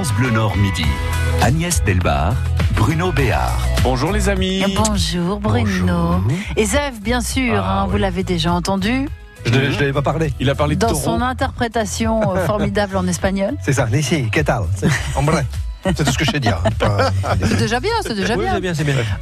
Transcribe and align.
France 0.00 0.14
Bleu 0.14 0.30
Nord 0.30 0.56
Midi. 0.56 0.86
Agnès 1.42 1.84
Delbar, 1.84 2.32
Bruno 2.74 3.12
Béard. 3.12 3.60
Bonjour 3.82 4.12
les 4.12 4.30
amis. 4.30 4.64
Bonjour 4.74 5.38
Bruno. 5.38 6.22
Et 6.56 6.64
Zev, 6.64 7.00
bien 7.02 7.20
sûr, 7.20 7.62
Ah, 7.62 7.82
hein, 7.82 7.86
vous 7.86 7.98
l'avez 7.98 8.22
déjà 8.24 8.50
entendu 8.50 9.10
Je 9.44 9.50
ne 9.50 9.68
l'avais 9.72 9.92
pas 9.92 10.00
parlé. 10.00 10.32
Il 10.40 10.48
a 10.48 10.54
parlé 10.54 10.74
de 10.74 10.80
dans 10.80 10.88
taureau. 10.88 11.02
son 11.02 11.20
interprétation 11.20 12.34
euh, 12.34 12.46
formidable 12.46 12.96
en 12.96 13.06
espagnol. 13.06 13.56
C'est 13.62 13.74
ça, 13.74 13.88
Nessie, 13.90 14.30
qu'est-ce 14.32 14.46
que 14.46 15.18
En 15.18 15.22
vrai. 15.22 15.44
C'est 15.84 16.04
tout 16.04 16.12
ce 16.12 16.18
que 16.18 16.24
je 16.24 16.30
sais 16.32 16.40
dire. 16.40 16.58
Pas- 16.78 17.10
C'est 17.42 17.56
déjà 17.58 17.80
bien, 17.80 17.90
c'est 18.02 18.14
déjà 18.14 18.36
Oui, 18.36 18.44
bien. 18.60 18.72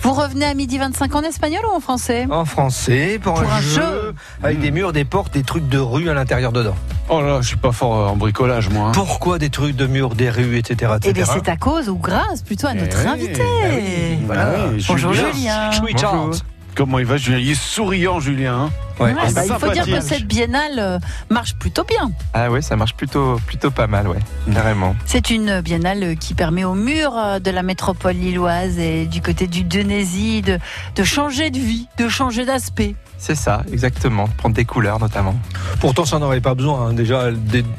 Vous 0.03 0.13
revenez 0.13 0.45
à 0.45 0.55
midi 0.55 0.79
25 0.79 1.15
en 1.15 1.23
espagnol 1.23 1.61
ou 1.71 1.77
en 1.77 1.81
français? 1.81 2.27
En 2.31 2.45
français, 2.45 3.19
pour, 3.23 3.35
Pour 3.35 3.43
un, 3.53 3.57
un 3.57 3.61
jeu, 3.61 3.81
jeu. 3.81 4.15
avec 4.43 4.61
des 4.61 4.71
murs, 4.71 4.93
des 4.93 5.05
portes, 5.05 5.33
des 5.33 5.43
trucs 5.45 5.69
de 5.69 5.79
rue 5.79 6.09
à 6.11 6.15
l'intérieur 6.15 6.53
dedans. 6.53 6.75
Oh 7.09 7.21
là, 7.23 7.39
je 7.41 7.47
suis 7.49 7.57
pas 7.57 7.73
fort 7.73 7.95
euh, 7.97 8.09
en 8.09 8.17
bricolage 8.17 8.69
moi. 8.71 8.89
hein. 8.89 8.93
Pourquoi 8.93 9.39
des 9.39 9.51
trucs 9.51 9.77
de 9.77 9.87
murs, 9.87 10.15
des 10.15 10.31
rues, 10.31 10.59
etc. 10.59 10.93
Eh 11.05 11.13
bien, 11.13 11.23
etc. 11.25 11.41
c'est 11.45 11.51
à 11.51 11.57
cause 11.57 11.89
ou 11.89 11.97
grâce 11.97 12.43
plutôt 12.43 12.67
à 12.67 12.73
Eh 12.75 12.81
notre 12.81 13.01
oui, 13.03 13.07
invité. 13.09 13.43
bah 13.43 13.69
oui, 13.73 14.19
Voilà. 14.27 14.45
bah 14.45 14.59
Bonjour 14.89 15.13
Julien. 15.15 15.71
Bonjour. 15.81 16.31
Comment 16.79 17.01
il 17.01 17.07
va 17.07 17.17
Julien? 17.17 17.39
Il 17.39 17.51
est 17.51 17.61
souriant 17.61 18.21
Julien. 18.21 18.55
hein? 18.55 18.71
Ouais. 19.01 19.13
Ouais, 19.13 19.33
bah, 19.35 19.43
il 19.45 19.53
faut 19.53 19.73
dire 19.73 19.85
que 19.85 20.01
cette 20.01 20.27
biennale 20.27 20.79
euh, 20.79 20.99
marche 21.29 21.55
plutôt 21.57 21.83
bien. 21.83 22.13
Ah 22.35 22.53
ouais, 22.53 22.63
ça 22.63 22.77
marche 22.77 22.95
plutôt, 22.95 23.41
plutôt 23.47 23.73
pas 23.73 23.89
mal, 23.89 24.07
ouais, 24.07 24.21
carrément. 24.55 24.95
C'est 25.05 25.31
une 25.31 25.61
biennale 25.61 26.17
qui 26.19 26.35
permet 26.35 26.63
aux 26.63 26.75
murs 26.75 27.17
euh, 27.17 27.39
de 27.41 27.51
la 27.51 27.65
métropole 27.65 28.15
lilloise 28.15 28.79
et 28.79 29.07
du 29.07 29.21
côté 29.21 29.49
du 29.49 29.65
Denésy 29.65 30.41
de, 30.43 30.61
de 30.95 31.03
changer 31.05 31.51
de 31.51 31.59
vie, 31.59 31.89
de 31.99 32.09
changer 32.09 32.45
d'aspect. 32.45 32.95
C'est 33.19 33.35
ça, 33.35 33.63
exactement. 33.73 34.29
Prendre 34.37 34.55
des 34.55 34.65
couleurs 34.65 35.01
notamment. 35.01 35.35
Pourtant, 35.81 36.05
ça 36.05 36.21
n'en 36.21 36.27
aurait 36.27 36.41
pas 36.41 36.55
besoin. 36.55 36.91
hein. 36.91 36.93
Déjà, 36.93 37.31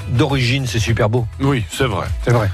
d'origine, 0.09 0.68
c'est 0.68 0.79
super 0.79 1.09
beau. 1.09 1.26
Oui, 1.40 1.63
c'est 1.71 1.85
vrai. 1.88 2.07
C'est 2.26 2.31
vrai. 2.34 2.49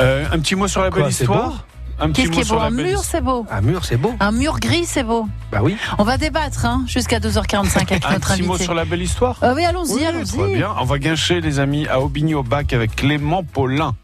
Euh, 0.00 0.24
un 0.32 0.38
petit 0.38 0.54
mot 0.54 0.66
sur 0.66 0.80
la 0.80 0.88
Quoi, 0.90 1.02
belle 1.02 1.10
histoire? 1.10 1.66
Un 2.00 2.08
petit 2.10 2.22
Qu'est-ce 2.22 2.30
qui 2.32 2.40
est 2.40 2.48
beau 2.48 2.58
Un 2.60 2.70
mur, 2.70 3.04
c'est 3.04 3.20
beau. 3.20 3.46
Un 3.50 3.60
mur, 3.60 3.84
c'est 3.84 3.96
beau. 3.96 4.14
Un 4.20 4.32
mur 4.32 4.58
gris, 4.58 4.84
c'est 4.86 5.02
beau. 5.02 5.26
Bah 5.52 5.60
oui. 5.62 5.76
On 5.98 6.04
va 6.04 6.16
débattre 6.16 6.64
hein, 6.64 6.84
jusqu'à 6.86 7.18
12h45 7.18 7.76
avec 7.92 8.04
Un 8.06 8.12
notre 8.14 8.32
petit 8.32 8.42
mot 8.42 8.52
invité. 8.54 8.64
sur 8.64 8.74
la 8.74 8.84
belle 8.84 9.02
histoire 9.02 9.36
Euh, 9.42 9.54
oui, 9.54 9.64
allons-y, 9.64 9.92
Oui, 9.94 10.04
allons-y. 10.04 10.36
Très 10.38 10.54
bien. 10.54 10.74
On 10.80 10.84
va 10.84 10.98
guincher 10.98 11.40
les 11.40 11.58
amis 11.58 11.86
à 11.88 12.00
Aubigny-au-Bac 12.00 12.72
avec 12.72 12.96
Clément 12.96 13.42
Paulin. 13.44 13.94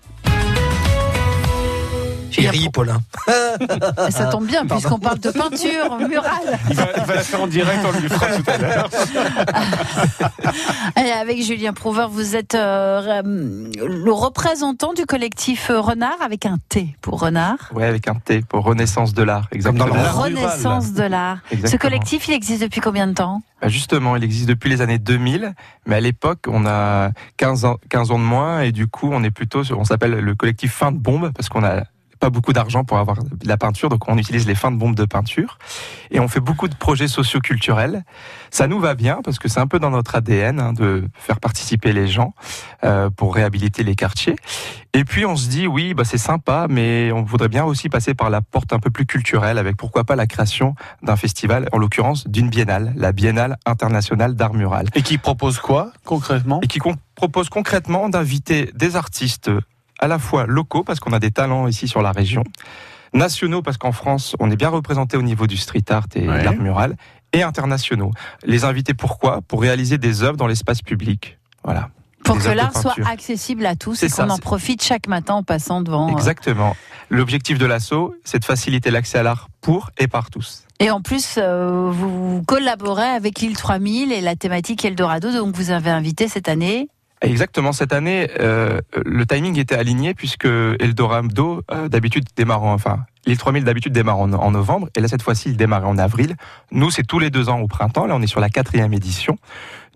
Thierry 2.41 2.69
Paulin. 2.71 3.01
Ça 4.11 4.27
tombe 4.27 4.47
bien, 4.47 4.67
puisqu'on 4.69 4.99
parle 4.99 5.19
de 5.19 5.31
peinture 5.31 5.99
murale. 6.09 6.59
Il 6.71 6.77
va, 6.77 6.89
il 6.97 7.03
va 7.05 7.15
la 7.15 7.23
faire 7.23 7.43
en 7.43 7.47
direct, 7.47 7.81
on 7.85 7.93
lui 8.01 8.09
fera 8.09 8.27
tout 8.37 8.43
à 8.51 8.59
l'heure. 8.59 8.89
Avec 11.21 11.43
Julien 11.43 11.73
Prouver, 11.73 12.07
vous 12.11 12.37
êtes 12.37 12.55
euh, 12.55 13.23
le 13.25 14.13
représentant 14.13 14.93
du 14.93 15.05
collectif 15.07 15.71
Renard 15.75 16.17
avec 16.23 16.47
un 16.47 16.59
T 16.69 16.97
pour 17.01 17.21
Renard. 17.21 17.57
Ouais, 17.75 17.85
avec 17.87 18.07
un 18.09 18.15
T 18.15 18.43
pour 18.43 18.65
Renaissance 18.65 19.13
de 19.15 19.23
l'art, 19.23 19.49
exactement. 19.53 19.87
dans 19.87 20.13
Renaissance 20.23 20.93
de 20.93 21.03
l'art. 21.03 21.39
Ce 21.65 21.77
collectif, 21.77 22.29
il 22.29 22.35
existe 22.35 22.63
depuis 22.63 22.81
combien 22.81 23.07
de 23.07 23.15
temps? 23.15 23.43
Bah, 23.61 23.69
justement, 23.69 24.17
il 24.17 24.25
existe 24.25 24.49
depuis 24.49 24.69
les 24.71 24.81
années 24.83 24.99
2000, 24.99 25.55
mais 25.87 25.97
à 25.97 26.01
l'époque, 26.01 26.41
on 26.49 26.67
a 26.67 27.11
15 27.39 27.65
ans, 27.65 27.77
15 27.89 28.11
ans 28.11 28.19
de 28.19 28.25
moins, 28.25 28.61
et 28.61 28.73
du 28.73 28.87
coup, 28.87 29.09
on 29.13 29.23
est 29.25 29.31
plutôt, 29.31 29.65
sur- 29.65 29.79
on 29.79 29.85
s'appelle 29.85 30.13
le 30.13 30.35
collectif 30.35 30.73
fin 30.73 30.93
de 30.93 30.99
bombe, 30.99 31.33
parce 31.35 31.49
qu'on 31.49 31.65
a 31.65 31.83
pas 32.19 32.31
beaucoup 32.31 32.53
d'argent 32.53 32.85
pour 32.85 32.99
avoir 32.99 33.23
de 33.23 33.49
la 33.49 33.57
peinture, 33.57 33.89
donc 33.89 34.09
on 34.09 34.19
utilise 34.19 34.47
les 34.47 34.55
fins 34.55 34.71
de 34.71 34.77
bombe 34.77 34.95
de 34.95 35.05
peinture, 35.05 35.59
et 36.11 36.21
on 36.21 36.29
fait 36.29 36.41
beaucoup 36.41 36.69
de 36.69 36.75
projets 36.75 37.09
socioculturels. 37.09 38.05
Ça 38.51 38.67
nous 38.67 38.81
va 38.81 38.95
bien, 38.95 39.21
parce 39.25 39.39
que 39.39 39.49
c'est 39.49 39.61
un 39.61 39.67
peu 39.67 39.79
dans 39.79 39.91
notre 39.91 40.15
ADN 40.15 40.61
hein, 40.61 40.73
de 40.73 41.09
faire 41.15 41.41
participer 41.41 41.93
les 41.93 42.09
gens 42.09 42.35
euh, 42.85 43.11
pour 43.11 43.35
réhabiliter 43.35 43.83
les 43.83 43.95
quartiers. 43.95 44.37
Et 44.95 45.05
puis 45.05 45.27
on 45.27 45.37
se 45.37 45.49
dit, 45.49 45.67
oui, 45.67 45.95
bah, 45.95 46.05
c'est 46.05 46.19
sympa, 46.19 46.67
mais 46.71 47.13
on 47.13 47.23
voudrait 47.23 47.49
bien 47.49 47.65
aussi 47.65 47.89
passer 47.89 48.15
par 48.15 48.31
la 48.31 48.41
porte 48.41 48.73
un 48.73 48.79
peu 48.79 48.91
plus 48.91 49.07
culturelle, 49.07 49.59
avec 49.59 49.77
pourquoi 49.77 50.05
pas 50.05 50.17
la 50.17 50.27
création 50.27 50.75
d'un 51.03 51.17
festival, 51.17 51.69
en 51.73 51.79
l'occurrence 51.79 52.27
d'une 52.27 52.49
biennale, 52.49 52.93
la 52.97 53.13
Biennale 53.13 53.57
internationale 53.67 54.35
d'art 54.35 54.55
mural, 54.55 54.87
Et 54.95 55.03
qui 55.03 55.19
propose 55.19 55.59
quoi 55.59 55.93
concrètement? 56.05 56.61
Et 56.63 56.67
qui 56.67 56.81
propose 57.15 57.49
concrètement 57.49 58.09
d'inviter 58.09 58.71
des 58.75 58.97
artistes 58.97 59.51
à 59.99 60.09
la 60.09 60.19
fois 60.19 60.47
locaux, 60.47 60.83
parce 60.85 61.01
qu'on 61.01 61.13
a 61.13 61.19
des 61.19 61.31
talents 61.31 61.67
ici 61.69 61.89
sur 61.89 62.03
la 62.03 62.13
région, 62.13 62.45
nationaux, 63.13 63.63
parce 63.63 63.79
qu'en 63.79 63.93
France, 63.93 64.37
on 64.41 64.51
est 64.51 64.57
bien 64.57 64.69
représenté 64.69 65.17
au 65.17 65.23
niveau 65.23 65.47
du 65.47 65.57
street 65.57 65.85
art 65.91 66.07
et 66.15 66.29
Ouais. 66.29 66.39
de 66.41 66.45
l'art 66.45 66.55
mural, 66.57 66.97
et 67.33 67.43
internationaux. 67.43 68.11
Les 68.45 68.65
inviter 68.65 68.95
pourquoi? 68.95 69.41
Pour 69.43 69.61
réaliser 69.63 69.99
des 69.99 70.23
œuvres 70.23 70.37
dans 70.37 70.47
l'espace 70.47 70.83
public. 70.83 71.39
Voilà. 71.65 71.91
Pour 72.25 72.39
que 72.39 72.49
l'art 72.49 72.77
soit 72.77 72.95
accessible 73.09 73.65
à 73.67 73.77
tous 73.77 74.03
et 74.03 74.09
qu'on 74.11 74.29
en 74.31 74.39
profite 74.39 74.83
chaque 74.83 75.07
matin 75.07 75.35
en 75.35 75.43
passant 75.45 75.81
devant. 75.81 76.09
euh, 76.09 76.13
Exactement. 76.13 76.77
L'objectif 77.09 77.57
de 77.57 77.67
l'assaut, 77.67 78.17
c'est 78.25 78.41
de 78.41 78.45
faciliter 78.45 78.91
l'accès 78.91 79.19
à 79.19 79.23
l'art 79.23 79.49
pour 79.61 79.91
et 79.97 80.09
par 80.09 80.29
tous. 80.31 80.65
Et 80.81 80.91
en 80.91 81.01
plus, 81.01 81.37
euh, 81.39 81.89
vous 81.93 82.43
collaborez 82.45 83.05
avec 83.07 83.41
l'île 83.41 83.57
3000 83.57 84.11
et 84.13 84.21
la 84.21 84.35
thématique 84.35 84.85
Eldorado, 84.85 85.31
donc 85.33 85.55
vous 85.55 85.71
avez 85.71 85.91
invité 85.91 86.27
cette 86.27 86.49
année. 86.49 86.89
Exactement, 87.23 87.73
cette 87.73 87.93
année, 87.93 88.29
euh, 88.41 88.81
le 89.05 89.25
timing 89.27 89.59
était 89.59 89.75
aligné 89.75 90.13
puisque 90.15 90.45
Eldorado, 90.45 91.63
euh, 91.71 91.89
d'habitude, 91.89 92.25
démarre 92.37 92.63
en, 92.63 92.75
enfin, 92.75 93.07
l'île 93.27 93.39
3000 93.39 93.65
d'habitude 93.65 93.93
démarre 93.93 94.19
en, 94.19 94.33
en 94.35 94.51
novembre, 94.51 94.89
et 94.95 95.01
là, 95.01 95.09
cette 95.09 95.23
fois-ci, 95.23 95.49
il 95.49 95.57
démarrait 95.57 95.87
en 95.87 95.97
avril. 95.99 96.37
Nous, 96.73 96.91
c'est 96.91 97.03
tous 97.05 97.19
les 97.19 97.31
deux 97.31 97.49
ans 97.49 97.59
au 97.61 97.67
printemps, 97.69 98.07
là, 98.07 98.15
on 98.15 98.23
est 98.23 98.27
sur 98.27 98.39
la 98.41 98.49
quatrième 98.51 98.93
édition. 98.93 99.39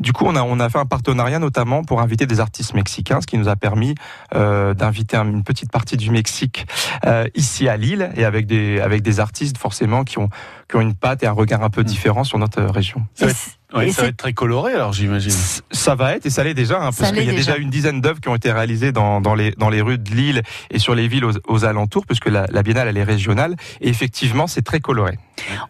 Du 0.00 0.12
coup, 0.14 0.24
on 0.26 0.34
a, 0.34 0.42
on 0.42 0.58
a 0.60 0.70
fait 0.70 0.78
un 0.78 0.86
partenariat 0.86 1.38
notamment 1.38 1.84
pour 1.84 2.00
inviter 2.00 2.26
des 2.26 2.40
artistes 2.40 2.72
mexicains, 2.72 3.20
ce 3.20 3.26
qui 3.26 3.36
nous 3.36 3.48
a 3.48 3.54
permis 3.56 3.94
euh, 4.34 4.72
d'inviter 4.72 5.18
un- 5.18 5.28
une 5.28 5.44
petite 5.44 5.70
partie 5.70 5.98
du 5.98 6.10
Mexique 6.10 6.66
euh, 7.04 7.26
ici 7.34 7.68
à 7.68 7.76
Lille, 7.76 8.10
et 8.16 8.24
avec 8.24 8.46
des, 8.46 8.80
avec 8.80 9.02
des 9.02 9.20
artistes 9.20 9.58
forcément 9.58 10.04
qui 10.04 10.18
ont, 10.18 10.30
qui 10.70 10.76
ont 10.76 10.80
une 10.80 10.94
patte 10.94 11.22
et 11.22 11.26
un 11.26 11.32
regard 11.32 11.62
un 11.62 11.70
peu 11.70 11.84
différent 11.84 12.24
sur 12.24 12.38
notre 12.38 12.62
région. 12.62 13.04
Ça 13.14 13.26
va 13.26 13.30
Et 13.30 13.34
être- 13.34 13.38
c- 13.38 13.50
Ouais, 13.72 13.92
ça 13.92 14.02
va 14.02 14.08
être 14.08 14.16
très 14.16 14.32
coloré 14.32 14.72
alors 14.74 14.92
j'imagine. 14.92 15.32
Ça 15.70 15.94
va 15.94 16.14
être, 16.14 16.26
et 16.26 16.30
ça 16.30 16.42
l'est 16.44 16.54
déjà, 16.54 16.78
hein, 16.82 16.90
parce 16.96 17.12
qu'il 17.12 17.24
y 17.24 17.30
a 17.30 17.32
déjà 17.32 17.56
une 17.56 17.70
dizaine 17.70 18.00
d'œuvres 18.00 18.20
qui 18.20 18.28
ont 18.28 18.34
été 18.34 18.50
réalisées 18.50 18.92
dans, 18.92 19.20
dans, 19.20 19.34
les, 19.34 19.52
dans 19.52 19.68
les 19.68 19.80
rues 19.80 19.98
de 19.98 20.10
Lille 20.10 20.42
et 20.70 20.78
sur 20.78 20.94
les 20.94 21.08
villes 21.08 21.24
aux, 21.24 21.32
aux 21.46 21.64
alentours, 21.64 22.06
puisque 22.06 22.26
la, 22.26 22.46
la 22.50 22.62
biennale, 22.62 22.88
elle 22.88 22.96
est 22.96 23.04
régionale, 23.04 23.56
et 23.80 23.88
effectivement, 23.88 24.46
c'est 24.46 24.62
très 24.62 24.80
coloré. 24.80 25.18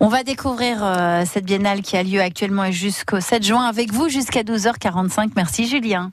On 0.00 0.08
va 0.08 0.22
découvrir 0.24 0.78
euh, 0.82 1.24
cette 1.30 1.44
biennale 1.44 1.82
qui 1.82 1.96
a 1.96 2.02
lieu 2.02 2.20
actuellement 2.20 2.64
et 2.64 2.72
jusqu'au 2.72 3.20
7 3.20 3.44
juin 3.44 3.64
avec 3.64 3.92
vous 3.92 4.08
jusqu'à 4.08 4.42
12h45. 4.42 5.30
Merci 5.36 5.68
Julien. 5.68 6.10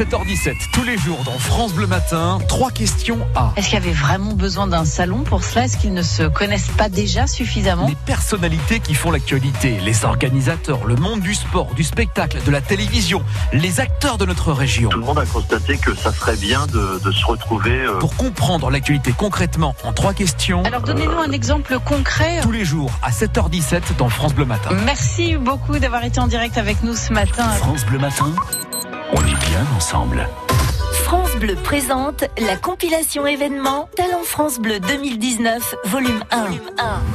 7h17, 0.00 0.54
tous 0.72 0.82
les 0.82 0.96
jours 0.96 1.18
dans 1.26 1.38
France 1.38 1.74
Bleu 1.74 1.86
Matin, 1.86 2.38
trois 2.48 2.70
questions 2.70 3.18
à 3.36 3.52
Est-ce 3.56 3.66
qu'il 3.68 3.74
y 3.74 3.82
avait 3.82 3.92
vraiment 3.92 4.32
besoin 4.32 4.66
d'un 4.66 4.86
salon 4.86 5.24
pour 5.24 5.44
cela? 5.44 5.66
Est-ce 5.66 5.76
qu'ils 5.76 5.92
ne 5.92 6.00
se 6.00 6.22
connaissent 6.22 6.70
pas 6.70 6.88
déjà 6.88 7.26
suffisamment? 7.26 7.86
Les 7.86 7.96
personnalités 8.06 8.80
qui 8.80 8.94
font 8.94 9.10
l'actualité, 9.10 9.78
les 9.84 10.06
organisateurs, 10.06 10.86
le 10.86 10.96
monde 10.96 11.20
du 11.20 11.34
sport, 11.34 11.74
du 11.74 11.84
spectacle, 11.84 12.38
de 12.46 12.50
la 12.50 12.62
télévision, 12.62 13.22
les 13.52 13.78
acteurs 13.78 14.16
de 14.16 14.24
notre 14.24 14.54
région. 14.54 14.88
Tout 14.88 15.00
le 15.00 15.04
monde 15.04 15.18
a 15.18 15.26
constaté 15.26 15.76
que 15.76 15.94
ça 15.94 16.14
serait 16.14 16.38
bien 16.38 16.66
de, 16.68 16.98
de 17.04 17.12
se 17.12 17.26
retrouver 17.26 17.82
euh, 17.84 17.98
Pour 17.98 18.16
comprendre 18.16 18.70
l'actualité 18.70 19.12
concrètement 19.14 19.74
en 19.84 19.92
trois 19.92 20.14
questions, 20.14 20.62
Alors 20.64 20.80
donnez-nous 20.80 21.18
un 21.18 21.30
exemple 21.30 21.78
concret. 21.84 22.40
tous 22.40 22.52
les 22.52 22.64
jours 22.64 22.90
à 23.02 23.10
7h17 23.10 23.98
dans 23.98 24.08
France 24.08 24.34
Bleu 24.34 24.46
Matin. 24.46 24.70
Merci 24.86 25.36
beaucoup 25.36 25.78
d'avoir 25.78 26.04
été 26.04 26.20
en 26.20 26.26
direct 26.26 26.56
avec 26.56 26.82
nous 26.84 26.94
ce 26.94 27.12
matin. 27.12 27.50
France 27.50 27.84
Bleu 27.84 27.98
Matin, 27.98 28.32
on 29.12 29.20
est 29.20 29.46
bien 29.46 29.66
ensemble. 29.76 30.28
France 31.04 31.34
Bleu 31.36 31.56
présente 31.56 32.24
la 32.38 32.56
compilation 32.56 33.26
événement 33.26 33.88
Talent 33.96 34.22
France 34.24 34.58
Bleu 34.58 34.78
2019, 34.80 35.74
volume 35.86 36.22
1. 36.30 36.44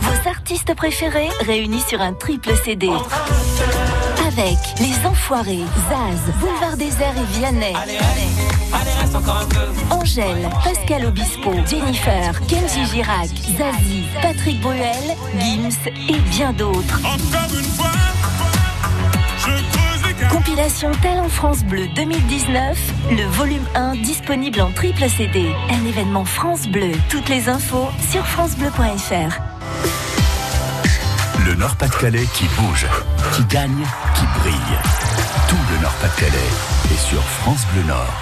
Vos 0.01 0.29
artistes 0.29 0.75
préférés 0.75 1.29
réunis 1.45 1.81
sur 1.81 2.01
un 2.01 2.13
triple 2.13 2.51
CD. 2.63 2.89
Avec 4.27 4.57
Les 4.79 5.07
Enfoirés, 5.07 5.63
Zaz, 5.89 6.33
Boulevard 6.39 6.77
Désert 6.77 7.13
et 7.17 7.37
Vianney. 7.37 7.73
Angèle, 9.91 10.49
Pascal 10.63 11.05
Obispo, 11.05 11.53
Jennifer, 11.65 12.39
Kenji 12.47 12.85
Girac, 12.91 13.29
Zazie, 13.29 14.05
Patrick 14.21 14.59
Bruel, 14.61 15.15
Gims 15.39 15.89
et 16.09 16.19
bien 16.31 16.51
d'autres. 16.51 16.99
Compilation 20.45 20.91
Talent 21.01 21.27
France 21.27 21.63
Bleu 21.63 21.87
2019, 21.95 22.77
le 23.09 23.23
volume 23.31 23.65
1 23.73 23.95
disponible 23.95 24.61
en 24.61 24.69
triple 24.69 25.09
CD. 25.09 25.49
Un 25.71 25.83
événement 25.87 26.23
France 26.23 26.67
Bleu. 26.67 26.91
Toutes 27.09 27.29
les 27.29 27.49
infos 27.49 27.87
sur 28.11 28.23
francebleu.fr. 28.27 29.39
Le 31.47 31.55
Nord-Pas-de-Calais 31.55 32.27
qui 32.35 32.45
bouge, 32.59 32.85
qui 33.33 33.43
gagne, 33.45 33.83
qui 34.13 34.25
brille. 34.39 34.77
Tout 35.49 35.57
le 35.73 35.81
Nord-Pas-de-Calais 35.81 36.51
est 36.93 36.99
sur 36.99 37.23
France 37.23 37.65
Bleu 37.73 37.83
Nord. 37.87 38.13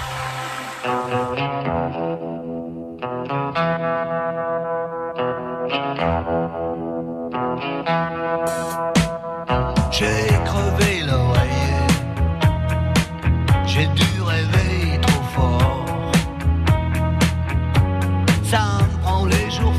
Ça 18.54 18.78
me 18.88 19.02
prend 19.02 19.26
les 19.26 19.50
jours 19.50 19.73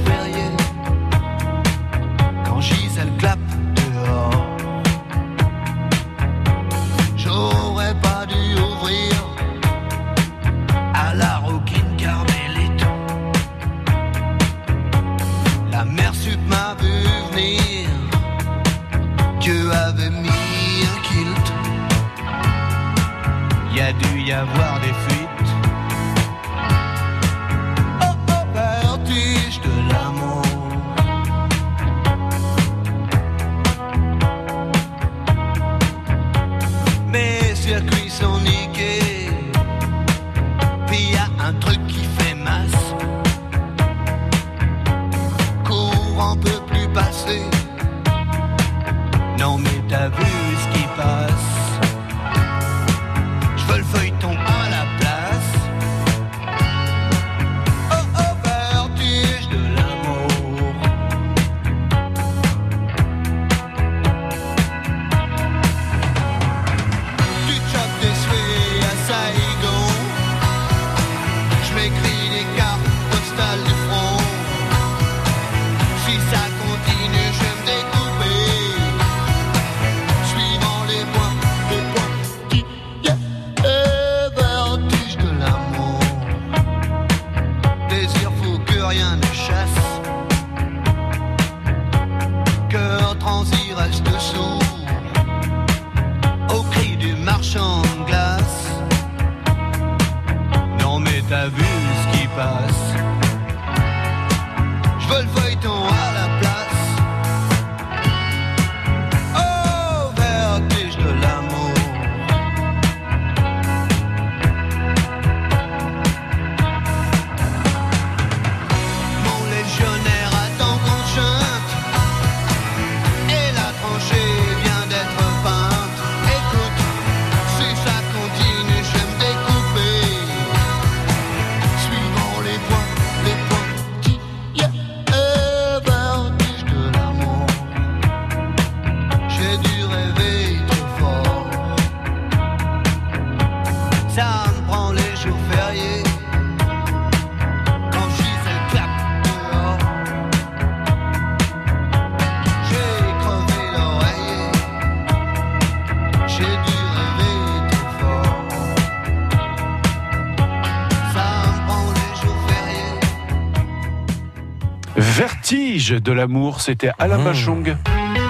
Vertige 165.85 166.01
de 166.01 166.11
l'amour, 166.11 166.61
c'était 166.61 166.89
Alain 166.97 167.23
Bachung. 167.23 167.77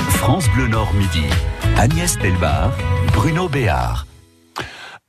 France 0.09 0.49
Bleu 0.49 0.67
Nord 0.67 0.93
Midi. 0.93 1.23
Agnès 1.77 2.17
Delbar, 2.17 2.73
Bruno 3.13 3.47
Béard. 3.47 4.07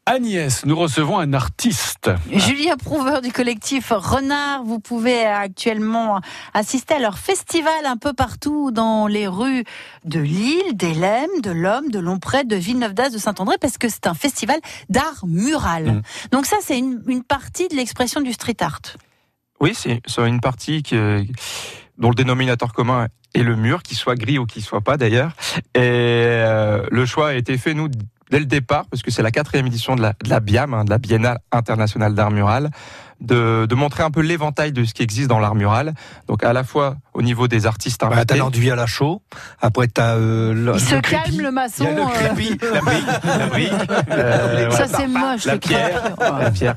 Agnès, 0.05 0.65
nous 0.65 0.77
recevons 0.77 1.19
un 1.19 1.33
artiste. 1.33 2.09
Julie 2.31 2.71
Approuveur 2.71 3.21
du 3.21 3.33
collectif 3.33 3.91
Renard, 3.91 4.63
vous 4.63 4.79
pouvez 4.79 5.27
actuellement 5.27 6.21
assister 6.55 6.95
à 6.95 6.99
leur 7.01 7.19
festival 7.19 7.85
un 7.85 7.97
peu 7.97 8.13
partout 8.13 8.71
dans 8.71 9.09
les 9.09 9.27
rues 9.27 9.65
de 10.05 10.21
Lille, 10.21 10.77
d'Hélène, 10.77 11.41
de 11.43 11.51
l'Homme, 11.51 11.91
de 11.91 11.99
Lompré, 11.99 12.45
de 12.45 12.55
Villeneuve 12.55 12.95
d'Ascq, 12.95 13.15
de 13.15 13.19
Saint-André, 13.19 13.57
parce 13.61 13.77
que 13.77 13.89
c'est 13.89 14.07
un 14.07 14.15
festival 14.15 14.61
d'art 14.89 15.25
mural. 15.27 15.87
Mm. 15.87 16.03
Donc 16.31 16.47
ça, 16.47 16.59
c'est 16.61 16.79
une, 16.79 17.03
une 17.09 17.25
partie 17.25 17.67
de 17.67 17.75
l'expression 17.75 18.21
du 18.21 18.33
street 18.33 18.59
art. 18.61 18.83
Oui, 19.59 19.75
c'est 19.75 20.01
une 20.19 20.41
partie 20.41 20.83
qui, 20.83 20.97
euh, 20.97 21.25
dont 21.99 22.11
le 22.11 22.15
dénominateur 22.15 22.73
commun 22.73 23.09
est 23.35 23.43
le 23.43 23.57
mur, 23.57 23.83
qu'il 23.83 23.97
soit 23.97 24.15
gris 24.15 24.39
ou 24.39 24.47
qu'il 24.47 24.63
soit 24.63 24.81
pas 24.81 24.97
d'ailleurs. 24.97 25.33
Et 25.75 25.81
euh, 25.81 26.87
le 26.91 27.07
choix 27.07 27.29
a 27.29 27.35
été 27.35 27.59
fait, 27.59 27.75
nous, 27.75 27.89
dès 28.31 28.39
le 28.39 28.47
départ, 28.47 28.87
parce 28.87 29.03
que 29.03 29.11
c'est 29.11 29.23
la 29.23 29.31
quatrième 29.31 29.67
édition 29.67 29.97
de 29.97 30.03
la, 30.03 30.15
de 30.23 30.29
la 30.29 30.41
BIAM, 30.41 30.75
hein, 30.75 30.85
de 30.85 30.91
la 30.91 30.99
Biennale 30.99 31.39
internationale 31.53 32.15
d'art 32.15 32.31
mural, 32.31 32.71
de, 33.21 33.67
de 33.67 33.75
montrer 33.75 34.03
un 34.03 34.11
peu 34.11 34.21
l'éventail 34.21 34.73
de 34.73 34.85
ce 34.85 34.95
qui 34.95 35.03
existe 35.03 35.29
dans 35.29 35.39
l'art 35.39 35.55
mural. 35.55 35.95
Donc 36.29 36.45
à 36.45 36.53
la 36.53 36.65
fois 36.65 36.97
au 37.15 37.23
niveau 37.23 37.49
des 37.49 37.67
artistes 37.67 38.01
Bah, 38.03 38.09
invités. 38.09 38.27
t'as 38.27 38.37
l'enduit 38.37 38.71
à 38.71 38.77
la 38.77 38.87
chaux. 38.87 39.23
Après, 39.63 39.89
t'as 39.89 40.17
euh, 40.17 40.53
le, 40.53 40.75
Il 40.75 40.81
se 40.81 40.95
le 40.95 41.01
calme 41.01 41.23
crépi. 41.23 41.39
le 41.39 41.51
maçon. 41.51 41.85
Il 41.85 41.85
y 41.85 41.89
a 41.89 41.95
le 41.95 42.01
euh, 42.03 42.07
crépi. 42.09 42.59
la 42.73 42.81
brique, 42.81 43.07
la 43.25 43.47
brique, 43.47 43.73
euh, 44.11 44.71
ça 44.71 44.85
voilà. 44.85 44.99
c'est 44.99 45.07
moche. 45.07 45.45
la 45.47 45.55
le 45.55 45.59
pierre, 45.61 46.03
la 46.21 46.51
pierre. 46.51 46.77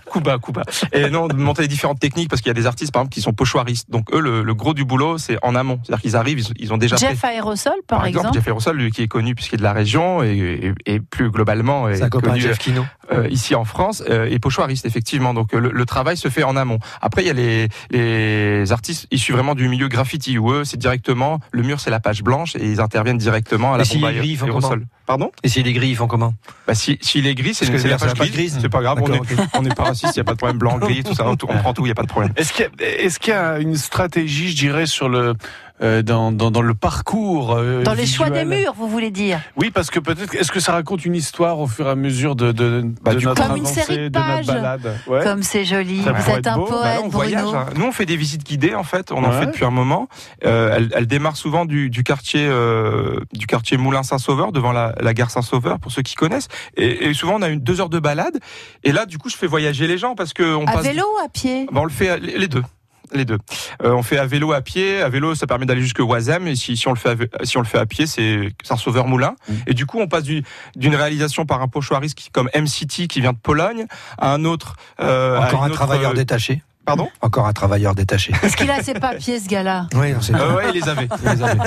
Et 0.93 1.09
non, 1.09 1.27
de 1.27 1.33
montrer 1.33 1.63
les 1.63 1.67
différentes 1.67 1.99
techniques 1.99 2.29
parce 2.29 2.41
qu'il 2.41 2.49
y 2.49 2.51
a 2.51 2.53
des 2.53 2.65
artistes 2.67 2.91
par 2.93 3.01
exemple 3.01 3.13
qui 3.13 3.21
sont 3.21 3.33
pochoiristes. 3.33 3.89
Donc 3.91 4.13
eux, 4.13 4.19
le, 4.19 4.43
le 4.43 4.53
gros 4.53 4.73
du 4.73 4.85
boulot, 4.85 5.17
c'est 5.17 5.37
en 5.43 5.55
amont. 5.55 5.79
C'est-à-dire 5.83 6.01
qu'ils 6.01 6.15
arrivent, 6.15 6.39
ils, 6.39 6.63
ils 6.63 6.73
ont 6.73 6.77
déjà 6.77 6.97
fait. 6.97 7.07
Jeff 7.09 7.23
Aérosol, 7.23 7.73
par, 7.87 8.05
exemple. 8.05 8.29
Jeff 8.33 8.47
Aerosol, 8.47 8.77
lui 8.77 8.91
qui 8.91 9.01
est 9.03 9.07
connu 9.07 9.35
puisqu'il 9.35 9.55
est 9.55 9.57
de 9.57 9.63
la 9.63 9.73
région 9.73 10.23
et, 10.23 10.73
et, 10.85 10.93
et 10.95 10.99
plus 10.99 11.29
globalement 11.31 11.89
est 11.89 12.09
connu 12.09 12.39
Jeff 12.39 12.57
Kino. 12.59 12.85
euh, 13.11 13.27
ici 13.29 13.55
en 13.55 13.65
France 13.65 14.03
euh, 14.09 14.27
et 14.29 14.39
pochoiriste 14.39 14.85
effectivement. 14.85 15.33
Donc 15.33 15.51
le, 15.53 15.69
le 15.71 15.85
travail 15.85 16.15
se 16.17 16.28
fait 16.29 16.43
en 16.43 16.55
amont. 16.55 16.79
Après 17.01 17.23
il 17.23 17.27
y 17.27 17.29
a 17.29 17.33
les, 17.33 17.69
les 17.91 18.71
artistes 18.71 19.07
issus 19.11 19.31
vraiment 19.31 19.55
du 19.55 19.67
milieu 19.67 19.87
graffiti 19.87 20.37
où 20.37 20.51
eux 20.51 20.63
c'est 20.63 20.77
directement 20.77 21.39
le 21.51 21.63
mur 21.63 21.79
c'est 21.79 21.89
la 21.89 21.99
page 21.99 22.23
blanche 22.23 22.55
et 22.55 22.65
ils 22.65 22.81
interviennent 22.81 23.17
directement 23.17 23.73
à 23.73 23.77
la 23.77 23.83
Et 23.83 23.85
s'il 23.85 24.01
bombe 24.01 24.11
est 24.11 24.15
gris, 24.15 24.29
ils 24.29 24.37
font 24.37 24.45
aérosol. 24.45 24.85
Pardon? 25.09 25.31
Et 25.41 25.49
si 25.49 25.63
les 25.63 25.73
grilles, 25.73 25.89
ils 25.89 25.95
font 25.95 26.05
comment? 26.05 26.35
Bah, 26.67 26.75
si, 26.75 26.99
s'il 27.01 27.25
est 27.25 27.33
gris, 27.33 27.55
c'est 27.55 27.65
Parce 27.65 27.77
que 27.77 27.81
c'est 27.81 27.87
la 27.87 27.97
la 27.97 28.13
page 28.13 28.13
grise. 28.13 28.31
grise. 28.31 28.57
C'est 28.61 28.69
pas 28.69 28.81
grave, 28.83 28.99
on 29.01 29.11
est, 29.11 29.67
n'est 29.67 29.73
pas 29.73 29.85
raciste, 29.85 30.15
il 30.15 30.19
n'y 30.19 30.21
a 30.21 30.23
pas 30.23 30.33
de 30.33 30.37
problème. 30.37 30.59
Blanc, 30.59 30.77
gris, 30.77 31.03
tout 31.03 31.15
ça, 31.15 31.27
on 31.27 31.35
prend 31.35 31.73
tout, 31.73 31.81
il 31.81 31.85
n'y 31.85 31.91
a 31.91 31.95
pas 31.95 32.03
de 32.03 32.07
problème. 32.07 32.31
Est-ce 32.35 32.53
qu'il 32.53 32.69
y, 32.79 33.09
qu'il 33.19 33.33
y 33.33 33.35
a 33.35 33.57
une 33.57 33.75
stratégie, 33.75 34.51
je 34.51 34.55
dirais, 34.55 34.85
sur 34.85 35.09
le 35.09 35.33
dans, 35.81 36.31
dans, 36.31 36.51
dans 36.51 36.61
le 36.61 36.73
parcours 36.73 37.55
euh, 37.55 37.83
Dans 37.83 37.93
les 37.93 38.05
choix 38.05 38.29
des 38.29 38.45
murs, 38.45 38.73
vous 38.75 38.87
voulez 38.87 39.11
dire? 39.11 39.39
Oui, 39.55 39.71
parce 39.71 39.89
que 39.89 39.99
peut-être 39.99 40.35
est-ce 40.35 40.51
que 40.51 40.59
ça 40.59 40.73
raconte 40.73 41.05
une 41.05 41.15
histoire 41.15 41.59
au 41.59 41.67
fur 41.67 41.87
et 41.87 41.91
à 41.91 41.95
mesure 41.95 42.35
de, 42.35 42.51
de, 42.51 42.83
Bah, 43.01 43.13
de 43.15 43.19
notre 43.21 43.47
Comme 43.47 43.57
une 43.57 43.65
série 43.65 43.97
de 43.97 44.09
de 44.09 44.19
notre 44.19 44.27
pages. 44.27 44.45
balade 44.47 44.95
Ouais. 45.07 45.23
Comme 45.23 45.43
c'est 45.43 45.65
joli. 45.65 46.03
Ça 46.03 46.11
Vous 46.11 46.29
êtes 46.31 46.47
un 46.47 46.57
beau. 46.57 46.65
poète, 46.65 46.81
Bah 46.83 46.93
là, 46.95 47.01
on 47.03 47.07
voyage. 47.07 47.43
Bruno. 47.43 47.57
hein. 47.57 47.65
Nous, 47.75 47.85
on 47.85 47.91
fait 47.91 48.05
des 48.05 48.17
visites 48.17 48.43
guidées, 48.45 48.75
en 48.75 48.83
fait. 48.83 49.11
On 49.11 49.23
en 49.23 49.31
fait 49.31 49.45
depuis 49.47 49.65
un 49.65 49.71
moment. 49.71 50.07
Euh, 50.45 50.73
elle, 50.75 50.89
elle 50.95 51.07
démarre 51.07 51.37
souvent 51.37 51.65
du, 51.65 51.89
du 51.89 52.03
quartier, 52.03 52.45
euh, 52.47 53.19
du 53.33 53.47
quartier 53.47 53.77
Moulin 53.77 54.03
Saint-Sauveur, 54.03 54.51
devant 54.51 54.71
la, 54.71 54.93
la 54.99 55.13
gare 55.13 55.31
Saint-Sauveur, 55.31 55.79
pour 55.79 55.91
ceux 55.91 56.01
qui 56.01 56.15
connaissent. 56.15 56.47
Et, 56.77 57.07
et 57.07 57.13
souvent, 57.13 57.35
on 57.37 57.41
a 57.41 57.47
une 57.49 57.59
deux 57.61 57.79
heures 57.81 57.89
de 57.89 57.99
balade. 57.99 58.37
Et 58.83 58.91
là, 58.91 59.05
du 59.05 59.17
coup, 59.17 59.29
je 59.29 59.37
fais 59.37 59.47
voyager 59.47 59.87
les 59.87 59.97
gens 59.97 60.15
parce 60.15 60.33
que 60.33 60.43
on 60.55 60.65
À 60.67 60.73
passe. 60.73 60.83
vélo 60.85 61.03
ou 61.03 61.25
à 61.25 61.29
pied? 61.29 61.67
Bah, 61.71 61.79
on 61.81 61.85
le 61.85 61.89
fait 61.91 62.19
les 62.19 62.47
deux. 62.47 62.63
Les 63.13 63.25
deux. 63.25 63.37
Euh, 63.83 63.91
on 63.93 64.03
fait 64.03 64.17
à 64.17 64.25
vélo, 64.25 64.53
à 64.53 64.61
pied. 64.61 65.01
À 65.01 65.09
vélo, 65.09 65.33
ça 65.35 65.47
permet 65.47 65.65
d'aller 65.65 65.81
jusque 65.81 65.99
Oisem. 65.99 66.47
Et 66.47 66.55
si, 66.55 66.77
si 66.77 66.87
on 66.87 66.91
le 66.93 66.97
fait, 66.97 67.09
à, 67.39 67.45
si 67.45 67.57
on 67.57 67.61
le 67.61 67.65
fait 67.65 67.79
à 67.79 67.85
pied, 67.85 68.05
c'est 68.07 68.51
Saint-Sauveur 68.63 69.07
Moulin. 69.07 69.35
Mm. 69.47 69.53
Et 69.67 69.73
du 69.73 69.85
coup, 69.85 69.99
on 69.99 70.07
passe 70.07 70.23
du- 70.23 70.43
d'une 70.75 70.95
réalisation 70.95 71.45
par 71.45 71.61
un 71.61 71.67
pochoiriste 71.67 72.17
qui, 72.17 72.29
comme 72.29 72.49
M-City, 72.53 73.07
qui 73.07 73.21
vient 73.21 73.33
de 73.33 73.37
Pologne, 73.37 73.85
à 74.17 74.33
un 74.33 74.45
autre. 74.45 74.75
euh, 74.99 75.37
Encore 75.39 75.63
un 75.63 75.67
autre, 75.67 75.75
travailleur 75.75 76.11
euh, 76.11 76.15
détaché. 76.15 76.61
Pardon 76.97 77.09
Encore 77.21 77.47
un 77.47 77.53
travailleur 77.53 77.95
détaché. 77.95 78.33
Est-ce 78.43 78.55
qu'il 78.57 78.69
a 78.71 78.81
ses 78.83 78.93
papiers, 78.93 79.39
ce 79.39 79.47
gars-là 79.47 79.87
Oui, 79.95 80.11
non, 80.13 80.19
Euh, 80.39 80.55
ouais, 80.57 80.63
il 80.73 80.81
les 80.81 80.89
avait. 80.89 81.07
il 81.23 81.29
les 81.29 81.43
avait. 81.43 81.59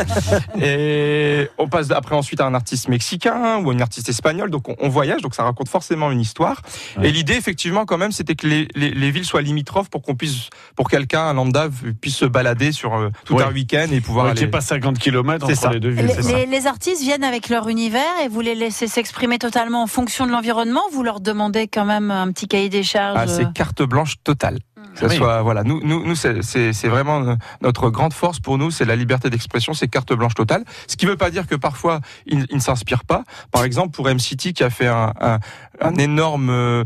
Et 0.61 1.49
on 1.59 1.69
passe 1.69 1.91
après 1.91 2.15
ensuite 2.15 2.41
à 2.41 2.47
un 2.47 2.55
artiste 2.55 2.89
mexicain 2.89 3.59
ou 3.59 3.73
une 3.73 3.83
artiste 3.83 4.09
espagnole. 4.09 4.51
Donc 4.51 4.69
on, 4.69 4.77
on 4.81 4.89
voyage, 4.89 5.21
donc 5.23 5.35
ça 5.35 5.45
raconte 5.45 5.69
forcément 5.69 6.11
une 6.11 6.21
histoire. 6.21 6.61
Ouais. 6.97 7.09
Et 7.09 7.13
l'idée, 7.13 7.35
effectivement, 7.35 7.85
quand 7.85 7.99
même, 7.99 8.13
c'était 8.13 8.35
que 8.35 8.47
les, 8.47 8.69
les, 8.75 8.91
les 8.91 9.11
villes 9.11 9.25
soient 9.25 9.43
limitrophes 9.43 9.89
pour 9.91 10.03
qu'on 10.03 10.15
puisse, 10.15 10.49
pour 10.77 10.89
quelqu'un, 10.89 11.23
un 11.23 11.35
lambda, 11.35 11.69
puisse 12.01 12.17
se 12.17 12.25
balader 12.25 12.73
sur 12.73 12.95
euh, 12.95 13.11
tout 13.25 13.35
Ouais. 13.37 13.45
un 13.45 13.53
week-end 13.53 13.87
et 13.91 14.01
pouvoir 14.01 14.27
Ouais, 14.27 14.33
qu'il 14.33 14.41
n'y 14.41 14.45
aller. 14.45 14.49
ait 14.49 14.51
pas 14.51 14.61
50 14.61 14.99
km 14.99 15.47
C'est 15.47 15.53
entre 15.53 15.61
ça. 15.63 15.71
les 15.73 15.81
deux 15.81 15.89
villes. 15.91 16.07
les, 16.07 16.15
c'est 16.15 16.23
ça. 16.23 16.37
les- 16.37 16.47
les 16.47 16.67
artistes 16.67 17.03
viennent 17.03 17.25
avec 17.25 17.49
leur 17.49 17.69
univers 17.69 18.03
et 18.25 18.29
vous 18.29 18.41
les 18.41 18.55
laissez 18.55 18.87
s'exprimer 18.87 19.39
totalement 19.39 19.83
en 19.83 19.87
fonction 19.87 20.27
de 20.27 20.33
l'environnement. 20.33 20.83
Vous 20.93 21.03
leur 21.03 21.21
demandez 21.21 21.67
quand 21.69 21.85
même 21.85 22.11
un 22.11 22.31
petit 22.33 22.47
cahier 22.49 22.69
des 22.69 22.83
charges. 22.83 23.19
Ah, 23.19 23.27
c'est 23.27 23.53
carte 23.53 23.83
blanche 23.83 24.17
totale. 24.25 24.59
Que 24.95 25.01
ça 25.01 25.07
Oui. 25.07 25.17
soit, 25.17 25.41
voilà, 25.43 25.63
nous, 25.65 25.81
nous, 25.83 26.05
nous 26.07 26.15
c'est- 26.15 26.43
c'est 26.43 26.73
c'est 26.73 26.89
vraiment 26.89 27.37
notre 27.63 27.89
grande 27.91 28.13
force 28.13 28.41
pour 28.41 28.59
nous, 28.59 28.71
c'est 28.71 28.85
la 28.85 28.95
liberté 28.97 29.31
d'expression, 29.31 29.73
c'est 29.75 29.89
carte 29.89 30.13
blanche 30.13 30.35
totale. 30.35 30.65
Ce 30.87 30.97
qui 30.97 31.07
ne 31.07 31.11
veut 31.13 31.17
pas 31.17 31.31
dire 31.31 31.47
que 31.47 31.55
parfois 31.55 32.01
ils, 32.27 32.47
ils 32.51 32.57
ne 32.57 32.61
s'inspirent 32.61 33.05
pas. 33.05 33.25
Par 33.51 33.65
exemple, 33.65 33.91
pour 33.91 34.07
MCT 34.09 34.53
qui 34.53 34.63
a 34.63 34.71
fait 34.71 34.87
un, 34.89 35.13
un, 35.21 35.39
un 35.81 35.95
énorme 35.97 36.51
euh, 36.51 36.85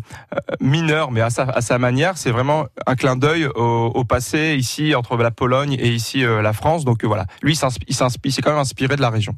mineur, 0.60 1.10
mais 1.10 1.20
à 1.20 1.30
sa, 1.30 1.42
à 1.44 1.60
sa 1.60 1.78
manière, 1.78 2.16
c'est 2.16 2.30
vraiment 2.30 2.66
un 2.86 2.94
clin 2.94 3.16
d'œil 3.16 3.46
au, 3.46 3.90
au 3.94 4.04
passé 4.04 4.56
ici 4.58 4.94
entre 4.94 5.16
la 5.16 5.30
Pologne 5.30 5.72
et 5.78 5.88
ici 5.88 6.24
euh, 6.24 6.42
la 6.42 6.52
France. 6.52 6.84
Donc 6.84 7.02
euh, 7.02 7.06
voilà, 7.08 7.26
lui, 7.42 7.52
il 7.52 7.56
s'inspire, 7.56 7.86
il 7.88 7.94
s'inspire- 7.94 8.32
c'est 8.32 8.42
quand 8.42 8.50
même 8.52 8.60
inspiré 8.60 8.96
de 8.96 9.00
la 9.02 9.10
région. 9.10 9.36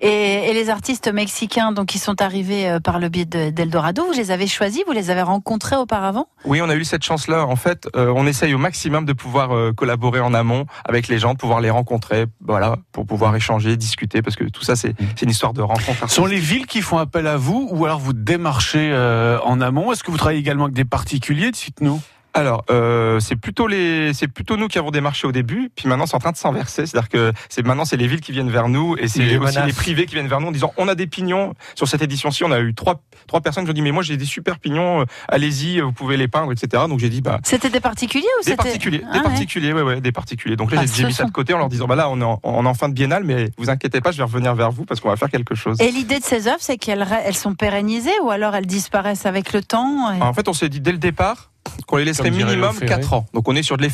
Et, 0.00 0.50
et 0.50 0.52
les 0.52 0.70
artistes 0.70 1.08
mexicains 1.12 1.72
donc 1.72 1.86
qui 1.86 1.98
sont 1.98 2.20
arrivés 2.22 2.68
euh, 2.68 2.80
par 2.80 2.98
le 2.98 3.08
biais 3.08 3.24
de- 3.24 3.50
d'Eldorado, 3.50 4.04
vous 4.04 4.12
les 4.12 4.30
avez 4.30 4.46
choisis, 4.46 4.82
vous 4.86 4.92
les 4.92 5.10
avez 5.10 5.22
rencontrés 5.22 5.76
auparavant? 5.76 6.28
Oui, 6.44 6.60
on 6.62 6.68
a 6.68 6.74
eu 6.74 6.84
cette 6.84 7.02
chance-là. 7.02 7.46
En 7.46 7.56
fait, 7.56 7.88
euh, 7.96 8.12
on 8.14 8.26
essaye 8.26 8.54
au 8.54 8.58
maximum 8.58 9.04
de 9.04 9.12
pouvoir 9.12 9.52
euh, 9.54 9.72
collaborer 9.72 10.20
en 10.20 10.34
amont 10.34 10.66
avec 10.84 11.08
les 11.08 11.18
gens, 11.18 11.32
de 11.34 11.38
pouvoir 11.38 11.60
les 11.60 11.70
rencontrer, 11.70 12.26
voilà, 12.40 12.76
pour 12.92 13.06
pouvoir 13.06 13.34
échanger, 13.36 13.76
discuter, 13.76 14.22
parce 14.22 14.36
que 14.36 14.44
tout 14.44 14.62
ça, 14.62 14.76
c'est 14.76 14.94
c'est 15.16 15.22
une 15.22 15.30
histoire 15.30 15.52
de 15.52 15.62
rencontre. 15.62 16.08
Ce 16.08 16.14
sont 16.14 16.26
les 16.26 16.38
villes 16.40 16.66
qui 16.66 16.82
font 16.82 16.98
appel 16.98 17.26
à 17.26 17.36
vous 17.36 17.68
ou 17.72 17.84
alors 17.84 17.98
vous 17.98 18.12
démarchez 18.12 18.90
euh, 18.92 19.38
en 19.44 19.60
amont? 19.60 19.92
Est-ce 19.92 20.04
que 20.04 20.10
vous 20.10 20.16
travaillez 20.18 20.40
également 20.40 20.64
avec 20.64 20.76
des 20.76 20.84
particuliers? 20.84 21.50
Dites-nous. 21.50 22.00
Alors, 22.38 22.64
euh, 22.70 23.18
c'est 23.20 23.34
plutôt 23.36 23.66
les, 23.66 24.14
c'est 24.14 24.28
plutôt 24.28 24.56
nous 24.56 24.68
qui 24.68 24.78
avons 24.78 24.90
démarché 24.92 25.26
au 25.26 25.32
début, 25.32 25.70
puis 25.74 25.88
maintenant 25.88 26.06
c'est 26.06 26.14
en 26.14 26.20
train 26.20 26.30
de 26.30 26.36
s'inverser. 26.36 26.86
C'est-à-dire 26.86 27.08
que 27.08 27.32
c'est 27.48 27.66
maintenant 27.66 27.84
c'est 27.84 27.96
les 27.96 28.06
villes 28.06 28.20
qui 28.20 28.30
viennent 28.30 28.50
vers 28.50 28.68
nous 28.68 28.96
et 28.96 29.02
Les 29.02 29.08
c'est 29.08 29.36
aussi 29.36 29.56
manafs. 29.56 29.66
les 29.66 29.72
privés 29.72 30.06
qui 30.06 30.14
viennent 30.14 30.28
vers 30.28 30.40
nous 30.40 30.46
en 30.48 30.52
disant 30.52 30.72
on 30.76 30.86
a 30.86 30.94
des 30.94 31.08
pignons 31.08 31.54
sur 31.74 31.88
cette 31.88 32.00
édition-ci. 32.02 32.44
On 32.44 32.52
a 32.52 32.60
eu 32.60 32.74
trois 32.74 33.00
trois 33.26 33.40
personnes 33.40 33.64
qui 33.64 33.70
ont 33.70 33.74
dit 33.74 33.82
mais 33.82 33.90
moi 33.90 34.04
j'ai 34.04 34.16
des 34.16 34.24
super 34.24 34.58
pignons, 34.60 35.00
euh, 35.00 35.04
allez-y, 35.28 35.80
vous 35.80 35.92
pouvez 35.92 36.16
les 36.16 36.28
peindre, 36.28 36.52
etc. 36.52 36.84
Donc 36.88 37.00
j'ai 37.00 37.08
dit 37.08 37.20
bah 37.22 37.40
C'était 37.42 37.70
des 37.70 37.80
particuliers 37.80 38.24
ou 38.40 38.44
Des 38.44 38.50
c'était 38.52 38.56
particuliers, 38.56 39.02
Ah 39.08 39.12
des 39.14 39.18
ouais. 39.18 39.24
particuliers, 39.24 39.72
ouais, 39.72 39.82
ouais, 39.82 40.00
des 40.00 40.12
particuliers. 40.12 40.54
Donc 40.56 40.70
là, 40.70 40.78
Ah, 40.80 40.86
j'ai- 40.86 40.92
j'ai 40.94 41.02
ce 41.02 41.06
mis 41.08 41.12
ça 41.14 41.24
de 41.24 41.30
côté 41.32 41.54
en 41.54 41.58
leur 41.58 41.68
disant, 41.68 41.86
bah 41.86 41.96
là, 41.96 42.08
on 42.08 42.20
est 42.20 42.24
en, 42.24 42.38
on 42.44 42.64
est 42.64 42.68
en 42.68 42.74
fin 42.74 42.88
de 42.88 42.94
biennale, 42.94 43.24
mais 43.24 43.50
vous 43.58 43.68
inquiétez 43.68 44.00
pas, 44.00 44.12
je 44.12 44.18
vais 44.18 44.22
revenir 44.22 44.54
vers 44.54 44.70
vous 44.70 44.84
parce 44.84 45.00
qu'on 45.00 45.08
va 45.08 45.16
faire 45.16 45.30
quelque 45.30 45.56
chose. 45.56 45.80
Et 45.80 45.90
l'idée 45.90 46.20
de 46.20 46.24
ces 46.24 46.46
œuvres, 46.46 46.56
c'est 46.60 46.76
qu'elles 46.78 47.04
elles 47.24 47.34
sont 47.36 47.54
pérennisées 47.54 48.12
ou 48.22 48.30
alors 48.30 48.54
elles 48.54 48.66
disparaissent 48.66 49.26
avec 49.26 49.52
le 49.52 49.62
temps 49.62 50.12
et- 50.12 50.22
En 50.22 50.32
fait, 50.32 50.46
on 50.48 50.52
s'est 50.52 50.68
dit 50.68 50.80
dès 50.80 50.92
le 50.92 50.98
départ 50.98 51.50
qu'on 51.86 51.96
les 51.96 52.04
laisserait 52.04 52.30
minimum 52.30 52.60
Léo 52.60 52.72
Ferré. 52.72 52.86
4 52.86 53.12
ans. 53.12 53.26
Donc 53.34 53.48
on 53.48 53.56
est 53.56 53.62
sur 53.62 53.76
de 53.76 53.88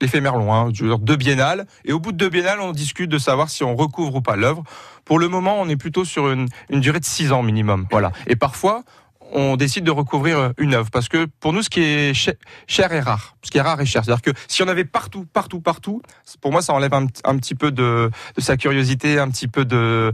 l'éphémère 0.00 0.36
long, 0.36 0.52
hein, 0.52 0.70
deux 0.70 1.16
biennales. 1.16 1.66
Et 1.84 1.92
au 1.92 2.00
bout 2.00 2.12
de 2.12 2.16
deux 2.16 2.28
biennales, 2.28 2.60
on 2.60 2.72
discute 2.72 3.10
de 3.10 3.18
savoir 3.18 3.50
si 3.50 3.64
on 3.64 3.74
recouvre 3.76 4.16
ou 4.16 4.20
pas 4.20 4.36
l'œuvre. 4.36 4.62
Pour 5.04 5.18
le 5.18 5.28
moment, 5.28 5.60
on 5.60 5.68
est 5.68 5.76
plutôt 5.76 6.04
sur 6.04 6.30
une, 6.30 6.48
une 6.70 6.80
durée 6.80 7.00
de 7.00 7.04
6 7.04 7.32
ans 7.32 7.42
minimum. 7.42 7.86
Voilà. 7.90 8.12
Et 8.26 8.36
parfois, 8.36 8.84
on 9.32 9.56
décide 9.56 9.84
de 9.84 9.90
recouvrir 9.90 10.38
euh, 10.38 10.50
une 10.58 10.74
œuvre 10.74 10.90
parce 10.90 11.08
que 11.08 11.26
pour 11.40 11.52
nous, 11.52 11.62
ce 11.62 11.70
qui 11.70 11.80
est 11.80 12.14
cher, 12.14 12.34
cher 12.66 12.92
est 12.92 13.00
rare. 13.00 13.36
Ce 13.42 13.50
qui 13.50 13.58
est 13.58 13.62
rare 13.62 13.80
est 13.80 13.86
cher. 13.86 14.04
C'est-à-dire 14.04 14.22
que 14.22 14.30
si 14.48 14.62
on 14.62 14.68
avait 14.68 14.84
partout, 14.84 15.26
partout, 15.32 15.60
partout, 15.60 16.02
pour 16.40 16.52
moi, 16.52 16.62
ça 16.62 16.72
enlève 16.72 16.94
un, 16.94 17.06
un 17.24 17.36
petit 17.36 17.54
peu 17.54 17.70
de, 17.70 18.10
de 18.36 18.40
sa 18.40 18.56
curiosité, 18.56 19.18
un 19.18 19.30
petit 19.30 19.48
peu 19.48 19.64
de, 19.64 20.12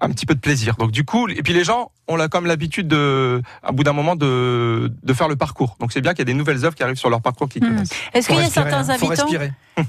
un 0.00 0.10
petit 0.10 0.26
peu 0.26 0.34
de 0.34 0.40
plaisir. 0.40 0.76
Donc 0.76 0.90
du 0.90 1.04
coup, 1.04 1.28
et 1.28 1.42
puis 1.42 1.52
les 1.52 1.64
gens 1.64 1.90
ont 2.08 2.16
là 2.16 2.28
comme 2.28 2.46
l'habitude 2.46 2.88
de, 2.88 3.42
à 3.62 3.72
bout 3.72 3.82
d'un 3.84 3.92
moment, 3.92 4.16
de, 4.16 4.92
de 5.02 5.12
faire 5.12 5.28
le 5.28 5.36
parcours. 5.36 5.76
Donc 5.80 5.92
c'est 5.92 6.00
bien 6.00 6.12
qu'il 6.12 6.20
y 6.20 6.22
a 6.22 6.24
des 6.26 6.34
nouvelles 6.34 6.64
œuvres 6.64 6.74
qui 6.74 6.82
arrivent 6.82 6.96
sur 6.98 7.10
leur 7.10 7.20
parcours 7.20 7.48
qui 7.48 7.60
connaissent. 7.60 7.90
Est-ce 8.14 8.28
qu'il 8.28 8.36
y 8.36 8.40
a 8.40 8.42
respirer, 8.44 8.70
certains 8.70 8.90
hein. 8.90 8.98
Faut 8.98 9.06
habitants 9.06 9.24
respirer. 9.24 9.52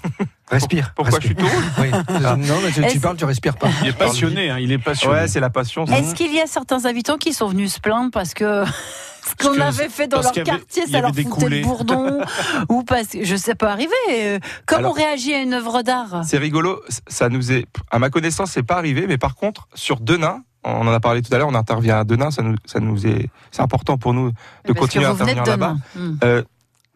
Respire. 0.49 0.93
Pourquoi 0.95 1.19
je 1.19 1.27
suis 1.27 1.35
respire. 1.35 1.51
tout 1.75 1.81
Oui. 1.81 1.91
Non, 2.21 2.37
mais 2.63 2.89
tu, 2.89 2.99
parles, 3.01 3.17
tu 3.17 3.25
respires 3.25 3.57
pas. 3.57 3.67
Il 3.81 3.89
est 3.89 3.93
passionné, 3.97 4.49
hein, 4.49 4.57
il 4.59 4.71
est 4.71 4.77
passionné. 4.77 5.13
Ouais, 5.13 5.27
c'est 5.27 5.41
la 5.41 5.49
passion. 5.49 5.85
Est-ce 5.85 6.15
qu'il 6.15 6.33
y 6.33 6.39
a 6.39 6.47
certains 6.47 6.85
habitants 6.85 7.17
qui 7.17 7.33
sont 7.33 7.47
venus 7.49 7.73
se 7.73 7.79
plaindre 7.81 8.11
parce 8.11 8.33
que 8.33 8.63
ce 9.39 9.45
qu'on 9.45 9.59
avait 9.59 9.89
fait 9.89 10.07
dans 10.07 10.21
leur 10.21 10.31
avait- 10.31 10.43
quartier, 10.43 10.87
ça 10.87 11.01
leur 11.01 11.09
foutait 11.09 11.23
coulées. 11.25 11.59
le 11.59 11.65
bourdon 11.67 12.21
ou 12.69 12.83
parce 12.83 13.07
que 13.07 13.25
je 13.25 13.35
sais 13.35 13.55
pas 13.55 13.71
arriver. 13.73 14.39
Comment 14.65 14.79
Alors- 14.79 14.91
on 14.91 14.95
réagit 14.95 15.33
à 15.33 15.41
une 15.41 15.53
œuvre 15.53 15.81
d'art 15.81 16.21
C'est 16.25 16.37
rigolo, 16.37 16.81
ça 17.07 17.27
nous 17.27 17.51
est, 17.51 17.65
à 17.91 17.99
ma 17.99 18.09
connaissance, 18.09 18.51
c'est 18.51 18.63
pas 18.63 18.77
arrivé, 18.77 19.05
mais 19.05 19.17
par 19.17 19.35
contre, 19.35 19.67
sur 19.73 19.99
Denain, 19.99 20.43
on 20.67 20.87
en 20.87 20.93
a 20.93 20.99
parlé 20.99 21.21
tout 21.21 21.33
à 21.33 21.37
l'heure, 21.37 21.47
on 21.47 21.55
intervient 21.55 21.99
à 21.99 22.03
Denain, 22.03 22.31
ça 22.31 22.41
nous, 22.41 22.55
ça 22.65 22.79
nous 22.79 23.07
est, 23.07 23.29
c'est 23.51 23.61
important 23.61 23.97
pour 23.97 24.13
nous 24.13 24.29
de 24.29 24.35
Parce 24.63 24.75
que 24.75 24.79
continuer 24.79 25.05
à 25.05 25.11
intervenir 25.11 25.45
là-bas. 25.45 25.75
Euh, 26.23 26.43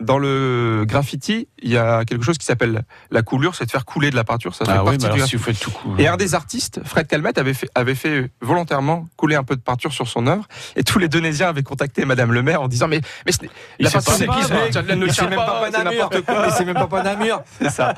dans 0.02 0.18
le 0.18 0.84
graffiti, 0.88 1.48
il 1.62 1.70
y 1.72 1.78
a 1.78 2.04
quelque 2.06 2.24
chose 2.24 2.38
qui 2.38 2.46
s'appelle 2.46 2.84
la 3.12 3.22
coulure, 3.22 3.56
c'est 3.56 3.66
de 3.66 3.72
faire 3.72 3.86
couler 3.86 4.10
de 4.10 4.16
la 4.16 4.24
peinture, 4.24 4.54
ça 4.56 4.66
fait 4.66 4.72
Ah 4.72 4.84
oui, 4.84 4.98
partie 4.98 5.08
mais 5.18 5.22
du 5.24 5.28
si 5.30 5.36
vous 5.36 5.44
faites 5.44 5.60
tout 5.60 5.72
cool. 5.72 6.00
Et 6.02 6.08
un 6.08 6.18
des 6.18 6.36
artistes, 6.36 6.82
Fred 6.84 7.08
Calmette, 7.08 7.38
avait 7.38 7.54
fait, 7.54 7.70
avait 7.76 7.96
fait 7.96 8.32
volontairement 8.42 9.08
couler 9.18 9.36
un 9.36 9.44
peu 9.44 9.56
de 9.56 9.62
peinture 9.62 9.94
sur 9.94 10.08
son 10.08 10.28
œuvre. 10.28 10.46
Et 10.76 10.84
tous 10.84 11.00
les 11.00 11.08
Donésiens 11.08 11.50
avaient 11.50 11.64
contacté 11.64 12.06
Madame 12.06 12.34
le 12.34 12.42
maire 12.44 12.62
en 12.62 12.68
disant 12.68 12.88
Mais, 12.88 13.02
mais 13.26 13.32
ce 13.32 13.42
n'est- 13.44 13.50
Il 13.80 13.86
la 13.86 13.92
peinture 13.92 14.12
pas, 14.12 14.18
c'est 14.18 14.28
qui 14.28 14.28
bah, 14.28 14.48
ce 14.48 14.54
mec 14.54 14.74
bah, 14.88 14.96
Ne 14.96 15.06
Il 15.06 15.12
tient 15.14 15.24
sait 15.24 15.30
même 15.30 15.40
pas 15.40 15.64
c'est 15.72 15.84
n'importe 15.84 16.22
quoi. 16.22 16.52
Sait 16.52 16.66
même 16.66 16.88
pas 16.88 17.04
Namur. 17.04 17.42
C'est 17.62 17.70
ça. 17.70 17.94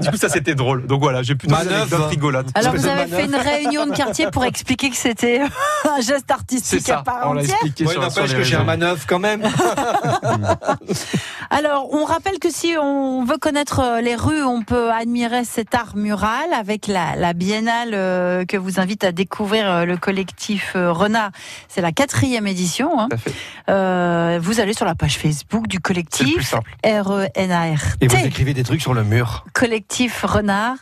Du 0.00 0.10
coup, 0.10 0.16
ça 0.16 0.28
c'était 0.28 0.54
drôle. 0.54 0.86
Donc 0.86 1.00
voilà, 1.00 1.22
j'ai 1.22 1.34
Manœuvre. 1.48 1.76
anecdotes 1.76 2.06
rigolotes. 2.10 2.46
Alors 2.54 2.74
vous 2.74 2.86
avez 2.86 3.06
fait 3.06 3.24
une 3.26 3.34
réunion 3.36 3.86
de 3.86 3.92
quartier 3.94 4.30
pour 4.30 4.44
expliquer 4.44 4.90
que 4.90 4.96
c'était 4.96 5.40
un 5.88 6.00
geste 6.00 6.24
C'est 6.26 6.32
artistique 6.32 6.88
à 6.90 7.02
part 7.02 7.28
On 7.30 7.32
l'a 7.34 7.42
entière. 7.42 7.54
expliqué 7.62 7.86
sur, 7.86 8.14
que 8.36 8.42
j'ai 8.42 8.56
un 8.56 8.64
manœuvre 8.64 9.00
quand 9.06 9.18
même. 9.18 9.42
Alors, 11.50 11.92
on 11.92 12.04
rappelle 12.04 12.38
que 12.38 12.50
si 12.50 12.74
on 12.80 13.24
veut 13.24 13.38
connaître 13.38 13.80
euh, 13.80 14.00
les 14.00 14.14
rues, 14.16 14.42
on 14.42 14.62
peut 14.62 14.90
admirer 14.90 15.44
cet 15.44 15.74
art 15.74 15.96
mural 15.96 16.52
avec 16.52 16.86
la, 16.86 17.16
la 17.16 17.32
biennale 17.32 17.90
euh, 17.94 18.44
que 18.44 18.56
vous 18.56 18.80
invite 18.80 19.04
à 19.04 19.12
découvrir 19.12 19.70
euh, 19.70 19.84
le 19.84 19.96
collectif 19.96 20.72
Renard. 20.74 21.30
C'est 21.68 21.80
la 21.80 21.92
quatrième 21.92 22.46
édition. 22.46 23.00
hein. 23.00 23.08
Euh, 23.68 24.38
vous 24.40 24.60
allez 24.60 24.72
sur 24.74 24.84
la 24.86 24.94
page 24.94 25.18
Facebook 25.18 25.66
du 25.66 25.80
collectif 25.80 26.48
simple. 26.48 26.70
Et 26.82 27.00
vous 27.00 27.12
R-E-N-A-R-T, 27.12 28.06
écrivez 28.26 28.54
des 28.54 28.62
trucs 28.64 28.80
sur 28.80 28.94
le 28.94 29.04
mur. 29.04 29.44
collectif 29.52 30.24
Renard, 30.24 30.76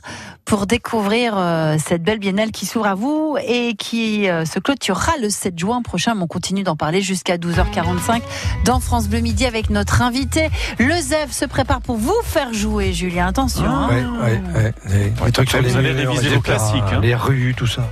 pour 0.45 0.67
découvrir 0.67 1.39
cette 1.79 2.03
belle 2.03 2.19
biennale 2.19 2.51
qui 2.51 2.67
s'ouvre 2.67 2.87
à 2.87 2.95
vous 2.95 3.37
et 3.47 3.75
qui 3.77 4.27
se 4.27 4.59
clôturera 4.59 5.13
le 5.21 5.31
7 5.31 5.59
juin 5.59 5.83
prochain. 5.83 6.15
Mais 6.15 6.23
on 6.23 6.27
continue 6.27 6.63
d'en 6.63 6.77
parler 6.77 7.01
jusqu'à 7.01 7.37
12h45 7.39 8.21
dans 8.65 8.81
France 8.81 9.09
Bleu 9.09 9.21
Midi 9.21 9.47
avec 9.47 9.71
notre 9.71 10.03
invité. 10.03 10.44
Le 10.79 10.95
ZEF 11.01 11.31
se 11.33 11.45
prépare 11.45 11.81
pour 11.81 11.97
vous 11.97 12.15
faire 12.25 12.53
jouer, 12.53 12.93
Julien. 12.93 13.27
Attention. 13.29 13.65
hein. 13.67 13.89
Ouais, 13.91 14.05
ouais, 14.05 14.43
ouais. 14.55 14.75
Les, 14.89 15.13
les 15.27 15.33
trucs 15.33 15.51
sur 15.51 15.59
vous 15.61 15.65
les 15.67 15.77
allez 15.77 15.93
murs, 15.95 16.11
réviser 16.11 16.27
etc., 16.27 16.35
vos 16.37 16.41
classiques, 16.43 16.83
hein. 16.93 17.01
Les 17.03 17.15
rues, 17.15 17.55
tout 17.57 17.67
ça. 17.67 17.89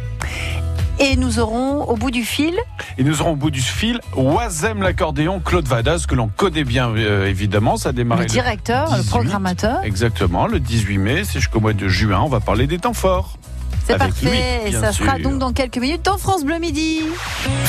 Et 0.99 1.17
nous 1.17 1.39
aurons 1.41 1.83
au 1.85 1.97
bout 1.97 2.11
du 2.13 2.23
fil 2.23 2.55
Et 2.99 3.03
nous 3.03 3.23
aurons 3.23 3.33
au 3.33 3.37
bout 3.37 3.51
du 3.51 3.61
fil 3.63 3.99
Oisem 4.15 4.83
l'accordéon, 4.83 5.41
Claude 5.41 5.67
Vadas, 5.67 6.05
que 6.07 6.15
l'on 6.15 6.29
connaît 6.29 6.63
bien 6.65 6.91
euh, 6.91 7.27
évidemment. 7.27 7.77
Ça 7.77 7.89
a 7.89 7.93
démarré 7.93 8.23
le 8.25 8.29
directeur, 8.29 8.91
le 8.91 8.99
18. 8.99 9.09
programmateur. 9.11 9.83
Exactement, 9.85 10.47
le 10.47 10.61
18 10.61 10.99
mai, 10.99 11.23
c'est 11.25 11.41
jusqu'au 11.41 11.61
mois 11.61 11.73
de 11.73 11.89
juin. 11.89 12.21
On 12.21 12.29
va 12.29 12.41
parler 12.41 12.67
des 12.69 12.79
temps 12.79 12.93
forts. 12.93 13.37
C'est 13.85 13.99
parfait. 13.99 14.27
lui, 14.31 14.39
et 14.67 14.71
bien 14.71 14.81
ça 14.81 14.93
sera 14.93 15.19
donc 15.19 15.39
dans 15.39 15.53
quelques 15.53 15.79
minutes 15.79 16.05
dans 16.05 16.19
France 16.19 16.45
Bleu 16.45 16.59
Midi. 16.61 17.01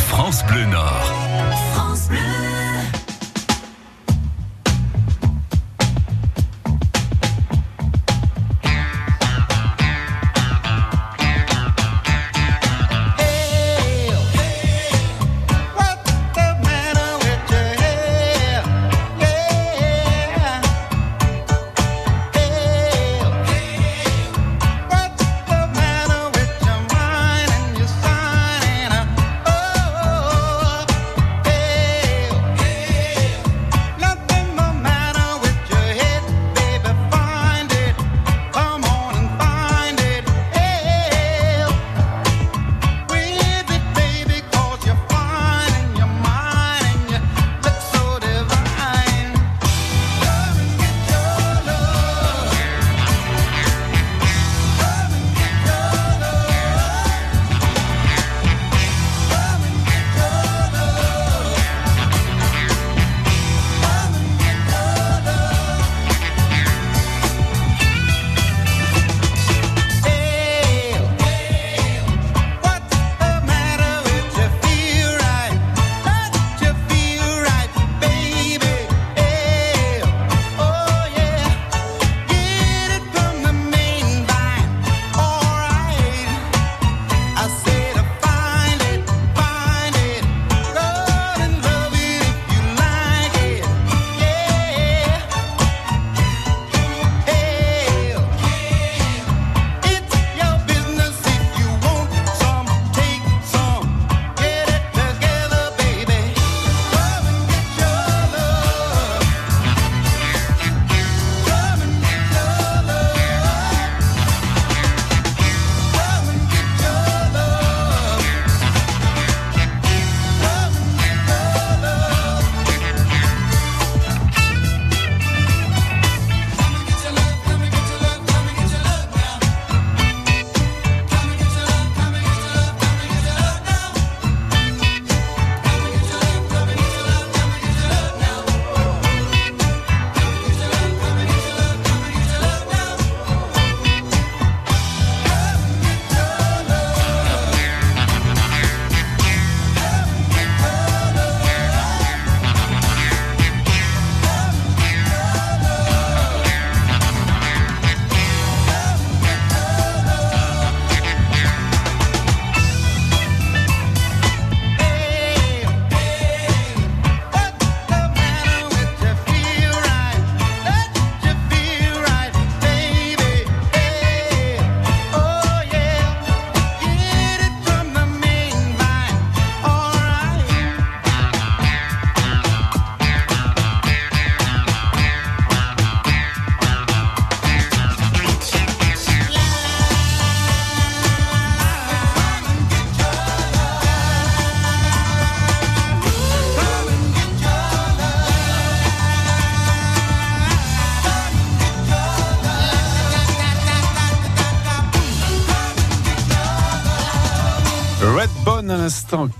France 0.09 0.43
Bleu 0.45 0.65
Nord. 0.65 1.11
What's 1.75 2.09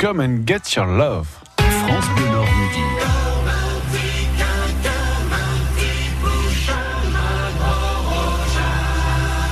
Come 0.04 0.20
and 0.20 0.46
Get 0.46 0.76
Your 0.76 0.86
Love. 0.86 1.30
France 1.58 2.06
Bleu 2.18 2.28
Nord 2.28 2.44
midi. 2.60 2.84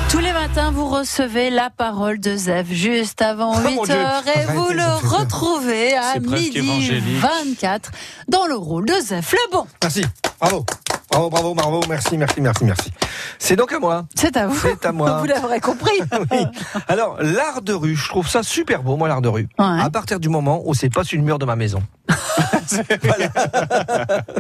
Tous 0.10 0.20
les 0.20 0.34
matins, 0.34 0.72
vous 0.72 0.88
recevez 0.90 1.50
la 1.50 1.70
parole 1.70 2.20
de 2.20 2.36
Zef 2.36 2.68
juste 2.70 3.22
avant 3.22 3.54
Oh, 3.56 3.68
8 3.68 3.76
mon 3.76 3.84
Dieu. 3.86 3.96
heures 3.96 4.24
et 4.28 4.40
Arrêtez, 4.42 4.54
vous 4.54 4.70
le 4.74 5.08
retrouvez 5.08 5.94
à 5.96 6.20
midi 6.20 6.58
évangélique. 6.58 7.22
24 7.22 7.92
dans 8.28 8.46
le 8.46 8.56
rôle 8.56 8.86
de 8.86 8.94
Zef 8.94 9.32
le 9.32 9.52
bon. 9.54 9.66
Merci. 9.82 10.04
Bravo. 10.42 10.66
Bravo, 11.12 11.30
bravo, 11.30 11.54
bravo. 11.54 11.82
Merci, 11.90 12.18
merci, 12.18 12.40
merci, 12.40 12.64
merci. 12.64 12.90
C'est 13.38 13.58
donc 13.58 13.74
à 13.74 13.80
moi. 13.80 14.06
C'est 14.16 14.38
à 14.38 14.48
vous. 14.48 14.56
C'est 14.56 14.86
à 14.86 14.94
moi. 14.94 15.18
Vous 15.22 15.28
l'aurez 15.28 15.60
compris. 15.60 15.92
Oui. 16.32 16.46
Alors, 16.88 17.18
l'art 17.22 17.62
de 17.62 17.74
rue, 17.74 17.96
je 17.96 18.08
trouve 18.08 18.28
ça 18.30 18.44
super 18.44 18.84
beau, 18.84 18.96
moi, 18.96 19.10
l'art 19.10 19.22
de 19.22 19.28
rue. 19.28 19.50
Ouais. 19.60 19.82
À 19.82 19.90
partir 19.90 20.20
du 20.20 20.30
moment 20.30 20.62
où 20.66 20.74
c'est 20.74 20.90
pas 20.90 21.04
sur 21.04 21.18
le 21.18 21.26
mur 21.26 21.40
de 21.40 21.46
ma 21.46 21.56
maison. 21.58 21.84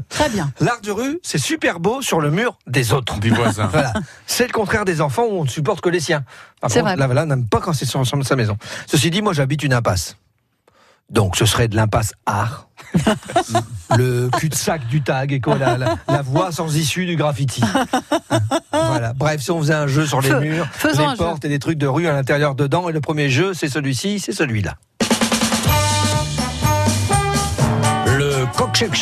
Très 0.09 0.29
bien. 0.29 0.53
L'art 0.61 0.79
de 0.81 0.91
rue, 0.91 1.19
c'est 1.23 1.37
super 1.37 1.79
beau 1.79 2.01
sur 2.01 2.21
le 2.21 2.31
mur 2.31 2.57
des 2.67 2.93
autres. 2.93 3.19
Des 3.19 3.29
voisins. 3.29 3.67
Voilà. 3.67 3.93
C'est 4.25 4.47
le 4.47 4.53
contraire 4.53 4.85
des 4.85 5.01
enfants 5.01 5.23
où 5.23 5.39
on 5.39 5.43
ne 5.43 5.49
supporte 5.49 5.81
que 5.81 5.89
les 5.89 5.99
siens. 5.99 6.23
Par 6.61 6.69
contre, 6.69 6.83
vrai. 6.83 6.95
là, 6.95 7.05
voilà, 7.07 7.25
n'aime 7.25 7.47
pas 7.47 7.59
quand 7.59 7.73
c'est 7.73 7.85
sur, 7.85 8.05
sur 8.05 8.25
sa 8.25 8.35
maison. 8.35 8.57
Ceci 8.87 9.09
dit, 9.09 9.21
moi, 9.21 9.33
j'habite 9.33 9.63
une 9.63 9.73
impasse. 9.73 10.15
Donc, 11.11 11.35
ce 11.35 11.45
serait 11.45 11.67
de 11.67 11.75
l'impasse 11.75 12.13
art. 12.25 12.69
le 13.97 14.29
cul-de-sac 14.37 14.87
du 14.87 15.01
tag 15.01 15.33
et 15.33 15.41
quoi, 15.41 15.57
la, 15.57 15.77
la, 15.77 15.95
la 16.07 16.21
voie 16.21 16.51
sans 16.51 16.75
issue 16.75 17.05
du 17.05 17.17
graffiti. 17.17 17.61
voilà. 18.71 19.13
Bref, 19.13 19.41
si 19.41 19.51
on 19.51 19.59
faisait 19.59 19.73
un 19.73 19.87
jeu 19.87 20.05
sur 20.05 20.21
les 20.21 20.33
murs, 20.33 20.67
faisons 20.71 21.09
les 21.09 21.17
portes 21.17 21.43
et 21.45 21.49
des 21.49 21.59
trucs 21.59 21.77
de 21.77 21.87
rue 21.87 22.07
à 22.07 22.13
l'intérieur 22.13 22.55
dedans, 22.55 22.89
et 22.89 22.93
le 22.93 23.01
premier 23.01 23.29
jeu, 23.29 23.53
c'est 23.53 23.69
celui-ci, 23.69 24.19
c'est 24.19 24.31
celui-là. 24.31 24.77
Le 28.07 28.45
cockshake 28.55 28.95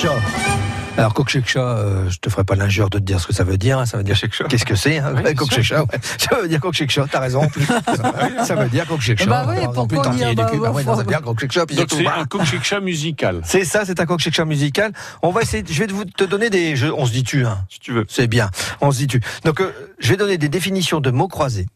Alors, 0.99 1.13
cockshake 1.13 1.55
euh, 1.55 2.09
je 2.09 2.17
te 2.19 2.29
ferai 2.29 2.43
pas 2.43 2.55
l'injure 2.55 2.89
de 2.89 2.99
te 2.99 3.03
dire 3.03 3.19
ce 3.19 3.27
que 3.27 3.33
ça 3.33 3.43
veut 3.43 3.57
dire. 3.57 3.79
hein, 3.79 3.85
Ça 3.85 3.97
veut 3.97 4.03
dire 4.03 4.15
qu'est-ce 4.19 4.65
que 4.65 4.75
c'est 4.75 4.97
hein, 4.99 5.13
cockshake 5.35 5.71
ouais. 5.71 5.99
Ça 6.17 6.35
veut 6.41 6.47
dire 6.47 6.59
cockshake 6.59 6.99
t'as 7.09 7.19
raison. 7.19 7.41
ça 8.45 8.55
veut 8.55 8.69
dire 8.69 8.85
cockshake 8.85 9.25
Bah 9.27 9.45
oui, 9.47 9.55
plus, 9.55 9.73
pourquoi 9.73 10.09
dire, 10.09 10.35
bah, 10.35 10.43
bah 10.51 10.57
bah, 10.59 10.71
ouais, 10.71 10.83
non, 10.83 10.95
ça 10.95 11.03
veut 11.03 11.07
dire 11.07 11.21
puis 11.23 11.47
c'est 11.49 11.75
Donc 11.75 11.87
c'est 11.89 12.03
Bah. 12.03 12.15
un 12.17 12.25
cookchicha 12.25 12.79
musical. 12.79 13.41
C'est 13.43 13.63
ça, 13.65 13.85
c'est 13.85 13.99
un 13.99 14.05
cockshake 14.05 14.39
musical. 14.45 14.91
On 15.21 15.31
va 15.31 15.41
essayer. 15.41 15.63
Je 15.67 15.83
vais 15.83 15.87
te 15.87 16.23
donner 16.25 16.49
des 16.49 16.75
jeux. 16.75 16.93
On 16.93 17.05
se 17.05 17.11
dit 17.11 17.23
tu, 17.23 17.45
hein. 17.45 17.59
Si 17.69 17.79
tu 17.79 17.93
veux. 17.93 18.05
C'est 18.09 18.27
bien. 18.27 18.49
On 18.81 18.91
se 18.91 18.97
dit 18.97 19.07
tu. 19.07 19.21
Donc, 19.45 19.61
euh, 19.61 19.71
je 19.99 20.09
vais 20.09 20.17
donner 20.17 20.37
des 20.37 20.49
définitions 20.49 20.99
de 20.99 21.11
mots 21.11 21.27
croisés 21.27 21.67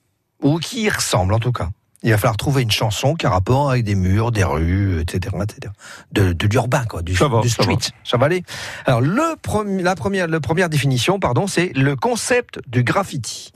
ou 0.41 0.59
qui 0.59 0.83
y 0.83 0.89
ressemblent 0.89 1.33
en 1.33 1.39
tout 1.39 1.51
cas. 1.51 1.69
Il 2.03 2.11
va 2.11 2.17
falloir 2.17 2.37
trouver 2.37 2.63
une 2.63 2.71
chanson 2.71 3.15
qui 3.15 3.25
a 3.25 3.29
rapport 3.29 3.71
avec 3.71 3.85
des 3.85 3.95
murs, 3.95 4.31
des 4.31 4.43
rues, 4.43 4.99
etc., 4.99 5.35
etc. 5.41 5.73
De, 6.11 6.33
de 6.33 6.47
l'urbain, 6.47 6.83
quoi, 6.83 7.01
du, 7.01 7.15
Ça 7.15 7.29
va, 7.29 7.39
du 7.39 7.49
ça 7.49 7.63
street. 7.63 7.77
Ça 8.03 8.17
va 8.17 8.25
aller. 8.25 8.43
Alors, 8.85 8.99
le 9.01 9.35
premier, 9.41 9.81
la 9.81 9.95
première, 9.95 10.27
la 10.27 10.39
première 10.41 10.69
définition, 10.69 11.19
pardon, 11.19 11.47
c'est 11.47 11.71
le 11.75 11.95
concept 11.95 12.59
du 12.67 12.83
graffiti. 12.83 13.53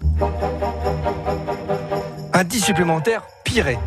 Indice 2.33 2.65
supplémentaire, 2.65 3.23
piré. 3.43 3.77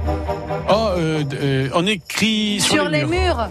Oh, 0.68 0.88
euh, 0.96 1.24
euh, 1.34 1.70
on 1.74 1.86
écrit 1.86 2.60
sur, 2.60 2.74
Sur 2.74 2.88
les 2.88 3.04
murs. 3.04 3.48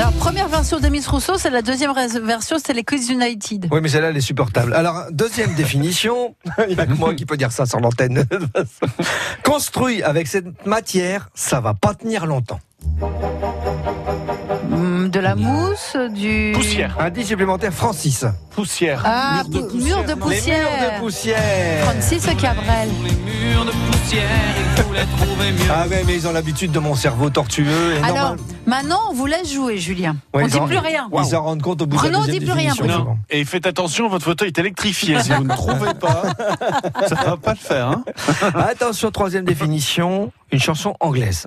Alors, 0.00 0.14
première 0.14 0.48
version 0.48 0.80
de 0.80 0.88
Miss 0.88 1.06
Rousseau, 1.06 1.36
c'est 1.36 1.50
la 1.50 1.60
deuxième 1.60 1.92
version, 1.92 2.56
c'est 2.56 2.72
les 2.72 2.84
Quiz 2.84 3.10
United. 3.10 3.68
Oui, 3.70 3.80
mais 3.82 3.88
celle-là, 3.90 4.08
elle 4.08 4.16
est 4.16 4.22
supportable. 4.22 4.72
Alors, 4.72 5.04
deuxième 5.10 5.52
définition, 5.52 6.34
il 6.70 6.74
n'y 6.74 6.80
a 6.80 6.86
que 6.86 6.94
moi 6.94 7.12
qui 7.12 7.26
peux 7.26 7.36
dire 7.36 7.52
ça 7.52 7.66
sur 7.66 7.80
l'antenne. 7.80 8.24
Construit 9.44 10.02
avec 10.02 10.26
cette 10.26 10.64
matière, 10.64 11.28
ça 11.34 11.60
va 11.60 11.74
pas 11.74 11.92
tenir 11.92 12.24
longtemps. 12.24 12.60
De 15.08 15.20
la 15.20 15.34
mousse, 15.34 15.96
du. 16.14 16.52
Poussière. 16.54 16.96
Indice 17.00 17.28
supplémentaire, 17.28 17.72
Francis. 17.72 18.24
Poussière. 18.50 19.02
Ah, 19.06 19.42
Mur 19.48 19.62
de 19.62 19.66
pou- 19.68 19.76
mur 19.76 20.04
de 20.04 20.14
non. 20.14 20.28
Les 20.28 20.36
poussière. 20.36 20.58
murs 20.58 20.90
de 20.94 21.00
poussière. 21.00 21.84
Francis 21.84 22.26
Cabrel. 22.40 22.88
Ah 25.72 25.86
ouais, 25.88 26.02
mais 26.06 26.14
ils 26.16 26.26
ont 26.26 26.32
l'habitude 26.32 26.72
de 26.72 26.78
mon 26.80 26.94
cerveau 26.94 27.30
tortueux. 27.30 27.94
Et 27.94 27.98
Alors, 28.04 28.16
normal- 28.30 28.38
maintenant, 28.66 28.98
on 29.10 29.14
vous 29.14 29.26
laisse 29.26 29.52
jouer, 29.52 29.78
Julien. 29.78 30.16
Ouais, 30.34 30.42
on 30.42 30.46
ils 30.46 30.50
dit 30.50 30.58
en- 30.58 30.66
plus 30.66 30.78
rien. 30.78 31.08
Ils 31.16 31.24
s'en 31.24 31.42
rendent 31.42 31.62
compte 31.62 31.80
au 31.82 31.86
bout 31.86 31.96
de 31.96 32.02
Renaud 32.02 32.20
la 32.20 32.26
deuxième 32.26 32.40
dit 32.40 32.44
plus 32.50 32.54
rien, 32.58 32.74
souvent. 32.74 33.18
Et 33.30 33.44
faites 33.44 33.66
attention, 33.66 34.08
votre 34.08 34.24
fauteuil 34.24 34.48
est 34.48 34.58
électrifié. 34.58 35.20
Si 35.22 35.30
vous 35.32 35.44
ne 35.44 35.54
trouvez 35.54 35.94
pas, 35.94 36.22
ça 37.06 37.14
va 37.14 37.36
pas 37.36 37.52
le 37.52 37.58
faire. 37.58 37.88
Hein 37.88 38.04
Attention, 38.54 39.10
troisième 39.10 39.44
définition, 39.44 40.32
une 40.52 40.60
chanson 40.60 40.94
anglaise. 41.00 41.46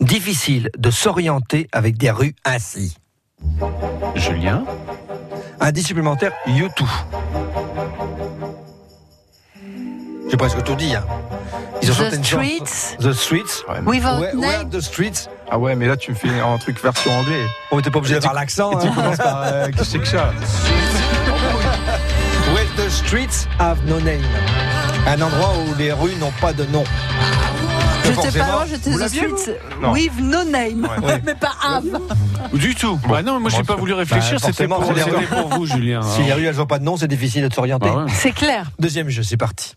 Difficile 0.00 0.70
de 0.78 0.90
s'orienter 0.90 1.68
avec 1.72 1.96
des 1.96 2.10
rues 2.10 2.34
ainsi. 2.44 2.96
Julien. 4.14 4.64
Indice 5.60 5.86
supplémentaire, 5.86 6.32
U2. 6.46 6.84
J'ai 10.30 10.36
presque 10.36 10.62
tout 10.64 10.74
dit. 10.74 10.94
Hein. 10.94 11.04
Ils 11.82 11.90
ont 11.90 11.94
The 11.94 12.24
Streets, 12.24 12.96
The 12.98 13.12
Streets. 13.12 13.64
Ouais, 13.68 13.80
mais- 13.82 13.90
Without 13.90 14.36
Name. 14.40 14.70
The 14.70 14.80
Streets. 14.80 15.28
Ah 15.50 15.58
ouais, 15.58 15.74
mais 15.76 15.86
là 15.86 15.96
tu 15.96 16.10
me 16.12 16.16
fais 16.16 16.40
un 16.40 16.56
truc 16.58 16.82
version 16.82 17.12
anglais. 17.12 17.44
On 17.70 17.78
était 17.78 17.90
pas 17.90 17.98
obligé 17.98 18.14
d'avoir 18.14 18.32
l'accent. 18.34 18.70
Tu 18.78 18.86
Hein. 18.88 18.92
commences 18.94 19.16
par 19.18 19.42
euh, 19.42 19.68
que 19.76 19.84
c'est 19.84 19.98
que 19.98 20.06
ça. 20.08 20.32
Where 22.54 22.66
the 22.76 22.88
streets 22.90 23.46
have 23.58 23.78
no 23.86 24.00
name. 24.00 24.22
Un 25.06 25.20
endroit 25.20 25.52
où 25.68 25.74
les 25.76 25.92
rues 25.92 26.14
n'ont 26.16 26.32
pas 26.40 26.52
de 26.52 26.64
nom. 26.66 26.84
J'étais 28.22 28.38
pas 28.38 28.52
loin, 28.52 28.64
j'étais 28.68 28.90
The. 28.90 29.80
Non. 29.80 29.92
With 29.92 30.18
no 30.20 30.44
name. 30.44 30.88
Ouais. 31.02 31.20
Mais 31.24 31.34
pas 31.34 31.52
Have. 31.62 31.84
Du 32.52 32.74
tout. 32.74 32.98
Bah 33.08 33.22
non, 33.22 33.40
moi 33.40 33.50
j'ai 33.50 33.62
pas 33.62 33.76
voulu 33.76 33.92
réfléchir. 33.92 34.38
Bah, 34.40 34.46
C'était 34.46 34.68
pour, 34.68 34.80
pour 34.80 35.48
vous, 35.50 35.66
Julien. 35.66 36.02
Si 36.02 36.22
les 36.22 36.32
rues 36.32 36.46
elles 36.46 36.60
ont 36.60 36.66
pas 36.66 36.78
de 36.78 36.84
nom, 36.84 36.96
c'est 36.96 37.08
difficile 37.08 37.48
de 37.48 37.52
s'orienter. 37.54 37.88
Ah 37.92 38.04
ouais. 38.04 38.12
C'est 38.14 38.32
clair. 38.32 38.70
Deuxième 38.78 39.08
jeu, 39.08 39.22
c'est 39.22 39.36
parti. 39.36 39.74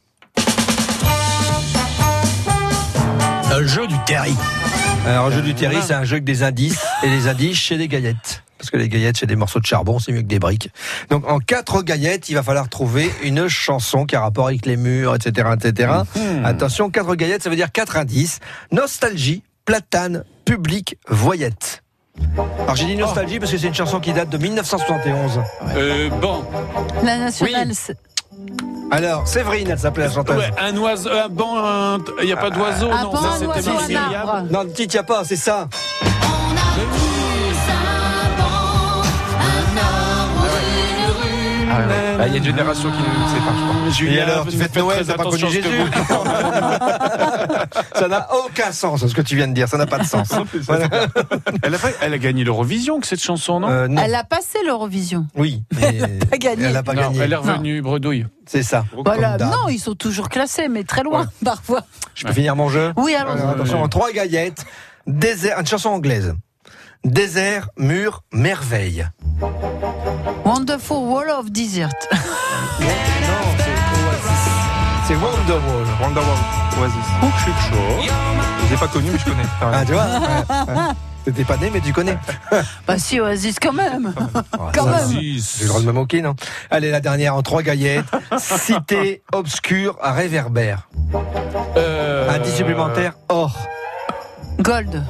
Un 3.52 3.66
jeu 3.66 3.88
du 3.88 3.96
Terry. 4.06 4.36
Alors, 5.08 5.28
un 5.28 5.32
jeu 5.32 5.42
du 5.42 5.56
Terry, 5.56 5.78
c'est 5.82 5.94
un 5.94 6.04
jeu 6.04 6.14
avec 6.16 6.26
des 6.26 6.44
indices. 6.44 6.80
Et 7.02 7.10
les 7.10 7.28
indices, 7.28 7.58
chez 7.58 7.78
des 7.78 7.88
gaillettes. 7.88 8.44
Parce 8.58 8.70
que 8.70 8.78
les 8.78 8.90
gaillettes, 8.90 9.18
c'est 9.18 9.26
des 9.26 9.36
morceaux 9.36 9.60
de 9.60 9.66
charbon, 9.66 10.00
c'est 10.00 10.12
mieux 10.12 10.22
que 10.22 10.28
des 10.28 10.40
briques. 10.40 10.72
Donc, 11.10 11.30
en 11.30 11.40
quatre 11.40 11.84
gaillettes, 11.84 12.30
il 12.30 12.36
va 12.36 12.44
falloir 12.44 12.70
trouver 12.70 13.12
une 13.24 13.48
chanson 13.48 14.06
qui 14.06 14.16
a 14.16 14.22
rapport 14.22 14.48
avec 14.48 14.66
les 14.66 14.78
murs, 14.78 15.16
etc., 15.16 15.50
etc. 15.56 15.94
Attention, 16.44 16.90
quatre 16.90 17.16
gaillettes, 17.16 17.44
ça 17.44 17.50
veut 17.50 17.56
dire 17.56 17.72
quatre 17.72 17.98
indices. 17.98 18.40
Nostalgie, 18.72 19.44
platane, 19.66 20.24
public, 20.46 20.98
voyette. 21.08 21.84
Alors, 22.64 22.76
j'ai 22.76 22.86
dit 22.86 22.96
nostalgie 22.96 23.40
parce 23.40 23.52
que 23.52 23.58
c'est 23.60 23.68
une 23.68 23.76
chanson 23.76 24.00
qui 24.00 24.12
date 24.12 24.30
de 24.30 24.38
1971. 24.40 25.40
Euh, 25.76 26.10
bon, 26.20 26.44
La 27.04 27.18
nationale. 27.20 27.70
Oui. 27.70 27.96
Alors, 28.90 29.28
Séverine, 29.28 29.70
elle 29.70 29.78
s'appelait 29.80 30.06
la 30.08 30.12
chanteuse. 30.14 30.38
ouais, 30.38 30.52
un 30.60 30.76
oiseau, 30.78 31.10
un 31.12 31.28
banc, 31.28 31.98
il 32.22 32.26
n'y 32.26 32.32
a 32.32 32.38
pas 32.38 32.50
d'oiseau. 32.50 32.90
Un 32.90 33.04
non, 33.04 33.12
banc, 33.12 33.22
ça, 33.22 33.28
un 33.28 33.34
c'était 33.34 33.70
oiseau, 33.70 33.72
un 33.92 34.14
arbre. 34.14 34.48
Non, 34.50 34.64
le 34.64 34.72
titre, 34.72 34.96
y 34.96 34.98
a 34.98 35.04
pas, 35.04 35.24
c'est 35.26 35.36
ça. 35.36 35.68
Ah 41.70 41.80
ouais. 41.80 41.86
Ah, 42.20 42.28
Il 42.28 42.34
y 42.34 42.36
a 42.36 42.38
une 42.38 42.44
génération 42.44 42.90
qui 42.92 42.98
nous 42.98 43.28
sépare, 43.30 43.54
je 43.58 43.64
crois. 43.64 43.90
Julien, 43.92 44.14
Et 44.14 44.20
alors, 44.22 44.48
tu 44.48 44.58
faites 44.58 44.76
Noël, 44.76 45.06
t'as 45.06 45.16
pas 45.16 45.24
connu 45.24 45.38
Jésus 45.50 45.62
Ça 47.96 48.08
n'a 48.08 48.28
aucun 48.46 48.72
sens, 48.72 49.06
ce 49.06 49.14
que 49.14 49.22
tu 49.22 49.36
viens 49.36 49.48
de 49.48 49.54
dire, 49.54 49.68
ça 49.68 49.78
n'a 49.78 49.86
pas 49.86 50.00
de 50.00 50.06
sens. 50.06 50.30
Voilà. 50.62 50.88
Elle 51.64 51.76
a, 51.76 51.78
elle 52.02 52.14
a 52.14 52.18
gagné 52.18 52.44
l'Eurovision, 52.44 53.00
cette 53.04 53.22
chanson, 53.22 53.60
non 53.60 53.70
Euh, 53.70 53.88
non. 53.88 54.02
Elle 54.02 54.16
a 54.16 54.24
passé 54.24 54.60
l'Eurovision. 54.66 55.28
Oui, 55.36 55.64
mais 55.80 56.20
pas 56.30 56.38
gagné. 56.38 56.66
elle 56.66 56.74
n'a 56.74 56.84
pas 56.84 56.94
Non, 56.94 57.02
gagné. 57.04 57.20
Elle 57.20 57.34
est 57.34 57.38
revenue 57.38 57.82
bredouille. 57.82 58.26
C'est 58.46 58.64
ça. 58.64 58.86
Voilà. 59.06 59.38
Non, 59.38 59.68
ils 59.70 59.80
sont 59.80 59.96
toujours 59.96 60.30
classés, 60.30 60.68
mais 60.70 60.84
très 60.84 61.04
loin, 61.04 61.28
parfois. 61.44 61.82
Je 62.16 62.26
peux 62.26 62.34
finir 62.34 62.56
mon 62.56 62.70
jeu 62.70 62.94
Oui, 62.98 63.14
allons-y. 63.16 63.40
Alors, 63.40 63.50
Attention, 63.52 63.84
en 63.84 63.88
trois 63.90 64.12
gaillettes. 64.12 64.66
Désert, 65.06 65.60
une 65.60 65.68
chanson 65.68 65.90
anglaise. 65.90 66.34
Désert, 67.04 67.70
mur, 67.78 68.24
merveille. 68.34 69.08
Wonderful 70.46 70.98
Wall 70.98 71.30
of 71.30 71.52
Desert. 71.52 71.90
Non, 72.12 72.88
c'est 73.58 73.98
Oasis. 74.06 74.54
C'est 75.08 75.16
Wonderwall. 75.16 75.86
Wonderwall, 76.02 76.38
Oasis. 76.82 76.98
Oh, 77.24 77.28
je 77.38 77.42
suis 77.44 77.52
chaud. 77.70 78.14
Je 78.66 78.72
l'ai 78.72 78.78
pas 78.78 78.88
connu, 78.88 79.10
mais 79.12 79.20
je 79.20 79.26
connais. 79.26 79.44
Ah, 79.62 79.86
tu 79.86 79.94
vois 79.94 80.04
ouais, 80.06 80.74
ouais. 80.76 80.94
T'étais 81.26 81.44
pas 81.44 81.58
né, 81.58 81.70
mais 81.74 81.82
tu 81.82 81.92
connais. 81.94 82.18
bah 82.88 82.98
si, 82.98 83.20
Oasis 83.20 83.60
quand 83.60 83.74
même. 83.74 84.14
Quand 84.74 84.86
même. 84.86 85.10
J'ai 85.12 85.64
le 85.64 85.68
droit 85.68 85.82
de 85.82 85.86
me 85.86 85.92
moquer, 85.92 86.22
non? 86.22 86.36
Allez, 86.72 86.90
la 86.92 87.00
dernière 87.02 87.36
en 87.36 87.42
trois 87.42 87.62
gaillettes. 87.62 88.06
Cité 88.38 89.24
obscure 89.34 89.98
à 90.02 90.14
réverbère. 90.14 90.88
Euh, 91.78 92.30
Indice 92.30 92.56
supplémentaire, 92.56 93.14
or. 93.30 93.58
Gold. 94.60 95.04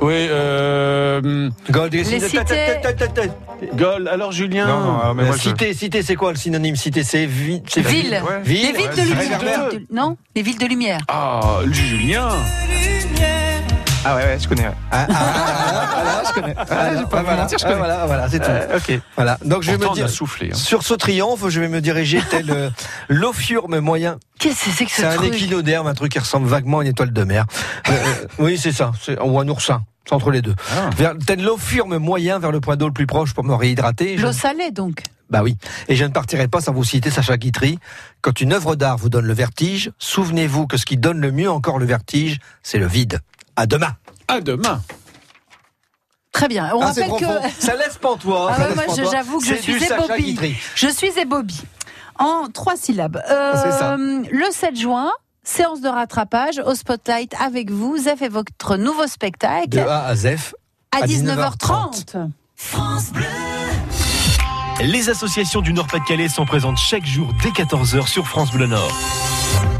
Oui, 0.00 0.14
euh, 0.14 1.50
Gold, 1.70 1.92
Les 1.92 2.04
cités- 2.04 2.80
Gaulle. 3.74 4.08
Alors 4.08 4.32
Julien. 4.32 4.66
Non, 4.66 4.80
non, 4.80 4.98
alors, 5.00 5.14
mais 5.14 5.22
La 5.22 5.28
moi, 5.28 5.36
je- 5.36 5.42
cité, 5.42 5.74
cité, 5.74 6.02
c'est 6.02 6.16
quoi 6.16 6.30
le 6.32 6.38
synonyme 6.38 6.76
Cité, 6.76 7.02
c'est 7.04 7.26
vi- 7.26 7.62
c'est 7.68 7.82
Ville. 7.82 8.22
Ouais. 8.26 8.40
Ville. 8.42 8.72
Les 8.72 8.78
villes 8.78 8.90
de 8.96 9.02
lumière. 9.02 9.18
réverbère. 9.18 9.64
Les 9.64 9.70
villes 9.78 9.86
de- 9.90 9.94
Non 9.94 10.16
Les 10.34 10.42
villes 10.42 10.58
de 10.58 10.66
lumière. 10.66 11.00
Ah, 11.08 11.58
Julien. 11.70 12.28
Ah 14.04 14.16
ouais, 14.16 14.22
ouais, 14.24 14.38
je 14.40 14.48
connais. 14.48 14.62
ouais. 14.66 14.74
Ah, 14.90 15.06
ah, 15.10 15.14
ah, 15.14 15.94
Ah, 15.94 16.22
je 16.26 16.32
connais. 16.40 16.54
Ah, 16.56 16.64
ah, 16.70 16.90
je 16.94 16.98
vais 16.98 17.02
pas 17.04 17.08
ah, 17.12 17.20
vous 17.20 17.24
voilà, 17.26 17.42
mentir, 17.42 17.58
je 17.58 17.64
ah, 17.64 17.68
connais. 17.68 17.78
voilà, 17.78 18.06
voilà, 18.06 18.28
c'est 18.30 18.38
tout. 18.38 18.48
Euh, 18.50 18.76
ok. 18.78 19.00
Voilà. 19.14 19.38
Donc 19.44 19.62
je 19.62 19.70
vais 19.70 19.76
Pourtant, 19.76 19.92
me 19.92 19.96
dire. 19.96 20.08
soufflé. 20.10 20.50
hein. 20.52 20.56
Sur 20.56 20.82
ce 20.82 20.94
triomphe, 20.94 21.48
je 21.48 21.60
vais 21.60 21.68
me 21.68 21.80
diriger 21.82 22.22
tel 22.30 22.50
euh, 22.50 22.70
l'ophiurme 23.08 23.78
moyen. 23.80 24.18
Qu'est-ce 24.38 24.64
que 24.64 24.70
c'est 24.70 24.84
que 24.86 24.90
ce 24.90 24.96
C'est 25.02 25.06
un 25.06 25.16
truc 25.16 25.34
échinoderme, 25.34 25.86
un 25.86 25.94
truc 25.94 26.12
qui 26.12 26.18
ressemble 26.18 26.48
vaguement 26.48 26.78
à 26.78 26.82
une 26.82 26.88
étoile 26.88 27.12
de 27.12 27.24
mer. 27.24 27.44
Euh, 27.88 27.92
euh, 27.92 28.26
oui, 28.38 28.56
c'est 28.58 28.72
ça. 28.72 28.92
C'est- 29.02 29.20
Ou 29.20 29.38
un 29.38 29.48
oursin. 29.48 29.82
C'est 30.06 30.14
entre 30.14 30.30
les 30.30 30.40
deux. 30.40 30.54
Ah. 30.72 30.88
Vers, 30.96 31.12
tel 31.26 31.42
l'ophiurme 31.42 31.98
moyen 31.98 32.38
vers 32.38 32.52
le 32.52 32.60
point 32.60 32.76
d'eau 32.76 32.86
le 32.86 32.92
plus 32.94 33.06
proche 33.06 33.34
pour 33.34 33.44
me 33.44 33.54
réhydrater. 33.54 34.16
Je- 34.16 34.22
L'eau 34.22 34.32
salée, 34.32 34.70
donc. 34.70 35.02
Bah 35.28 35.42
oui. 35.44 35.56
Et 35.88 35.94
je 35.94 36.04
ne 36.04 36.08
partirai 36.10 36.48
pas 36.48 36.60
sans 36.60 36.72
vous 36.72 36.82
citer 36.84 37.10
Sacha 37.10 37.36
Guitry. 37.36 37.78
Quand 38.22 38.40
une 38.40 38.52
œuvre 38.54 38.74
d'art 38.76 38.96
vous 38.96 39.10
donne 39.10 39.26
le 39.26 39.34
vertige, 39.34 39.92
souvenez-vous 39.98 40.66
que 40.66 40.76
ce 40.78 40.86
qui 40.86 40.96
donne 40.96 41.20
le 41.20 41.30
mieux 41.30 41.50
encore 41.50 41.78
le 41.78 41.84
vertige, 41.86 42.38
c'est 42.64 42.78
le 42.78 42.86
vide. 42.88 43.20
À 43.56 43.66
demain. 43.66 43.92
À 44.28 44.40
demain. 44.40 44.80
Très 46.32 46.48
bien. 46.48 46.70
On 46.74 46.80
Ah, 46.80 46.86
rappelle 46.86 47.10
que 47.18 47.26
Ça 47.58 47.74
laisse 47.74 47.98
pantois. 47.98 48.52
Ah 48.56 48.60
ouais, 48.60 48.74
moi, 48.74 48.84
j'avoue 49.10 49.40
que 49.40 49.46
je 49.46 49.54
suis 49.54 49.84
ébobie. 49.84 50.56
Je 50.74 50.88
suis 50.88 51.18
ébobie. 51.18 51.60
En 52.18 52.48
trois 52.52 52.76
syllabes. 52.76 53.20
Euh, 53.30 53.52
C'est 53.62 53.78
ça. 53.78 53.96
Le 53.96 54.50
7 54.52 54.76
juin, 54.76 55.10
séance 55.42 55.80
de 55.80 55.88
rattrapage 55.88 56.60
au 56.64 56.74
Spotlight 56.74 57.34
avec 57.40 57.70
vous. 57.70 57.96
Zef 57.98 58.22
et 58.22 58.28
votre 58.28 58.76
nouveau 58.76 59.06
spectacle 59.06 59.68
De 59.70 59.80
A 59.80 60.04
à 60.06 60.14
Zef. 60.14 60.54
à 60.92 61.02
à 61.02 61.06
19h30. 61.06 62.28
Les 64.82 65.10
associations 65.10 65.60
du 65.60 65.72
Nord-Pas-de-Calais 65.74 66.28
sont 66.28 66.46
présentes 66.46 66.78
chaque 66.78 67.04
jour 67.04 67.30
dès 67.42 67.50
14h 67.50 68.06
sur 68.06 68.26
France 68.26 68.50
Bleu 68.52 68.66
Nord. 68.66 68.92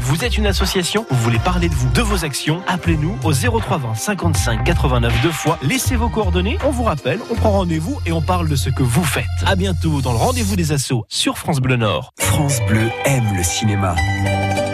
Vous 0.01 0.25
êtes 0.25 0.37
une 0.37 0.45
association, 0.47 1.05
vous 1.09 1.17
voulez 1.17 1.39
parler 1.39 1.69
de 1.69 1.73
vous, 1.73 1.89
de 1.89 2.01
vos 2.01 2.25
actions, 2.25 2.61
appelez-nous 2.67 3.17
au 3.23 3.31
0320 3.31 3.95
55 3.95 4.63
89 4.63 5.21
deux 5.21 5.31
fois, 5.31 5.57
laissez 5.61 5.95
vos 5.95 6.09
coordonnées, 6.09 6.57
on 6.65 6.71
vous 6.71 6.83
rappelle, 6.83 7.19
on 7.31 7.35
prend 7.35 7.51
rendez-vous 7.51 7.99
et 8.05 8.11
on 8.11 8.21
parle 8.21 8.49
de 8.49 8.55
ce 8.55 8.69
que 8.69 8.83
vous 8.83 9.03
faites. 9.03 9.25
À 9.45 9.55
bientôt 9.55 10.01
dans 10.01 10.11
le 10.11 10.17
rendez-vous 10.17 10.55
des 10.55 10.71
assos 10.71 11.05
sur 11.07 11.37
France 11.37 11.59
Bleu 11.59 11.77
Nord. 11.77 12.11
France 12.19 12.59
Bleu 12.67 12.89
aime 13.05 13.35
le 13.35 13.43
cinéma. 13.43 13.95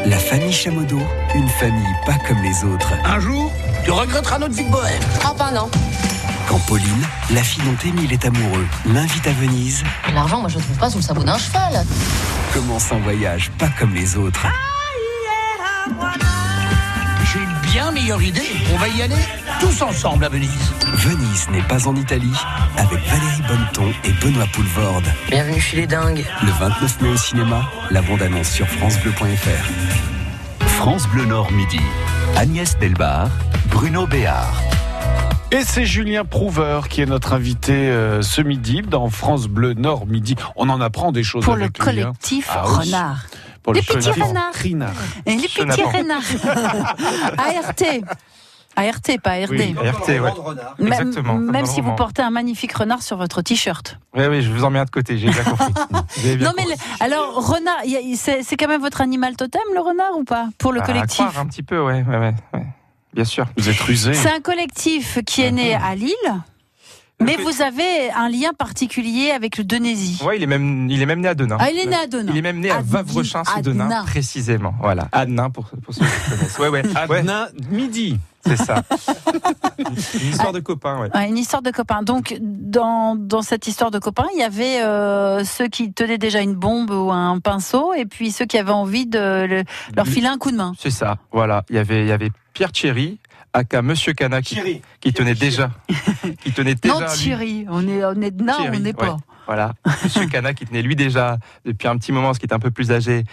La 0.05 0.17
famille 0.17 0.53
Chamodo, 0.53 0.99
une 1.35 1.49
famille 1.49 1.95
pas 2.05 2.15
comme 2.27 2.41
les 2.41 2.63
autres. 2.63 2.93
Un 3.05 3.19
jour, 3.19 3.51
tu 3.83 3.91
regretteras 3.91 4.39
notre 4.39 4.53
vie 4.55 4.65
de 4.65 4.71
bohème. 4.71 5.03
Ah 5.23 5.33
bah 5.37 5.51
non. 5.53 5.69
Quand 6.47 6.59
Pauline, 6.65 7.05
la 7.31 7.43
fille 7.43 7.63
dont 7.63 7.89
Émile 7.89 8.13
est 8.13 8.25
amoureux, 8.25 8.65
l'invite 8.85 9.27
à 9.27 9.33
Venise, 9.33 9.83
L'argent, 10.13 10.39
moi 10.39 10.49
je 10.49 10.57
le 10.57 10.63
trouve 10.63 10.77
pas 10.77 10.89
sous 10.89 10.97
le 10.97 11.03
sabot 11.03 11.23
d'un 11.23 11.37
cheval. 11.37 11.85
commence 12.53 12.91
un 12.91 12.99
voyage 12.99 13.51
pas 13.59 13.67
comme 13.77 13.93
les 13.93 14.15
autres. 14.15 14.47
J'ai 17.31 17.39
une 17.39 17.71
bien 17.71 17.91
meilleure 17.91 18.21
idée. 18.21 18.41
On 18.73 18.77
va 18.77 18.87
y 18.87 19.01
aller 19.01 19.15
tous 19.59 19.81
ensemble 19.81 20.25
à 20.25 20.29
Venise. 20.29 20.73
Venise 20.93 21.49
n'est 21.49 21.61
pas 21.63 21.87
en 21.87 21.95
Italie, 21.95 22.33
avec 22.77 22.99
Valérie 23.05 23.41
Bonneton 23.47 23.93
et 24.03 24.11
Benoît 24.23 24.45
Poulvorde. 24.53 25.05
Bienvenue 25.29 25.59
chez 25.59 25.77
les 25.77 25.87
dingues. 25.87 26.25
Le 26.43 26.51
29 26.51 27.01
mai 27.01 27.09
au 27.09 27.17
cinéma, 27.17 27.69
la 27.91 28.01
bande-annonce 28.01 28.49
sur 28.49 28.67
francebleu.fr. 28.67 30.65
France 30.65 31.07
Bleu 31.09 31.25
Nord 31.25 31.51
midi. 31.51 31.79
Agnès 32.35 32.77
Delbar, 32.79 33.29
Bruno 33.69 34.07
Béard. 34.07 34.61
Et 35.51 35.63
c'est 35.63 35.85
Julien 35.85 36.25
Prouveur 36.25 36.89
qui 36.89 37.01
est 37.01 37.05
notre 37.05 37.31
invité 37.33 37.73
euh, 37.73 38.21
ce 38.21 38.41
midi 38.41 38.81
dans 38.81 39.09
France 39.09 39.47
Bleu 39.47 39.73
Nord 39.73 40.05
midi. 40.05 40.35
On 40.57 40.69
en 40.69 40.81
apprend 40.81 41.11
des 41.13 41.23
choses 41.23 41.45
Pour 41.45 41.55
le 41.55 41.61
lui, 41.61 41.67
hein. 41.67 41.83
collectif 41.83 42.49
Ah 42.51 42.65
oui. 42.79 42.93
Pour 43.67 43.73
Les 43.73 43.81
le 43.81 43.85
petits 43.85 44.11
renards. 44.11 44.53
Et 45.25 45.35
les 45.35 45.47
petits 45.49 45.83
renards. 45.83 46.21
ART. 47.37 47.73
ART, 48.77 49.01
pas 49.21 49.31
ARD. 49.31 49.49
Oui, 49.49 49.75
RT, 49.77 50.07
ouais. 50.07 50.19
Même, 50.79 50.93
Exactement, 50.93 51.33
même 51.35 51.65
si 51.65 51.81
vous 51.81 51.93
portez 51.93 52.21
un 52.21 52.29
magnifique 52.29 52.71
renard 52.71 53.01
sur 53.03 53.17
votre 53.17 53.41
t-shirt. 53.41 53.97
Oui, 54.15 54.23
oui, 54.27 54.41
je 54.41 54.49
vous 54.53 54.63
en 54.63 54.69
mets 54.69 54.79
un 54.79 54.85
de 54.85 54.89
côté, 54.89 55.17
j'ai 55.17 55.29
bien 55.31 55.43
compris. 55.43 55.73
Bien 56.23 56.37
Non 56.37 56.51
mais 56.55 56.63
le- 56.63 57.03
alors 57.03 57.45
renard, 57.45 57.79
c'est 58.15 58.41
c'est 58.41 58.55
quand 58.55 58.69
même 58.69 58.79
votre 58.79 59.01
animal 59.01 59.35
totem 59.35 59.59
le 59.73 59.81
renard 59.81 60.17
ou 60.17 60.23
pas 60.23 60.47
pour 60.59 60.71
le 60.71 60.79
À 60.81 60.85
collectif 60.85 61.25
croire 61.25 61.37
un 61.39 61.47
petit 61.47 61.63
peu, 61.63 61.77
ouais, 61.83 62.03
ouais, 62.07 62.17
ouais, 62.17 62.33
ouais. 62.53 62.67
Bien 63.13 63.25
sûr. 63.25 63.47
Vous 63.57 63.67
êtes 63.67 63.81
rusé. 63.81 64.13
C'est 64.13 64.31
un 64.31 64.39
collectif 64.39 65.19
qui 65.25 65.41
est 65.41 65.51
né 65.51 65.75
à 65.75 65.93
Lille, 65.93 66.13
mais 67.19 67.35
Le- 67.37 67.43
vous 67.43 67.61
avez 67.61 68.11
un 68.15 68.29
lien 68.29 68.51
particulier 68.57 69.31
avec 69.31 69.57
le 69.57 69.63
Denésie. 69.63 70.21
Ouais, 70.23 70.37
il 70.37 70.43
est 70.43 70.47
même, 70.47 70.87
il 70.89 71.01
est 71.01 71.05
même 71.05 71.21
né 71.21 71.27
à 71.27 71.35
Denain. 71.35 71.57
Ah, 71.59 71.71
il 71.71 71.77
est 71.79 71.85
né 71.85 71.95
à 71.95 72.07
Denain. 72.07 72.31
Il 72.31 72.37
est 72.37 72.41
même 72.41 72.59
né 72.59 72.69
à 72.69 72.77
À 72.77 72.81
Vavrechin 72.81 73.41
Di- 73.41 73.51
sous 73.51 73.57
à 73.59 73.61
Denain, 73.61 74.03
précisément. 74.05 74.73
Voilà, 74.81 75.07
à 75.11 75.25
Denain 75.25 75.49
pour, 75.49 75.65
pour 75.83 75.93
ceux 75.93 76.05
qui 76.05 76.29
connaissent. 76.31 76.59
Ouais, 76.59 76.67
ouais, 76.69 76.83
ouais, 77.09 77.17
Adnan 77.19 77.47
midi. 77.71 78.17
c'est 78.45 78.55
ça. 78.57 78.83
Une 79.79 80.29
histoire 80.29 80.53
de 80.53 80.59
copain, 80.59 80.99
ouais. 81.01 81.09
Ouais, 81.13 81.27
une 81.29 81.37
histoire 81.37 81.61
de 81.61 81.71
copains. 81.71 82.01
Donc, 82.01 82.37
dans, 82.41 83.15
dans 83.15 83.41
cette 83.41 83.67
histoire 83.67 83.91
de 83.91 83.99
copains, 83.99 84.27
il 84.33 84.39
y 84.39 84.43
avait 84.43 84.81
euh, 84.81 85.43
ceux 85.43 85.67
qui 85.67 85.91
tenaient 85.91 86.17
déjà 86.17 86.41
une 86.41 86.53
bombe 86.55 86.89
ou 86.91 87.11
un 87.11 87.39
pinceau, 87.39 87.93
et 87.93 88.05
puis 88.05 88.31
ceux 88.31 88.45
qui 88.45 88.57
avaient 88.57 88.71
envie 88.71 89.05
de 89.05 89.45
le- 89.45 89.63
leur 89.95 90.07
filer 90.07 90.27
un 90.27 90.37
coup 90.37 90.51
de 90.51 90.57
main. 90.57 90.73
C'est 90.79 90.89
ça, 90.91 91.17
voilà. 91.31 91.63
Il 91.69 91.75
y 91.75 91.79
avait, 91.79 92.01
il 92.01 92.07
y 92.07 92.11
avait 92.11 92.31
Pierre 92.53 92.71
Thierry, 92.71 93.19
aka 93.53 93.81
Monsieur 93.81 94.13
Cana, 94.13 94.41
qui, 94.41 94.55
tenait 95.13 95.35
déjà, 95.35 95.71
qui 96.43 96.51
tenait 96.51 96.75
déjà. 96.75 96.93
non, 96.99 97.05
Thierry, 97.07 97.65
on 97.69 97.87
est, 97.87 98.03
on 98.05 98.21
est 98.21 98.31
de 98.31 98.43
nain, 98.43 98.53
Thierry, 98.57 98.77
on 98.77 98.81
n'est 98.81 98.93
pas. 98.93 99.11
ouais. 99.13 99.17
Voilà, 99.47 99.73
Monsieur 100.03 100.25
Cana 100.31 100.53
qui 100.53 100.65
tenait 100.65 100.81
lui 100.81 100.95
déjà 100.95 101.37
depuis 101.65 101.87
un 101.87 101.97
petit 101.97 102.11
moment, 102.11 102.33
ce 102.33 102.39
qui 102.39 102.45
était 102.45 102.53
un 102.55 102.59
peu 102.59 102.71
plus 102.71 102.91
âgé, 102.91 103.23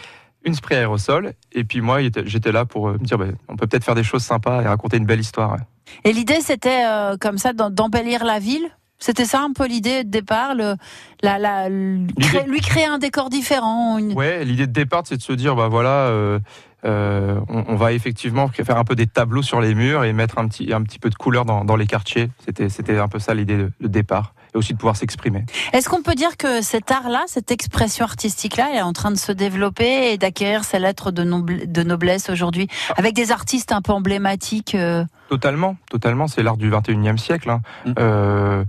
une 0.45 0.55
spray 0.55 0.77
aérosol. 0.77 1.33
Et 1.53 1.65
puis 1.65 1.81
moi, 1.81 1.99
j'étais 2.25 2.53
là 2.53 2.65
pour 2.65 2.89
euh, 2.89 2.93
me 3.01 3.05
dire, 3.05 3.19
bah, 3.19 3.27
on 3.49 3.57
peut 3.57 3.67
peut-être 3.67 3.85
faire 3.85 3.95
des 3.97 4.05
choses 4.05 4.23
sympas 4.23 4.63
et 4.63 4.67
raconter 4.67 4.97
une 4.99 5.07
belle 5.07 5.21
histoire. 5.21 5.53
ouais. 5.53 5.59
Et 6.05 6.13
l'idée, 6.13 6.41
c'était 6.41 6.85
euh, 6.87 7.17
comme 7.19 7.39
ça 7.39 7.53
d'em- 7.53 7.71
d'embellir 7.71 8.25
la 8.25 8.39
ville? 8.39 8.67
C'était 9.01 9.25
ça 9.25 9.41
un 9.43 9.53
peu 9.53 9.67
l'idée 9.67 10.05
de 10.05 10.09
départ, 10.09 10.55
le, 10.55 10.77
la, 11.23 11.39
la, 11.39 11.69
le- 11.69 12.07
créer- 12.21 12.47
lui 12.47 12.61
créer 12.61 12.87
un 12.87 12.99
décor 12.99 13.29
différent. 13.29 13.99
une- 13.99 14.13
Ouais, 14.15 14.45
l'idée 14.45 14.67
de 14.69 14.73
départ, 14.73 15.03
c'est 15.05 15.17
de 15.17 15.23
se 15.23 15.33
dire, 15.33 15.57
bah 15.57 15.69
voilà, 15.69 16.07
euh, 16.09 16.39
euh, 16.85 17.41
on, 17.49 17.65
on 17.69 17.77
va 17.77 17.93
effectivement 17.93 18.49
faire 18.49 18.77
un 18.77 18.85
peu 18.85 18.95
des 18.95 19.07
tableaux 19.07 19.43
sur 19.43 19.61
les 19.61 19.75
murs 19.75 20.05
et 20.05 20.13
mettre 20.13 20.39
un 20.39 20.49
petit, 20.49 20.73
un 20.73 20.83
petit 20.83 20.99
peu 20.99 21.11
de 21.11 21.15
couleur 21.15 21.45
dans, 21.45 21.65
dans 21.65 21.77
les 21.77 21.87
quartiers. 21.87 22.31
C'était, 22.45 22.69
c'était 22.69 22.99
un 22.99 23.09
peu 23.09 23.19
ça 23.19 23.35
l'idée 23.35 23.57
de, 23.57 23.71
de 23.81 23.89
départ. 23.89 24.35
Et 24.55 24.57
aussi 24.59 24.73
de 24.73 24.79
pouvoir 24.79 24.95
s'exprimer. 24.97 25.45
Est-ce 25.73 25.89
qu'on 25.89 26.03
peut 26.03 26.15
dire 26.15 26.37
que 26.37 26.63
cet 26.63 26.93
art-là, 26.93 27.25
cette 27.27 27.51
expression 27.51 28.05
artistique-là, 28.05 28.69
elle 28.71 28.79
est 28.79 28.83
en 28.83 28.93
train 28.93 29.11
de 29.11 29.17
se 29.17 29.33
développer 29.33 30.13
et 30.13 30.17
d'acquérir 30.19 30.63
ses 30.63 30.79
lettres 30.79 31.11
de, 31.11 31.25
noble- 31.25 31.67
de 31.73 31.83
noblesse 31.83 32.31
aujourd'hui, 32.31 32.69
avec 32.97 33.15
des 33.15 33.33
artistes 33.33 33.73
un 33.73 33.83
peu 33.83 33.91
emblématiques 33.93 34.77
euh, 34.77 35.05
Totalement, 35.29 35.77
totalement. 35.91 36.29
C'est 36.29 36.45
l'art 36.45 36.57
du 36.57 36.71
21e 36.71 37.17
siècle. 37.17 37.51
hein. 37.51 37.63
Mm. 37.85 37.93
Euh, 37.99 38.65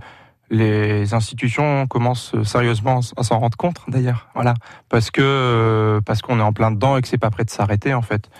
les 0.50 1.12
institutions 1.14 1.86
commencent 1.86 2.34
sérieusement 2.44 3.00
à 3.16 3.22
s'en 3.22 3.38
rendre 3.38 3.56
compte, 3.56 3.80
d'ailleurs. 3.88 4.28
Voilà, 4.34 4.54
parce 4.88 5.10
que 5.10 5.20
euh, 5.22 6.00
parce 6.00 6.22
qu'on 6.22 6.38
est 6.38 6.42
en 6.42 6.52
plein 6.52 6.70
dedans 6.70 6.96
et 6.96 7.02
que 7.02 7.08
c'est 7.08 7.18
pas 7.18 7.30
prêt 7.30 7.44
de 7.44 7.50
s'arrêter 7.50 7.94
en 7.94 8.02
fait. 8.02 8.30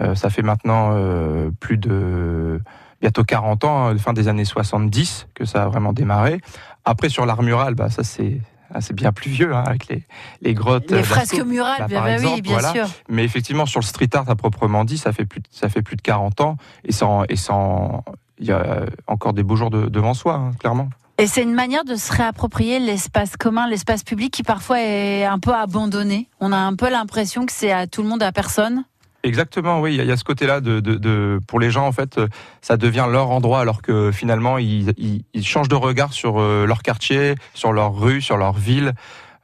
Euh, 0.00 0.14
ça 0.14 0.28
fait 0.30 0.42
maintenant 0.42 0.90
euh, 0.92 1.50
plus 1.60 1.78
de 1.78 2.60
bientôt 3.00 3.22
40 3.24 3.64
ans, 3.64 3.86
hein, 3.88 3.98
fin 3.98 4.12
des 4.12 4.28
années 4.28 4.44
70, 4.44 5.28
que 5.34 5.44
ça 5.44 5.62
a 5.64 5.68
vraiment 5.68 5.92
démarré. 5.92 6.40
Après 6.84 7.08
sur 7.08 7.24
l'art 7.26 7.42
mural, 7.42 7.74
bah 7.74 7.90
ça 7.90 8.02
c'est 8.02 8.40
ah, 8.74 8.80
c'est 8.80 8.94
bien 8.94 9.12
plus 9.12 9.30
vieux 9.30 9.54
hein, 9.54 9.62
avec 9.64 9.86
les, 9.88 10.02
les 10.42 10.52
grottes. 10.52 10.90
Les 10.90 11.02
fresques 11.04 11.44
murales, 11.44 11.76
Bah, 11.78 11.86
bien, 11.86 11.98
par 12.00 12.06
bah 12.08 12.16
oui, 12.18 12.22
exemple, 12.24 12.40
bien 12.42 12.52
voilà. 12.54 12.72
sûr. 12.72 12.86
Mais 13.08 13.22
effectivement, 13.22 13.66
sur 13.66 13.78
le 13.78 13.84
street 13.84 14.08
art 14.14 14.28
à 14.28 14.34
proprement 14.34 14.84
dit, 14.84 14.98
ça 14.98 15.12
fait 15.12 15.26
plus, 15.26 15.40
de- 15.40 15.46
ça 15.52 15.68
fait 15.68 15.82
plus 15.82 15.94
de 15.96 16.02
40 16.02 16.40
ans 16.40 16.56
et 16.84 16.90
sans, 16.90 17.22
et 17.28 17.36
sans, 17.36 18.04
il 18.38 18.46
y 18.46 18.52
a 18.52 18.80
encore 19.06 19.32
des 19.32 19.44
beaux 19.44 19.54
jours 19.54 19.70
de- 19.70 19.86
devant 19.86 20.12
soi, 20.14 20.34
hein, 20.34 20.50
clairement. 20.58 20.88
Et 21.18 21.26
c'est 21.28 21.42
une 21.42 21.54
manière 21.54 21.84
de 21.84 21.94
se 21.94 22.12
réapproprier 22.12 22.80
l'espace 22.80 23.36
commun, 23.36 23.68
l'espace 23.68 24.02
public 24.02 24.32
qui 24.32 24.42
parfois 24.42 24.80
est 24.80 25.24
un 25.24 25.38
peu 25.38 25.54
abandonné. 25.54 26.28
On 26.40 26.50
a 26.52 26.56
un 26.56 26.74
peu 26.74 26.90
l'impression 26.90 27.46
que 27.46 27.52
c'est 27.52 27.70
à 27.70 27.86
tout 27.86 28.02
le 28.02 28.08
monde, 28.08 28.22
à 28.22 28.32
personne. 28.32 28.84
Exactement, 29.22 29.80
oui, 29.80 29.94
il 29.96 30.04
y, 30.04 30.10
a- 30.12 30.16
ce 30.18 30.24
côté-là 30.24 30.60
de, 30.60 30.80
de, 30.80 30.96
de- 30.96 31.40
pour 31.46 31.58
les 31.60 31.70
gens 31.70 31.86
en 31.86 31.92
fait, 31.92 32.20
ça 32.60 32.76
devient 32.76 33.06
leur 33.10 33.30
endroit 33.30 33.60
alors 33.60 33.80
que 33.80 34.10
finalement 34.12 34.58
ils, 34.58 34.92
ils, 34.98 35.24
ils 35.32 35.46
changent 35.46 35.68
de 35.70 35.74
regard 35.76 36.12
sur 36.12 36.40
euh, 36.40 36.66
leur 36.66 36.82
quartier, 36.82 37.34
sur 37.54 37.72
leur 37.72 37.94
rue, 37.98 38.20
sur 38.20 38.36
leur 38.36 38.52
ville. 38.52 38.92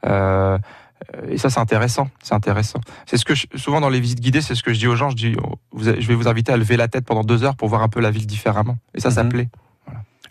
Euh, 0.05 0.59
et 1.29 1.39
ça, 1.39 1.49
c'est 1.49 1.61
intéressant. 1.61 2.11
C'est 2.23 2.35
intéressant. 2.35 2.81
C'est 3.07 3.17
ce 3.17 3.25
que 3.25 3.35
je- 3.35 3.47
souvent 3.55 3.81
dans 3.81 3.89
les 3.89 4.01
visites 4.01 4.21
guidées, 4.21 4.43
c'est 4.43 4.55
ce 4.55 4.63
que 4.63 4.75
je 4.75 4.79
dis 4.81 4.87
aux 4.87 4.97
gens. 4.97 5.09
Je 5.09 5.17
dis, 5.17 5.35
oh, 5.43 5.55
je 5.79 5.91
vais 6.07 6.15
vous 6.15 6.29
inviter 6.29 6.53
à 6.53 6.59
lever 6.59 6.77
la 6.77 6.89
tête 6.89 7.07
pendant 7.07 7.25
deux 7.25 7.43
heures 7.45 7.57
pour 7.57 7.69
voir 7.69 7.83
un 7.83 7.89
peu 7.89 8.01
la 8.01 8.11
ville 8.11 8.27
différemment. 8.27 8.77
Et 8.95 9.01
ça, 9.01 9.11
ça 9.11 9.23
Mhm. 9.23 9.29
plaît. 9.31 9.49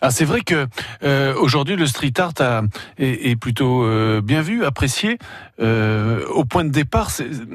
Ah, 0.02 0.10
c'est 0.10 0.24
vrai 0.24 0.40
que 0.40 0.66
euh, 1.02 1.34
aujourd'hui 1.34 1.76
le 1.76 1.86
street 1.86 2.12
art 2.18 2.32
a, 2.40 2.62
est, 2.98 3.30
est 3.30 3.36
plutôt 3.36 3.84
euh, 3.84 4.20
bien 4.22 4.40
vu, 4.40 4.64
apprécié. 4.64 5.18
Euh, 5.60 6.24
au 6.28 6.44
point 6.46 6.64
de 6.64 6.70
départ, 6.70 7.10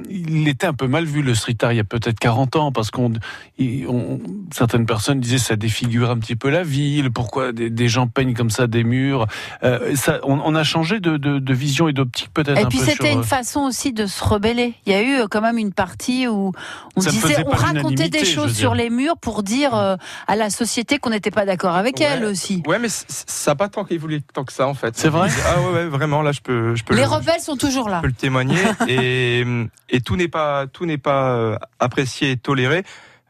il 0.10 0.48
était 0.48 0.68
un 0.68 0.74
peu 0.74 0.88
mal 0.88 1.06
vu 1.06 1.24
le 1.24 1.34
street 1.34 1.58
art 1.64 1.72
il 1.74 1.78
y 1.78 1.80
a 1.80 1.84
peut-être 1.84 2.20
40 2.20 2.56
ans 2.56 2.72
parce 2.72 2.92
qu'on, 2.92 3.14
on- 3.60 4.20
certaines 4.54 4.86
personnes 4.86 5.20
disaient 5.20 5.38
ça 5.40 5.56
défigure 5.56 6.12
un 6.12 6.18
petit 6.20 6.36
peu 6.36 6.50
la 6.50 6.64
ville. 6.64 7.12
Pourquoi 7.12 7.52
des, 7.52 7.70
des 7.70 7.88
gens 7.88 8.08
peignent 8.08 8.34
comme 8.36 8.50
ça 8.52 8.68
des 8.68 8.84
murs 8.84 9.26
Euh, 9.64 9.96
ça, 9.96 10.20
on, 10.24 10.40
on 10.40 10.54
a 10.56 10.64
changé 10.64 11.00
de, 11.00 11.18
de, 11.18 11.40
de 11.40 11.54
vision 11.54 11.88
et 11.88 11.94
d'optique 11.94 12.30
peut-être. 12.34 12.60
Et 12.62 12.66
puis 12.66 12.78
c'était 12.78 12.92
sur, 12.96 13.06
une 13.06 13.20
euh, 13.20 13.24
façon 13.24 13.62
aussi 13.62 13.92
de 13.94 14.06
se 14.06 14.24
rebeller. 14.24 14.76
Il 14.86 14.92
y 14.94 14.96
a 14.96 15.02
eu 15.02 15.22
euh, 15.22 15.28
quand 15.30 15.42
même 15.42 15.58
une 15.58 15.74
partie 15.74 16.28
où 16.28 16.52
on 16.96 17.02
Ça 17.02 17.10
disait, 17.10 17.44
on 17.48 17.52
racontait 17.56 18.10
des 18.10 18.26
choses 18.26 18.54
sur 18.56 18.76
les 18.76 18.90
murs 18.90 19.18
pour 19.18 19.42
dire 19.44 19.74
euh, 19.76 19.96
à 20.28 20.36
la 20.36 20.50
société 20.52 21.00
qu'on 21.00 21.10
n'était 21.10 21.32
pas 21.32 21.46
d'accord 21.46 21.76
avec 21.76 21.96
Ouais. 22.00 22.06
elle 22.12 22.35
aussi. 22.36 22.63
Ouais, 22.67 22.80
mais 22.80 22.88
ça 22.89 23.52
n'a 23.52 23.56
pas 23.56 23.67
tant 23.69 23.86
évolué 23.88 24.21
tant 24.21 24.43
que 24.43 24.54
ça 24.54 24.67
en 24.67 24.74
fait. 24.74 24.95
C'est 24.98 25.10
vrai 25.10 25.30
Ah 25.48 25.60
ouais, 25.62 25.71
ouais, 25.74 25.86
vraiment. 25.88 26.21
Là, 26.21 26.32
je 26.32 26.41
peux, 26.41 26.76
je 26.76 26.84
peux. 26.84 26.95
Les 26.95 27.02
le- 27.02 27.08
rebelles 27.08 27.41
sont 27.41 27.58
toujours 27.58 27.89
là. 27.89 27.98
je 27.98 28.02
peux 28.04 28.08
le 28.08 28.13
témoigner 28.13 28.62
et, 28.88 29.43
et 29.89 30.02
tout 30.02 30.15
n'est 30.15 30.28
pas 30.28 30.67
tout 30.67 30.86
n'est 30.86 30.98
pas 30.98 31.32
euh, 31.36 31.58
apprécié 31.80 32.32
et 32.32 32.38
toléré. 32.38 32.84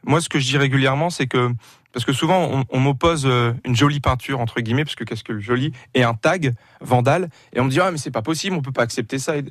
Moi, 0.04 0.20
ce 0.20 0.28
que 0.28 0.38
je 0.38 0.44
dis 0.46 0.58
régulièrement, 0.58 1.10
c'est 1.10 1.26
que 1.26 1.50
parce 1.92 2.04
que 2.04 2.12
souvent 2.12 2.40
on, 2.52 2.64
on 2.68 2.78
m'oppose 2.80 3.24
euh, 3.26 3.52
une 3.64 3.74
jolie 3.74 4.00
peinture 4.00 4.38
entre 4.40 4.60
guillemets, 4.60 4.84
parce 4.84 4.96
que 4.96 5.04
qu'est-ce 5.04 5.24
que 5.24 5.32
le 5.32 5.40
joli 5.40 5.72
et 5.94 6.02
un 6.04 6.14
tag 6.14 6.52
vandale, 6.80 7.28
et 7.54 7.60
on 7.60 7.64
me 7.64 7.70
dit 7.70 7.80
ah 7.80 7.90
mais 7.90 7.98
c'est 7.98 8.10
pas 8.10 8.22
possible, 8.22 8.54
on 8.54 8.60
peut 8.62 8.72
pas 8.72 8.82
accepter 8.82 9.18
ça. 9.18 9.36
Et, 9.38 9.44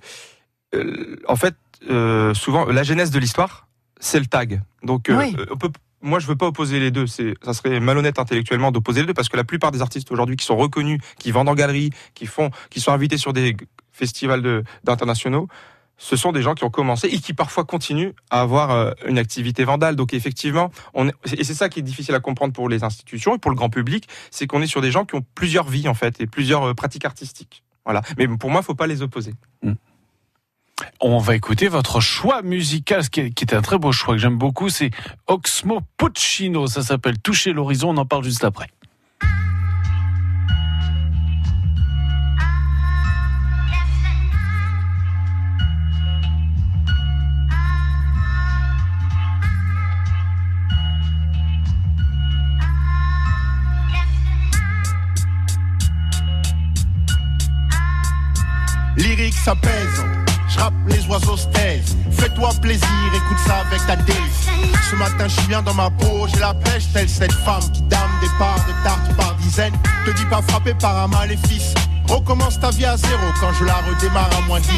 euh, 0.75 1.15
en 1.27 1.35
fait, 1.35 1.55
euh, 1.89 2.33
souvent 2.33 2.65
la 2.65 2.83
genèse 2.83 3.11
de 3.11 3.19
l'histoire, 3.19 3.67
c'est 3.99 4.19
le 4.19 4.25
tag. 4.27 4.61
Donc 4.83 5.09
euh, 5.09 5.17
Oui. 5.17 5.35
euh, 5.39 5.45
on 5.51 5.57
peut 5.57 5.71
moi, 6.05 6.19
je 6.19 6.27
veux 6.27 6.35
pas 6.35 6.47
opposer 6.47 6.79
les 6.79 6.91
deux. 6.91 7.07
C'est, 7.07 7.33
ça 7.43 7.53
serait 7.53 7.79
malhonnête 7.79 8.19
intellectuellement 8.19 8.71
d'opposer 8.71 9.01
les 9.01 9.07
deux 9.07 9.13
parce 9.13 9.27
que 9.27 9.37
la 9.37 9.43
plupart 9.43 9.71
des 9.71 9.81
artistes 9.81 10.11
aujourd'hui 10.11 10.37
qui 10.37 10.45
sont 10.45 10.55
reconnus, 10.55 11.01
qui 11.19 11.31
vendent 11.31 11.49
en 11.49 11.55
galerie, 11.55 11.89
qui 12.13 12.27
font, 12.27 12.51
qui 12.69 12.79
sont 12.79 12.91
invités 12.91 13.17
sur 13.17 13.33
des 13.33 13.57
festivals 13.91 14.41
de, 14.41 14.63
d'internationaux, 14.83 15.47
ce 15.97 16.15
sont 16.15 16.31
des 16.31 16.41
gens 16.41 16.53
qui 16.53 16.63
ont 16.63 16.69
commencé 16.69 17.07
et 17.07 17.19
qui 17.19 17.33
parfois 17.33 17.63
continuent 17.63 18.11
à 18.29 18.41
avoir 18.41 18.71
euh, 18.71 18.91
une 19.07 19.17
activité 19.17 19.63
vandale. 19.63 19.95
Donc 19.95 20.13
effectivement, 20.13 20.69
et 20.95 21.43
c'est 21.43 21.53
ça 21.53 21.69
qui 21.69 21.79
est 21.79 21.83
difficile 21.83 22.13
à 22.15 22.19
comprendre 22.19 22.53
pour 22.53 22.69
les 22.69 22.83
institutions 22.83 23.35
et 23.35 23.39
pour 23.39 23.49
le 23.49 23.57
grand 23.57 23.69
public, 23.69 24.07
c'est 24.29 24.45
qu'on 24.45 24.61
est 24.61 24.67
sur 24.67 24.81
des 24.81 24.91
gens 24.91 25.05
qui 25.05 25.15
ont 25.15 25.25
plusieurs 25.35 25.67
vies 25.67 25.87
en 25.87 25.93
fait 25.93 26.19
et 26.21 26.27
plusieurs 26.27 26.63
euh, 26.63 26.73
pratiques 26.73 27.05
artistiques. 27.05 27.63
Voilà. 27.85 28.01
Mais 28.17 28.27
pour 28.27 28.49
moi, 28.49 28.61
faut 28.61 28.75
pas 28.75 28.87
les 28.87 29.01
opposer. 29.01 29.33
On 30.99 31.17
va 31.17 31.35
écouter 31.35 31.67
votre 31.67 31.99
choix 31.99 32.41
musical, 32.41 33.03
ce 33.03 33.09
qui 33.09 33.19
est, 33.21 33.53
un 33.53 33.61
très 33.61 33.77
beau 33.77 33.91
choix 33.91 34.15
que 34.15 34.21
j'aime 34.21 34.37
beaucoup. 34.37 34.69
C'est 34.69 34.91
Oxmo 35.27 35.81
Puccino. 35.97 36.67
Ça 36.67 36.81
s'appelle 36.81 37.19
Toucher 37.19 37.53
l'horizon. 37.53 37.89
On 37.89 37.97
en 37.97 38.05
parle 38.05 38.23
juste 38.23 38.43
après. 38.43 38.67
Lyrique 58.97 59.33
ça 59.33 59.55
pèse, 59.55 60.05
je 60.55 60.59
rappe 60.59 60.73
les 60.87 61.05
oiseaux 61.07 61.37
se 61.37 61.47
taisent. 61.47 61.95
Fais-toi 62.11 62.49
plaisir, 62.61 62.87
écoute 63.13 63.37
ça 63.45 63.63
avec 63.67 63.85
ta 63.85 63.95
délice. 63.95 64.47
Ce 64.89 64.95
matin 64.95 65.27
je 65.27 65.33
suis 65.33 65.47
bien 65.47 65.61
dans 65.61 65.73
ma 65.73 65.89
peau, 65.89 66.27
j'ai 66.33 66.39
la 66.39 66.53
pêche 66.53 66.85
telle 66.93 67.09
cette 67.09 67.33
femme 67.33 67.63
qui 67.73 67.81
dame 67.83 68.11
des 68.21 68.29
parts 68.37 68.63
de 68.67 68.83
tarte 68.83 69.15
par 69.15 69.35
dizaines. 69.35 69.73
Te 70.05 70.11
dis 70.11 70.25
pas 70.25 70.41
frappé 70.47 70.73
par 70.75 70.97
un 70.97 71.07
maléfice. 71.07 71.73
Recommence 72.07 72.59
ta 72.59 72.69
vie 72.69 72.85
à 72.85 72.97
zéro 72.97 73.23
quand 73.39 73.51
je 73.53 73.65
la 73.65 73.75
redémarre 73.75 74.29
à 74.37 74.41
moins 74.47 74.59
10. 74.59 74.69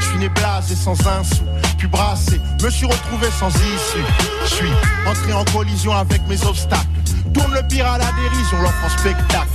Je 0.00 0.04
suis 0.04 0.18
né 0.18 0.28
blasé 0.28 0.74
sans 0.74 0.98
un 1.06 1.22
sou, 1.22 1.44
puis 1.78 1.86
brassé, 1.86 2.40
me 2.62 2.70
suis 2.70 2.86
retrouvé 2.86 3.28
sans 3.38 3.50
issue. 3.50 4.04
Je 4.44 4.54
suis 4.54 4.72
entré 5.06 5.32
en 5.32 5.44
collision 5.44 5.92
avec 5.92 6.26
mes 6.28 6.44
obstacles. 6.44 6.88
Tourne 7.32 7.54
le 7.54 7.62
pire 7.66 7.86
à 7.86 7.98
la 7.98 8.10
dérision, 8.12 8.60
l'offre 8.60 8.84
en 8.84 8.88
spectacle. 8.88 9.48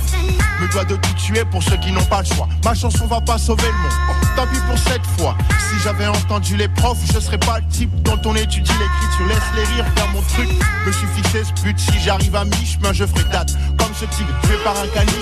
Me 0.60 0.66
dois 0.72 0.84
de 0.84 0.96
tout 0.96 1.12
tuer 1.14 1.44
pour 1.44 1.62
ceux 1.62 1.76
qui 1.76 1.92
n'ont 1.92 2.04
pas 2.04 2.20
le 2.20 2.26
choix. 2.26 2.48
Ma 2.64 2.74
chanson 2.74 3.06
va 3.06 3.20
pas 3.20 3.38
sauver 3.38 3.66
le 3.66 3.72
monde. 3.72 3.92
Tant 4.36 4.46
pis 4.46 4.58
pour 4.66 4.78
cette 4.78 5.06
fois. 5.18 5.36
Si 5.50 5.78
j'avais 5.84 6.06
entendu 6.06 6.56
les 6.56 6.68
profs, 6.68 6.98
je 7.12 7.20
serais 7.20 7.38
pas 7.38 7.60
le 7.60 7.66
type 7.68 7.90
dont 8.02 8.18
on 8.24 8.34
étudie 8.34 8.72
l'écriture. 8.72 9.26
Laisse 9.28 9.50
les 9.54 9.64
rires 9.74 9.86
faire 9.94 10.08
mon 10.08 10.22
truc. 10.22 10.48
Me 10.86 10.92
suis 10.92 11.06
fixé 11.14 11.44
ce 11.44 11.62
but. 11.62 11.78
Si 11.78 12.00
j'arrive 12.00 12.34
à 12.34 12.44
mi-chemin, 12.44 12.92
je 12.92 13.04
ferai 13.06 13.24
date. 13.30 13.52
Comme 13.78 13.94
ce 13.94 14.06
tigre 14.06 14.32
tué 14.42 14.56
par 14.64 14.74
un 14.76 14.88
caniche. 14.88 15.14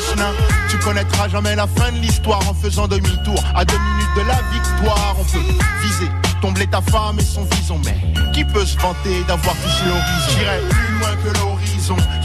Tu 0.71 0.79
connaîtras 0.79 1.29
jamais 1.29 1.55
la 1.57 1.67
fin 1.67 1.93
de 1.93 1.99
l'histoire 1.99 2.41
en 2.49 2.55
faisant 2.55 2.89
demi-tour. 2.89 3.43
À 3.55 3.65
deux 3.65 3.79
minutes 3.79 4.17
de 4.17 4.23
la 4.23 4.41
victoire, 4.53 5.17
on 5.19 5.25
peut 5.25 5.45
viser. 5.83 6.11
Tomber 6.41 6.67
ta 6.67 6.81
femme 6.81 7.19
et 7.19 7.25
son 7.25 7.45
vison. 7.45 7.81
Mais 7.85 7.99
qui 8.33 8.45
peut 8.45 8.65
se 8.65 8.79
vanter 8.79 9.23
d'avoir 9.29 9.55
touché 9.57 9.85
l'horizon? 9.87 10.39
J'irai 10.39 10.61
plus 10.69 10.99
loin 10.99 11.11
que 11.23 11.39
l'horizon. 11.39 11.56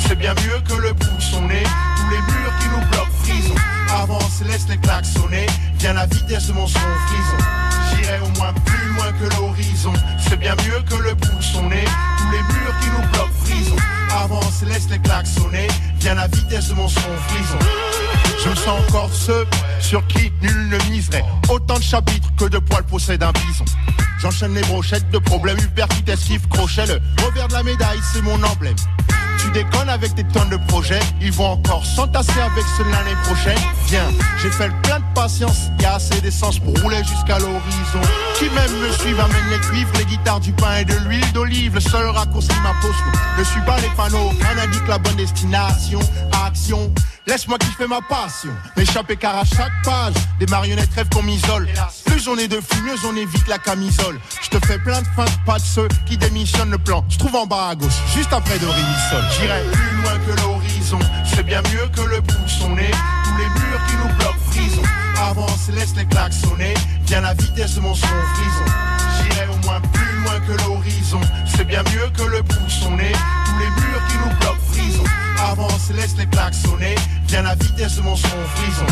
C'est 0.07 0.17
bien 0.17 0.33
mieux 0.33 0.59
que 0.67 0.81
le 0.81 0.91
bout 0.93 1.15
de 1.17 1.21
son 1.21 1.41
nez. 1.43 1.63
Tous 1.95 2.09
les 2.09 2.17
murs 2.17 2.53
qui 2.59 2.67
nous 2.69 2.87
bloquent 2.89 3.11
frison. 3.23 3.53
Avance, 3.93 4.41
laisse 4.47 4.67
les 4.67 4.77
claques 4.77 5.05
sonner. 5.05 5.45
Viens 5.77 5.93
la 5.93 6.07
vitesse 6.07 6.47
de 6.47 6.53
mon 6.53 6.65
son 6.65 6.79
frison. 6.79 7.37
J'irai 7.91 8.19
au 8.21 8.39
moins 8.39 8.53
plus 8.65 8.87
loin 8.95 9.11
que 9.11 9.35
l'horizon. 9.35 9.93
C'est 10.17 10.37
bien 10.37 10.55
mieux 10.55 10.81
que 10.89 10.95
le 10.95 11.13
bout 11.13 11.37
de 11.37 11.43
son 11.43 11.69
nez. 11.69 11.85
Tous 12.17 12.31
les 12.31 12.41
murs 12.41 12.79
qui 12.81 12.89
nous 12.89 13.07
bloquent 13.09 13.45
frison. 13.45 13.75
Avance, 14.23 14.63
laisse 14.63 14.89
les 14.89 14.99
claques 14.99 15.27
sonner. 15.27 15.67
Viens 15.99 16.15
la 16.15 16.27
vitesse 16.27 16.69
de 16.69 16.73
mon 16.73 16.87
son 16.87 16.99
frison. 17.27 17.59
Je 18.43 18.55
sens 18.55 18.81
encore 18.89 19.13
ceux 19.13 19.45
sur 19.79 20.05
qui 20.07 20.31
nul 20.41 20.69
ne 20.69 20.89
miserait. 20.89 21.23
Autant 21.49 21.77
de 21.77 21.83
chapitres 21.83 22.29
que 22.35 22.45
de 22.45 22.57
poils 22.57 22.85
possède 22.85 23.21
un 23.21 23.31
bison. 23.31 23.65
J'enchaîne 24.19 24.55
les 24.55 24.61
brochettes 24.61 25.09
de 25.11 25.19
problèmes, 25.19 25.59
hypercute, 25.59 26.09
esquive, 26.09 26.47
crochet. 26.47 26.87
Le 26.87 27.23
revers 27.23 27.47
de 27.47 27.53
la 27.53 27.63
médaille, 27.63 27.99
c'est 28.11 28.21
mon 28.23 28.41
emblème. 28.41 28.75
Tu 29.41 29.49
déconnes 29.49 29.89
avec 29.89 30.13
tes 30.13 30.23
tonnes 30.23 30.49
de 30.49 30.57
projets, 30.67 30.99
ils 31.19 31.31
vont 31.31 31.47
encore 31.47 31.83
s'entasser 31.83 32.39
avec 32.39 32.63
ceux 32.77 32.83
l'année 32.83 33.15
prochaine. 33.23 33.57
Viens, 33.87 34.07
j'ai 34.39 34.51
fait 34.51 34.67
le 34.67 34.73
plein 34.83 34.99
de 34.99 35.13
patience, 35.15 35.71
y 35.79 35.85
assez 35.85 36.21
d'essence 36.21 36.59
pour 36.59 36.79
rouler 36.81 37.03
jusqu'à 37.03 37.39
l'horizon. 37.39 38.01
Qui 38.37 38.45
même 38.49 38.71
me 38.79 38.91
suivent 38.91 39.19
amène 39.19 39.49
les 39.49 39.59
cuivres, 39.59 39.91
les 39.97 40.05
guitares, 40.05 40.39
du 40.39 40.51
pain 40.53 40.77
et 40.77 40.85
de 40.85 40.93
l'huile 41.07 41.31
d'olive. 41.33 41.73
Le 41.73 41.79
seul 41.79 42.05
raccourci 42.07 42.49
m'impose 42.61 42.95
ne 43.39 43.43
suis 43.43 43.61
pas 43.61 43.79
les 43.79 43.89
panneaux, 43.97 44.29
rien 44.29 44.63
indique 44.63 44.87
la 44.87 44.99
bonne 44.99 45.15
destination. 45.15 45.99
Action, 46.45 46.91
laisse-moi 47.27 47.57
kiffer 47.57 47.87
ma 47.87 48.01
passion. 48.01 48.51
M'échapper 48.77 49.15
car 49.15 49.37
à 49.37 49.43
chaque 49.45 49.71
page, 49.83 50.13
des 50.39 50.45
marionnettes 50.47 50.93
rêvent 50.95 51.09
qu'on 51.09 51.23
m'isole. 51.23 51.67
Plus 52.05 52.27
on 52.27 52.37
est 52.37 52.47
de 52.47 52.59
flux, 52.59 52.81
mieux 52.81 52.95
on 53.07 53.15
évite 53.15 53.47
la 53.47 53.57
camisole. 53.57 54.19
Je 54.41 54.49
te 54.49 54.65
fais 54.65 54.79
plein 54.79 55.01
de 55.01 55.07
fins, 55.15 55.25
pas 55.45 55.57
de 55.57 55.63
ceux 55.63 55.87
qui 56.05 56.17
démissionnent 56.17 56.71
le 56.71 56.77
plan. 56.77 57.05
Je 57.09 57.17
trouve 57.17 57.35
en 57.35 57.45
bas 57.45 57.69
à 57.69 57.75
gauche, 57.75 57.93
juste 58.15 58.31
après 58.31 58.57
de. 58.59 58.67
J'irai 59.39 59.61
plus 59.71 60.01
loin 60.01 60.17
que 60.25 60.41
l'horizon, 60.41 60.99
c'est 61.25 61.43
bien 61.43 61.61
mieux 61.73 61.87
que 61.95 62.01
le 62.01 62.21
bout 62.21 62.43
de 62.43 62.49
son 62.49 62.69
nez. 62.75 62.91
Tous 63.23 63.37
les 63.37 63.49
murs 63.49 63.81
qui 63.87 63.95
nous 63.95 64.13
bloquent 64.15 64.51
frison. 64.51 64.81
Avance, 65.21 65.69
laisse 65.73 65.95
les 65.95 66.05
claques 66.05 66.33
sonner. 66.33 66.73
Viens 67.05 67.21
la 67.21 67.33
vitesse 67.33 67.75
de 67.75 67.81
mon 67.81 67.93
son 67.93 68.07
frison. 68.07 68.65
J'irai 69.17 69.47
au 69.47 69.65
moins 69.65 69.81
plus 69.81 70.21
loin 70.23 70.39
que 70.47 70.63
l'horizon, 70.63 71.21
c'est 71.45 71.65
bien 71.65 71.83
mieux 71.83 72.09
que 72.09 72.23
le 72.23 72.41
bout 72.41 72.65
de 72.65 72.71
son 72.71 72.91
nez. 72.91 73.13
Tous 73.45 73.59
les 73.59 73.69
murs 73.69 74.01
qui 74.09 74.17
nous 74.17 74.35
bloquent 74.39 74.65
frison. 74.71 75.03
Avance, 75.49 75.91
laisse 75.95 76.15
les 76.17 76.27
claques 76.27 76.53
sonner. 76.53 76.95
Viens 77.27 77.41
la 77.41 77.55
vitesse 77.55 77.97
mon 78.03 78.15
son 78.15 78.27
frison. 78.55 78.85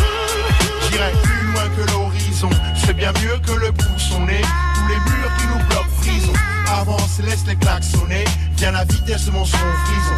J'irai 0.89 1.11
plus 1.23 1.47
loin 1.51 1.69
que 1.75 1.91
l'horizon, 1.91 2.49
c'est 2.75 2.93
bien 2.93 3.11
mieux 3.21 3.37
que 3.39 3.51
le 3.51 3.71
bout 3.71 3.93
de 3.93 3.99
son 3.99 4.25
nez. 4.25 4.41
Tous 4.75 4.87
les 4.87 4.95
murs 4.95 5.31
qui 5.37 5.45
nous 5.47 5.65
bloquent 5.67 5.95
frison. 6.01 6.33
Avance, 6.79 7.19
laisse 7.23 7.45
les 7.47 7.55
claques 7.55 7.83
sonner. 7.83 8.23
Viens 8.57 8.71
la 8.71 8.83
vitesse 8.85 9.27
mon 9.31 9.45
son 9.45 9.57
frison. 9.57 10.15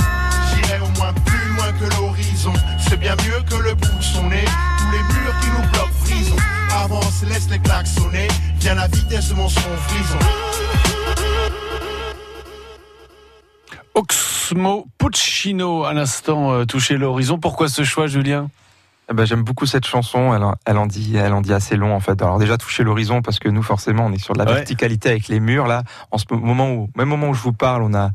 J'irai 0.53 0.79
au 0.79 0.99
moins 0.99 1.13
plus 1.25 1.47
loin 1.55 1.71
que 1.73 1.95
l'horizon, 1.95 2.53
c'est 2.87 2.97
bien 2.97 3.15
mieux 3.25 3.41
que 3.49 3.55
le 3.55 3.75
bout 3.75 3.97
de 3.97 4.03
son 4.03 4.27
nez. 4.29 4.45
Tous 4.77 4.91
les 4.91 5.03
murs 5.03 5.39
qui 5.41 5.47
nous 5.49 5.69
bloquent 5.71 6.05
frison. 6.05 6.35
Avance, 6.83 7.23
laisse 7.27 7.49
les 7.49 7.59
claques 7.59 7.87
sonner. 7.87 8.27
Viens 8.59 8.75
la 8.75 8.87
vitesse 8.87 9.31
mon 9.33 9.49
son 9.49 9.59
frison. 9.87 10.19
Oxmo 14.51 14.85
Puccino, 14.97 15.85
à 15.85 15.93
l'instant, 15.93 16.51
euh, 16.51 16.65
toucher 16.65 16.97
l'horizon. 16.97 17.37
Pourquoi 17.39 17.69
ce 17.69 17.85
choix, 17.85 18.07
Julien? 18.07 18.49
Eh 19.09 19.13
ben, 19.13 19.23
j'aime 19.25 19.43
beaucoup 19.43 19.65
cette 19.65 19.85
chanson. 19.85 20.33
Elle, 20.35 20.43
en- 20.43 20.55
elle 20.65 20.77
en 20.77 20.87
dit, 20.87 21.15
elle 21.15 21.31
en 21.33 21.39
dit 21.39 21.53
assez 21.53 21.77
long 21.77 21.95
en 21.95 22.01
fait. 22.01 22.21
Alors 22.21 22.37
déjà 22.37 22.57
toucher 22.57 22.83
l'horizon 22.83 23.21
parce 23.21 23.39
que 23.39 23.47
nous 23.47 23.63
forcément 23.63 24.05
on 24.07 24.11
est 24.11 24.17
sur 24.17 24.33
de 24.33 24.39
la 24.39 24.45
Ouais. 24.45 24.53
verticalité 24.55 25.07
avec 25.09 25.29
les 25.29 25.39
murs 25.39 25.67
là. 25.67 25.83
En 26.11 26.17
ce 26.17 26.25
moment 26.31 26.69
où, 26.69 26.89
même 26.97 27.07
moment 27.07 27.29
où 27.29 27.33
je 27.33 27.41
vous 27.41 27.53
parle, 27.53 27.81
on 27.81 27.93
a, 27.93 28.09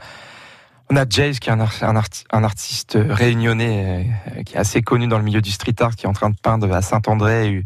On 0.90 0.96
a 0.96 1.04
Jace 1.08 1.40
qui 1.40 1.48
est 1.48 1.52
un, 1.52 1.60
ar- 1.60 1.72
un 1.82 1.96
arti- 1.96 2.24
un 2.32 2.44
artiste 2.44 2.96
réunionnais 2.96 4.06
euh, 4.36 4.42
qui 4.44 4.54
est 4.54 4.58
assez 4.58 4.82
connu 4.82 5.08
dans 5.08 5.18
le 5.18 5.24
milieu 5.24 5.40
du 5.40 5.50
street 5.50 5.74
art, 5.80 5.96
qui 5.96 6.06
est 6.06 6.08
en 6.08 6.12
train 6.12 6.30
de 6.30 6.36
peindre 6.40 6.72
à 6.72 6.80
Saint-André 6.80 7.56
euh, 7.56 7.62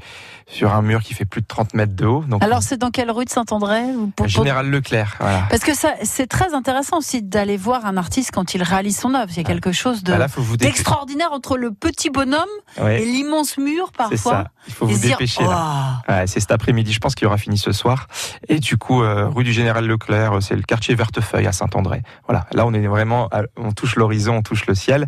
sur 0.46 0.72
un 0.74 0.80
mur 0.82 1.02
qui 1.02 1.12
fait 1.14 1.26
plus 1.26 1.42
de 1.42 1.46
30 1.46 1.74
mètres 1.74 1.94
de 1.94 2.06
haut. 2.06 2.24
Donc, 2.26 2.42
Alors 2.42 2.62
c'est 2.62 2.78
dans 2.78 2.90
quelle 2.90 3.10
rue 3.10 3.24
de 3.26 3.30
Saint-André 3.30 3.82
pour- 4.16 4.26
Général 4.26 4.68
Leclerc, 4.70 5.16
voilà. 5.20 5.44
Parce 5.50 5.62
que 5.62 5.74
ça, 5.74 5.92
c'est 6.02 6.26
très 6.26 6.54
intéressant 6.54 6.96
aussi 6.98 7.22
d'aller 7.22 7.56
voir 7.58 7.84
un 7.86 7.96
artiste 7.98 8.30
quand 8.32 8.54
il 8.54 8.62
réalise 8.62 8.98
son 8.98 9.14
œuvre. 9.14 9.30
Il 9.30 9.36
y 9.36 9.40
a 9.40 9.44
quelque 9.44 9.70
chose 9.72 10.02
de 10.02 10.12
Bah 10.14 10.26
d'extraordinaire 10.58 11.32
entre 11.32 11.56
le 11.58 11.72
petit 11.72 12.10
bonhomme 12.10 12.40
Ouais. 12.80 13.02
et 13.02 13.04
l'immense 13.04 13.58
mur 13.58 13.92
C'est 14.10 14.16
ça. 14.16 14.30
parfois. 14.30 14.44
Il 14.66 14.74
faut 14.74 14.86
vous 14.86 14.98
dire, 14.98 15.16
dépêcher. 15.18 15.42
là. 15.42 16.02
Oh. 16.08 16.12
Ouais, 16.12 16.26
c'est 16.26 16.40
cet 16.40 16.50
après-midi, 16.52 16.92
je 16.92 16.98
pense 17.00 17.14
qu'il 17.14 17.26
aura 17.26 17.38
fini 17.38 17.56
ce 17.58 17.72
soir. 17.72 18.06
Et 18.48 18.58
du 18.60 18.76
coup, 18.76 19.02
euh, 19.02 19.28
rue 19.28 19.44
du 19.44 19.52
Général 19.52 19.86
Leclerc, 19.86 20.32
c'est 20.40 20.54
le 20.56 20.62
quartier 20.62 20.94
Vertefeuille 20.94 21.46
à 21.46 21.52
Saint-André. 21.52 22.02
Voilà, 22.26 22.46
là 22.52 22.66
on 22.66 22.72
est 22.74 22.86
vraiment, 22.86 23.09
on 23.10 23.72
touche 23.72 23.96
l'horizon, 23.96 24.36
on 24.36 24.42
touche 24.42 24.66
le 24.66 24.74
ciel. 24.74 25.06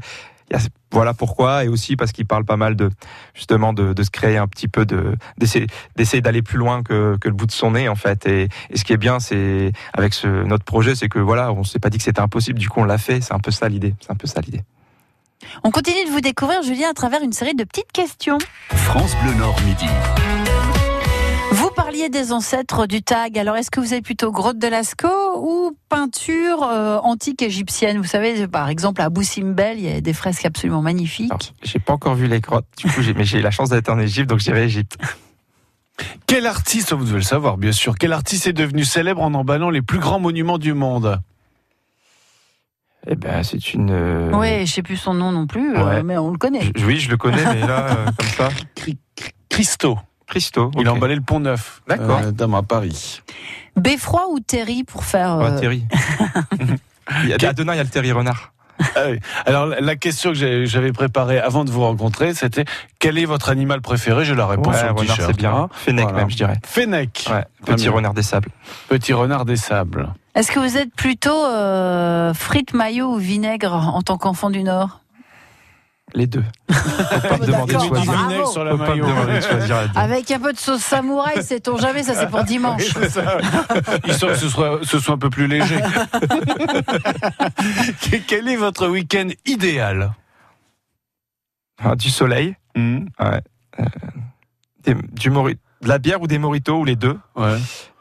Voilà 0.90 1.14
pourquoi, 1.14 1.64
et 1.64 1.68
aussi 1.68 1.96
parce 1.96 2.12
qu'il 2.12 2.26
parle 2.26 2.44
pas 2.44 2.58
mal 2.58 2.76
de 2.76 2.90
justement 3.32 3.72
de, 3.72 3.94
de 3.94 4.02
se 4.02 4.10
créer 4.10 4.36
un 4.36 4.46
petit 4.46 4.68
peu 4.68 4.84
de 4.84 5.16
d'essayer 5.38 5.66
d'essayer 5.96 6.20
d'aller 6.20 6.42
plus 6.42 6.58
loin 6.58 6.82
que, 6.82 7.16
que 7.18 7.28
le 7.28 7.34
bout 7.34 7.46
de 7.46 7.52
son 7.52 7.70
nez 7.70 7.88
en 7.88 7.94
fait. 7.94 8.26
Et, 8.26 8.48
et 8.68 8.76
ce 8.76 8.84
qui 8.84 8.92
est 8.92 8.98
bien, 8.98 9.18
c'est 9.18 9.72
avec 9.94 10.12
ce, 10.12 10.26
notre 10.44 10.64
projet, 10.64 10.94
c'est 10.94 11.08
que 11.08 11.18
voilà, 11.18 11.50
on 11.52 11.64
s'est 11.64 11.78
pas 11.78 11.88
dit 11.88 11.96
que 11.96 12.04
c'était 12.04 12.20
impossible, 12.20 12.58
du 12.58 12.68
coup 12.68 12.80
on 12.80 12.84
l'a 12.84 12.98
fait. 12.98 13.22
C'est 13.22 13.32
un 13.32 13.38
peu 13.38 13.50
ça 13.50 13.68
l'idée. 13.70 13.94
C'est 14.00 14.10
un 14.10 14.16
peu 14.16 14.26
ça 14.26 14.42
l'idée. 14.42 14.62
On 15.64 15.70
continue 15.70 16.04
de 16.04 16.10
vous 16.10 16.20
découvrir, 16.20 16.62
Julien, 16.62 16.90
à 16.90 16.94
travers 16.94 17.22
une 17.22 17.32
série 17.32 17.54
de 17.54 17.64
petites 17.64 17.90
questions. 17.90 18.38
France 18.68 19.16
Bleu 19.22 19.34
Nord 19.34 19.58
Midi. 19.62 19.86
Vous 21.74 21.76
parliez 21.76 22.10
des 22.10 22.32
ancêtres 22.32 22.86
du 22.86 23.02
tag. 23.02 23.38
Alors, 23.38 23.56
est-ce 23.56 23.70
que 23.70 23.80
vous 23.80 23.94
êtes 23.94 24.04
plutôt 24.04 24.30
grotte 24.30 24.58
de 24.58 24.66
Lascaux 24.66 25.38
ou 25.38 25.74
peinture 25.88 26.62
euh, 26.64 26.98
antique 26.98 27.40
égyptienne? 27.40 27.96
Vous 27.96 28.04
savez, 28.04 28.46
par 28.46 28.68
exemple, 28.68 29.00
à 29.00 29.06
Abou 29.06 29.22
Simbel, 29.22 29.78
il 29.78 29.84
y 29.86 29.90
a 29.90 30.02
des 30.02 30.12
fresques 30.12 30.44
absolument 30.44 30.82
magnifiques. 30.82 31.32
J'ai 31.62 31.78
pas 31.78 31.94
encore 31.94 32.14
vu 32.14 32.26
les 32.26 32.40
grottes, 32.40 32.66
du 32.76 32.90
coup, 32.90 33.00
j'ai- 33.00 33.14
mais 33.14 33.24
j'ai 33.24 33.40
la 33.40 33.50
chance 33.50 33.70
d'être 33.70 33.88
en 33.88 33.98
Égypte, 33.98 34.28
donc 34.28 34.40
j'irai 34.40 34.64
Égypte. 34.64 34.98
Quel 36.26 36.46
artiste, 36.46 36.92
vous 36.92 37.04
devez 37.06 37.16
le 37.16 37.22
savoir 37.22 37.56
bien 37.56 37.72
sûr, 37.72 37.94
quel 37.98 38.12
artiste 38.12 38.46
est 38.46 38.52
devenu 38.52 38.84
célèbre 38.84 39.22
en 39.22 39.32
emballant 39.32 39.70
les 39.70 39.80
plus 39.82 39.98
grands 39.98 40.20
monuments 40.20 40.58
du 40.58 40.74
monde? 40.74 41.22
Eh 43.06 43.16
ben, 43.16 43.42
c'est 43.42 43.72
une. 43.72 43.90
euh, 43.90 44.30
Oui, 44.34 44.66
je 44.66 44.72
sais 44.74 44.82
plus 44.82 44.96
son 44.98 45.14
nom 45.14 45.32
non 45.32 45.46
plus, 45.46 45.74
euh, 45.76 46.02
mais 46.04 46.18
on 46.18 46.30
le 46.32 46.38
connaît. 46.38 46.70
je- 46.76 46.84
oui, 46.84 46.98
je 47.00 47.08
le 47.10 47.16
connais, 47.16 47.44
mais 47.46 47.60
là, 47.66 47.86
euh, 47.96 48.06
comme 48.18 48.28
ça. 48.28 48.48
Christo. 49.48 49.98
Christo. 50.32 50.70
Il 50.78 50.88
a 50.88 50.92
emballé 50.94 51.14
le 51.14 51.20
pont 51.20 51.40
neuf. 51.40 51.82
D'accord. 51.86 52.20
euh, 52.24 52.56
à 52.56 52.62
Paris. 52.62 53.20
Beffroi 53.76 54.24
ou 54.30 54.40
Terry 54.40 54.82
pour 54.82 55.04
faire. 55.04 55.34
Euh, 55.38 55.60
Terry. 55.60 55.84
il 57.24 57.28
y 57.28 57.44
a, 57.44 57.48
à 57.50 57.52
Denain, 57.52 57.74
il 57.74 57.76
y 57.76 57.80
a 57.80 57.82
le 57.82 57.88
Terry 57.90 58.12
Renard. 58.12 58.52
Ah 58.96 59.00
oui. 59.10 59.18
Alors 59.44 59.66
la- 59.66 59.96
question 59.96 60.32
que 60.32 60.64
j'avais 60.64 60.92
préparée 60.92 61.38
avant 61.38 61.64
de 61.64 61.70
vous 61.70 61.82
rencontrer, 61.82 62.32
c'était 62.34 62.64
quel 62.98 63.18
est 63.18 63.26
votre 63.26 63.50
animal 63.50 63.82
préféré? 63.82 64.24
J'ai 64.24 64.34
la 64.34 64.46
réponse 64.46 64.74
Ouais, 64.74 64.88
renard, 64.88 65.16
c'est 65.20 65.36
bien. 65.36 65.52
hein. 65.54 65.68
Fennec, 65.72 66.04
Voilà. 66.04 66.18
même, 66.18 66.30
je 66.30 66.36
dirais. 66.36 66.56
Fennec. 66.66 67.28
Ouais, 67.30 67.44
petit 67.66 67.84
bien. 67.84 67.92
renard 67.92 68.14
des 68.14 68.22
sables. 68.22 68.48
Petit 68.88 69.12
renard 69.12 69.44
des 69.44 69.56
sables. 69.56 70.14
Est-ce 70.34 70.50
que 70.50 70.58
vous 70.58 70.78
êtes 70.78 70.94
plutôt 70.94 71.44
euh, 71.44 72.32
frites, 72.32 72.72
maillot 72.72 73.12
ou 73.12 73.18
vinaigre 73.18 73.74
en 73.74 74.00
tant 74.00 74.16
qu'enfant 74.16 74.48
du 74.48 74.62
Nord? 74.62 75.01
Les 76.14 76.26
deux. 76.26 76.44
Faut 76.70 77.28
pas 77.28 77.38
me 77.38 77.46
demander 77.46 77.72
de 77.72 77.78
D'accord, 77.78 77.88
choisir. 77.88 78.12
bravo. 78.12 78.28
vinaigre 78.28 78.48
sur 78.48 78.64
la 78.64 78.70
Faut 78.72 78.76
pas 78.78 78.84
me 78.84 78.88
maillot. 78.90 79.06
demander 79.06 79.32
de 79.36 79.40
choisir 79.40 79.76
la 79.76 79.86
deux. 79.88 79.98
Avec 79.98 80.30
un 80.30 80.40
peu 80.40 80.52
de 80.52 80.58
sauce 80.58 80.82
samouraï, 80.82 81.42
sait-on 81.42 81.78
jamais, 81.78 82.02
ça 82.02 82.14
c'est 82.14 82.28
pour 82.28 82.44
dimanche. 82.54 82.82
Oui, 82.96 83.08
ça. 83.08 83.38
Histoire 84.06 84.32
que 84.32 84.38
ce 84.38 84.48
soit, 84.50 84.80
ce 84.82 84.98
soit 84.98 85.14
un 85.14 85.18
peu 85.18 85.30
plus 85.30 85.46
léger. 85.46 85.80
Quel 88.26 88.48
est 88.48 88.56
votre 88.56 88.88
week-end 88.88 89.28
idéal? 89.46 90.12
Ah, 91.82 91.96
Du 91.96 92.10
soleil. 92.10 92.56
Hmm, 92.76 93.06
Ouais. 93.18 93.40
Euh, 93.80 93.84
des- 94.84 94.94
du 94.94 95.30
mori- 95.30 95.58
de 95.80 95.88
la 95.88 95.98
bière 95.98 96.20
ou 96.22 96.26
des 96.26 96.38
moritos, 96.38 96.78
ou 96.80 96.84
les 96.84 96.96
deux? 96.96 97.18
Ouais. 97.36 97.56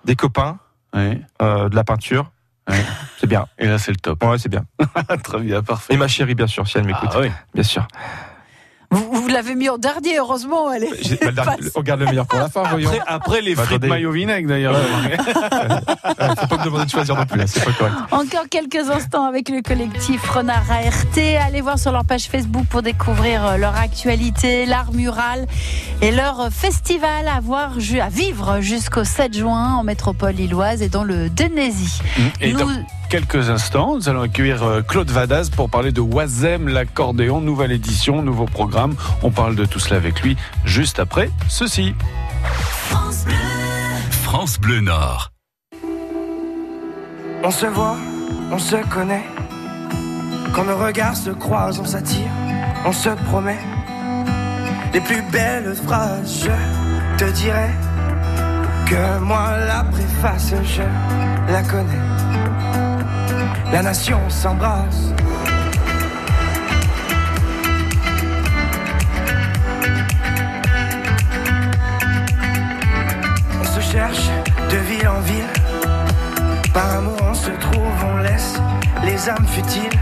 Des 0.06 0.16
copains. 0.16 0.60
ouais. 0.94 1.22
euh, 1.42 1.70
de 1.70 1.76
la 1.76 1.84
peinture. 1.86 2.32
Ouais. 2.70 2.84
C'est 3.20 3.28
bien. 3.28 3.46
Et 3.58 3.68
là, 3.68 3.78
c'est 3.78 3.92
le 3.92 3.98
top. 3.98 4.24
Ouais, 4.24 4.38
c'est 4.38 4.50
bien. 4.50 4.66
Très 5.24 5.40
bien, 5.40 5.62
parfait. 5.62 5.94
Et 5.94 5.98
ma 5.98 6.08
chérie, 6.08 6.36
bien 6.36 6.48
sûr, 6.48 6.68
si 6.68 6.78
elle 6.78 6.86
m'écoute. 6.86 7.10
Ah 7.14 7.20
oui. 7.20 7.32
Bien 7.54 7.64
sûr. 7.64 7.88
Vous, 8.92 9.10
vous 9.12 9.28
l'avez 9.30 9.56
mis 9.56 9.70
en 9.70 9.78
dernier, 9.78 10.18
heureusement. 10.20 10.72
Elle 10.72 10.84
est 10.84 10.90
J'ai- 11.02 11.16
bah, 11.16 11.28
le 11.28 11.32
dernier- 11.32 11.58
passe. 11.64 11.72
on 11.76 11.82
garde 11.82 12.02
le 12.02 12.06
meilleur 12.08 12.28
pour 12.28 12.40
la 12.40 12.50
fin, 12.50 12.64
voyons. 12.64 12.90
Après, 12.90 13.04
après 13.08 13.42
les 13.42 13.56
Bah, 13.56 13.64
frites 13.64 13.78
attendez. 13.78 13.88
maillot 13.88 14.12
vinaigre 14.12 14.50
d'ailleurs. 14.50 14.74
Ouais, 14.76 15.18
Faut 16.40 16.48
pas 16.48 16.58
me 16.58 16.66
demander 16.66 16.86
de 16.86 16.90
choisir 16.90 17.16
non 17.16 17.26
plus, 17.26 17.38
là, 17.40 17.48
c'est 17.48 17.64
pas 17.64 17.72
correct. 17.72 17.96
Encore 18.12 18.50
quelques 18.50 18.90
instants 18.90 19.26
avec 19.26 19.50
le 19.50 19.62
collectif 19.62 20.28
Renard 20.30 20.70
ART. 20.70 21.18
Allez 21.48 21.62
voir 21.62 21.80
sur 21.80 21.92
leur 21.92 22.04
page 22.06 22.24
Facebook 22.26 22.66
pour 22.70 22.82
découvrir 22.82 23.46
euh, 23.46 23.58
leur 23.58 23.76
actualité, 23.76 24.66
l'art 24.66 24.92
mural 24.92 25.48
et 26.02 26.12
leur 26.12 26.50
festival 26.52 27.28
à, 27.28 27.40
voir, 27.40 27.72
à 28.02 28.10
vivre 28.10 28.60
jusqu'au 28.62 29.04
7 29.04 29.38
juin 29.38 29.76
en 29.76 29.84
métropole 29.84 30.34
lilloise 30.34 30.82
et 30.82 30.90
dans 30.90 31.04
le 31.04 31.30
Denésie. 31.30 32.00
Et 32.42 32.52
dans 32.54 32.66
Nous- 32.66 32.74
quelques 33.12 33.50
instants, 33.50 33.98
nous 33.98 34.08
allons 34.08 34.22
accueillir 34.22 34.64
euh, 34.64 34.82
Claude 34.82 35.12
Vadaz 35.12 35.50
pour 35.50 35.70
parler 35.70 35.92
de 35.92 36.00
Wazem, 36.00 36.70
l'accordéon, 36.70 37.42
nouvelle 37.42 37.74
édition, 37.74 38.22
nouveau 38.22 38.46
programme. 38.46 38.96
On 39.22 39.32
parle 39.32 39.56
de 39.56 39.66
tout 39.66 39.80
cela 39.80 39.98
avec 39.98 40.22
lui 40.22 40.38
juste 40.64 40.98
après 40.98 41.30
ceci. 41.50 41.94
France 44.22 44.58
Bleu 44.62 44.80
Nord. 44.80 45.30
On 47.44 47.52
se 47.52 47.66
voit, 47.66 47.98
on 48.50 48.58
se 48.58 48.78
connaît. 48.88 49.26
Quand 50.56 50.64
nos 50.64 50.78
regards 50.78 51.18
se 51.18 51.32
croisent, 51.32 51.82
on 51.82 51.86
s'attire, 51.86 52.32
on 52.86 52.94
se 52.94 53.10
promet. 53.28 53.60
Les 54.94 55.02
plus 55.02 55.22
belles 55.34 55.76
phrases, 55.86 56.46
je 56.46 57.26
te 57.26 57.30
dirai 57.30 57.72
que 58.86 59.20
moi 59.20 59.58
la 59.68 59.84
préface, 59.84 60.54
je 60.64 61.52
la 61.52 61.62
connais. 61.64 62.31
La 63.72 63.82
nation 63.82 64.20
s'embrasse. 64.30 65.14
On 73.60 73.64
se 73.64 73.80
cherche 73.80 74.30
de 74.70 74.78
ville 74.78 75.08
en 75.08 75.20
ville. 75.22 75.44
Par 76.74 76.96
amour 76.96 77.18
on 77.30 77.34
se 77.34 77.52
trouve, 77.52 78.06
on 78.14 78.18
laisse 78.18 78.60
les 79.04 79.30
âmes 79.30 79.48
futiles 79.48 80.00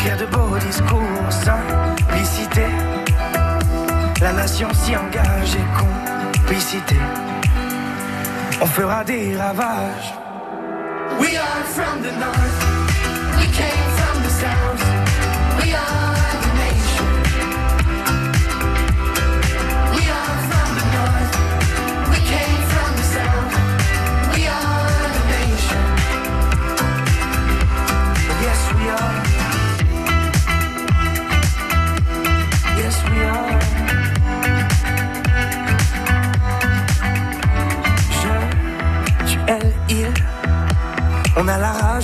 écrire 0.00 0.16
de 0.16 0.26
beaux 0.26 0.56
discours, 0.58 1.00
simplicité. 1.30 2.64
La 4.20 4.32
nation 4.32 4.68
s'y 4.72 4.96
engage 4.96 5.54
et 5.54 6.38
complicité. 6.38 6.96
On 8.62 8.66
fera 8.66 9.04
des 9.04 9.36
ravages. 9.36 10.19
We 11.20 11.36
are 11.36 11.64
from 11.64 12.00
the 12.02 12.12
north. 12.12 13.36
We 13.36 13.44
came 13.52 13.89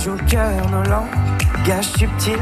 au 0.05 0.15
cœur, 0.29 0.69
nos 0.69 0.83
langages 0.83 1.85
subtils 1.97 2.37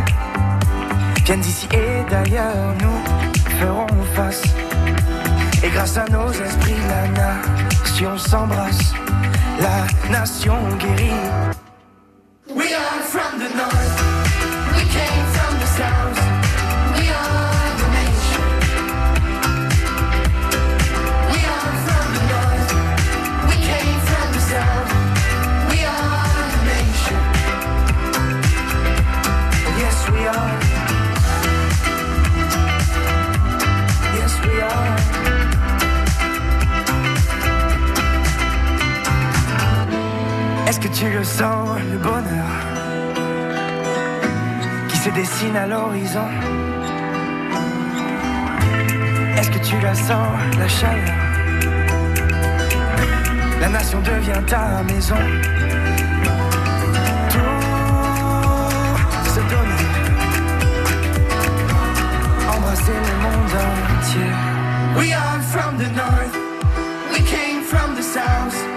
viennent 1.24 1.40
d'ici 1.40 1.68
et 1.72 2.10
d'ailleurs, 2.10 2.76
nous 2.82 3.58
ferons 3.58 3.88
face. 4.14 4.44
Et 5.64 5.70
grâce 5.70 5.98
à 5.98 6.06
nos 6.12 6.30
esprits, 6.32 6.76
la 6.90 7.08
nation 7.08 8.18
s'embrasse, 8.18 8.94
la 9.60 10.12
nation 10.12 10.56
guérit. 10.80 11.55
Est-ce 40.68 40.80
que 40.80 40.88
tu 40.88 41.10
le 41.10 41.24
sens, 41.24 41.80
le 41.92 41.98
bonheur 41.98 42.76
dessine 45.16 45.56
à 45.56 45.68
l'horizon? 45.68 46.28
Est-ce 49.38 49.50
que 49.50 49.60
tu 49.60 49.80
la 49.82 49.94
sens, 49.94 50.28
la 50.60 50.68
chaleur? 50.68 51.16
La 53.62 53.70
nation 53.70 54.00
devient 54.02 54.42
ta 54.48 54.84
maison. 54.84 55.16
Tout 57.30 57.60
se 59.36 59.42
donner. 59.54 59.92
Embrasser 62.54 63.00
le 63.10 63.16
monde 63.26 63.58
entier. 63.98 64.34
We 64.98 65.14
are 65.14 65.42
from 65.54 65.78
the 65.78 65.90
north. 65.96 66.36
We 67.14 67.22
came 67.22 67.62
from 67.64 67.96
the 67.96 68.04
south. 68.04 68.75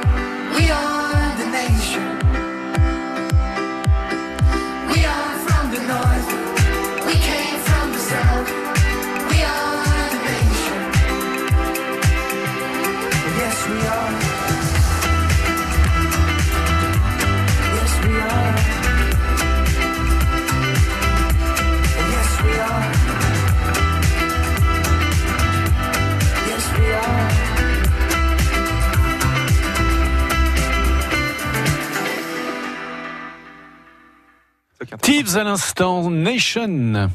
Tibbs 35.08 35.38
à 35.38 35.42
l'instant, 35.42 36.10
Nation. 36.10 37.08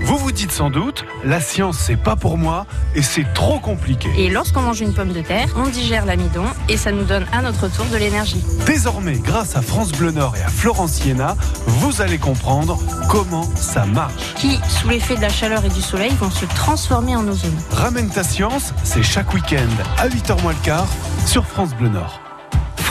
Vous 0.00 0.16
vous 0.16 0.32
dites 0.32 0.50
sans 0.50 0.70
doute, 0.70 1.04
la 1.26 1.42
science 1.42 1.76
c'est 1.78 2.02
pas 2.02 2.16
pour 2.16 2.38
moi 2.38 2.64
et 2.94 3.02
c'est 3.02 3.26
trop 3.34 3.58
compliqué. 3.58 4.08
Et 4.16 4.30
lorsqu'on 4.30 4.62
mange 4.62 4.80
une 4.80 4.94
pomme 4.94 5.12
de 5.12 5.20
terre, 5.20 5.48
on 5.56 5.68
digère 5.68 6.06
l'amidon 6.06 6.46
et 6.70 6.78
ça 6.78 6.90
nous 6.90 7.04
donne 7.04 7.26
à 7.34 7.42
notre 7.42 7.68
tour 7.68 7.84
de 7.92 7.98
l'énergie. 7.98 8.42
Désormais, 8.64 9.18
grâce 9.18 9.56
à 9.56 9.60
France 9.60 9.92
Bleu 9.92 10.10
Nord 10.10 10.34
et 10.38 10.42
à 10.42 10.48
Florence 10.48 10.92
Siena, 10.92 11.36
vous 11.66 12.00
allez 12.00 12.16
comprendre 12.16 12.78
comment 13.10 13.44
ça 13.54 13.84
marche. 13.84 14.34
Qui, 14.36 14.58
sous 14.70 14.88
l'effet 14.88 15.16
de 15.16 15.20
la 15.20 15.28
chaleur 15.28 15.66
et 15.66 15.68
du 15.68 15.82
soleil, 15.82 16.12
vont 16.18 16.30
se 16.30 16.46
transformer 16.46 17.14
en 17.14 17.28
ozone. 17.28 17.58
Ramène 17.72 18.08
ta 18.08 18.24
science, 18.24 18.72
c'est 18.84 19.02
chaque 19.02 19.34
week-end 19.34 19.68
à 19.98 20.08
8h 20.08 20.40
moins 20.40 20.54
le 20.54 20.64
quart 20.64 20.88
sur 21.26 21.44
France 21.44 21.74
Bleu 21.74 21.90
Nord. 21.90 22.25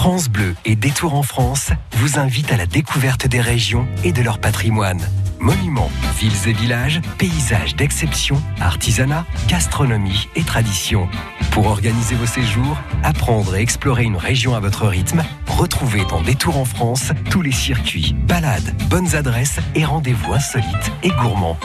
France 0.05 0.29
Bleu 0.29 0.53
et 0.65 0.75
Détour 0.75 1.15
en 1.15 1.23
France 1.23 1.71
vous 1.93 2.19
invitent 2.19 2.51
à 2.51 2.57
la 2.57 2.67
découverte 2.67 3.25
des 3.25 3.41
régions 3.41 3.87
et 4.03 4.11
de 4.11 4.21
leur 4.21 4.37
patrimoine. 4.37 5.01
Monuments, 5.39 5.89
villes 6.19 6.47
et 6.47 6.53
villages, 6.53 7.01
paysages 7.17 7.75
d'exception, 7.75 8.39
artisanat, 8.61 9.25
gastronomie 9.47 10.29
et 10.35 10.43
tradition. 10.43 11.09
Pour 11.49 11.65
organiser 11.65 12.13
vos 12.13 12.27
séjours, 12.27 12.77
apprendre 13.01 13.55
et 13.55 13.61
explorer 13.61 14.03
une 14.03 14.15
région 14.15 14.53
à 14.53 14.59
votre 14.59 14.85
rythme, 14.85 15.23
retrouvez 15.47 16.05
dans 16.05 16.21
Détour 16.21 16.59
en 16.59 16.65
France 16.65 17.11
tous 17.31 17.41
les 17.41 17.51
circuits, 17.51 18.15
balades, 18.27 18.79
bonnes 18.91 19.15
adresses 19.15 19.57
et 19.73 19.85
rendez-vous 19.85 20.33
insolites 20.33 20.91
et 21.01 21.09
gourmands. 21.09 21.57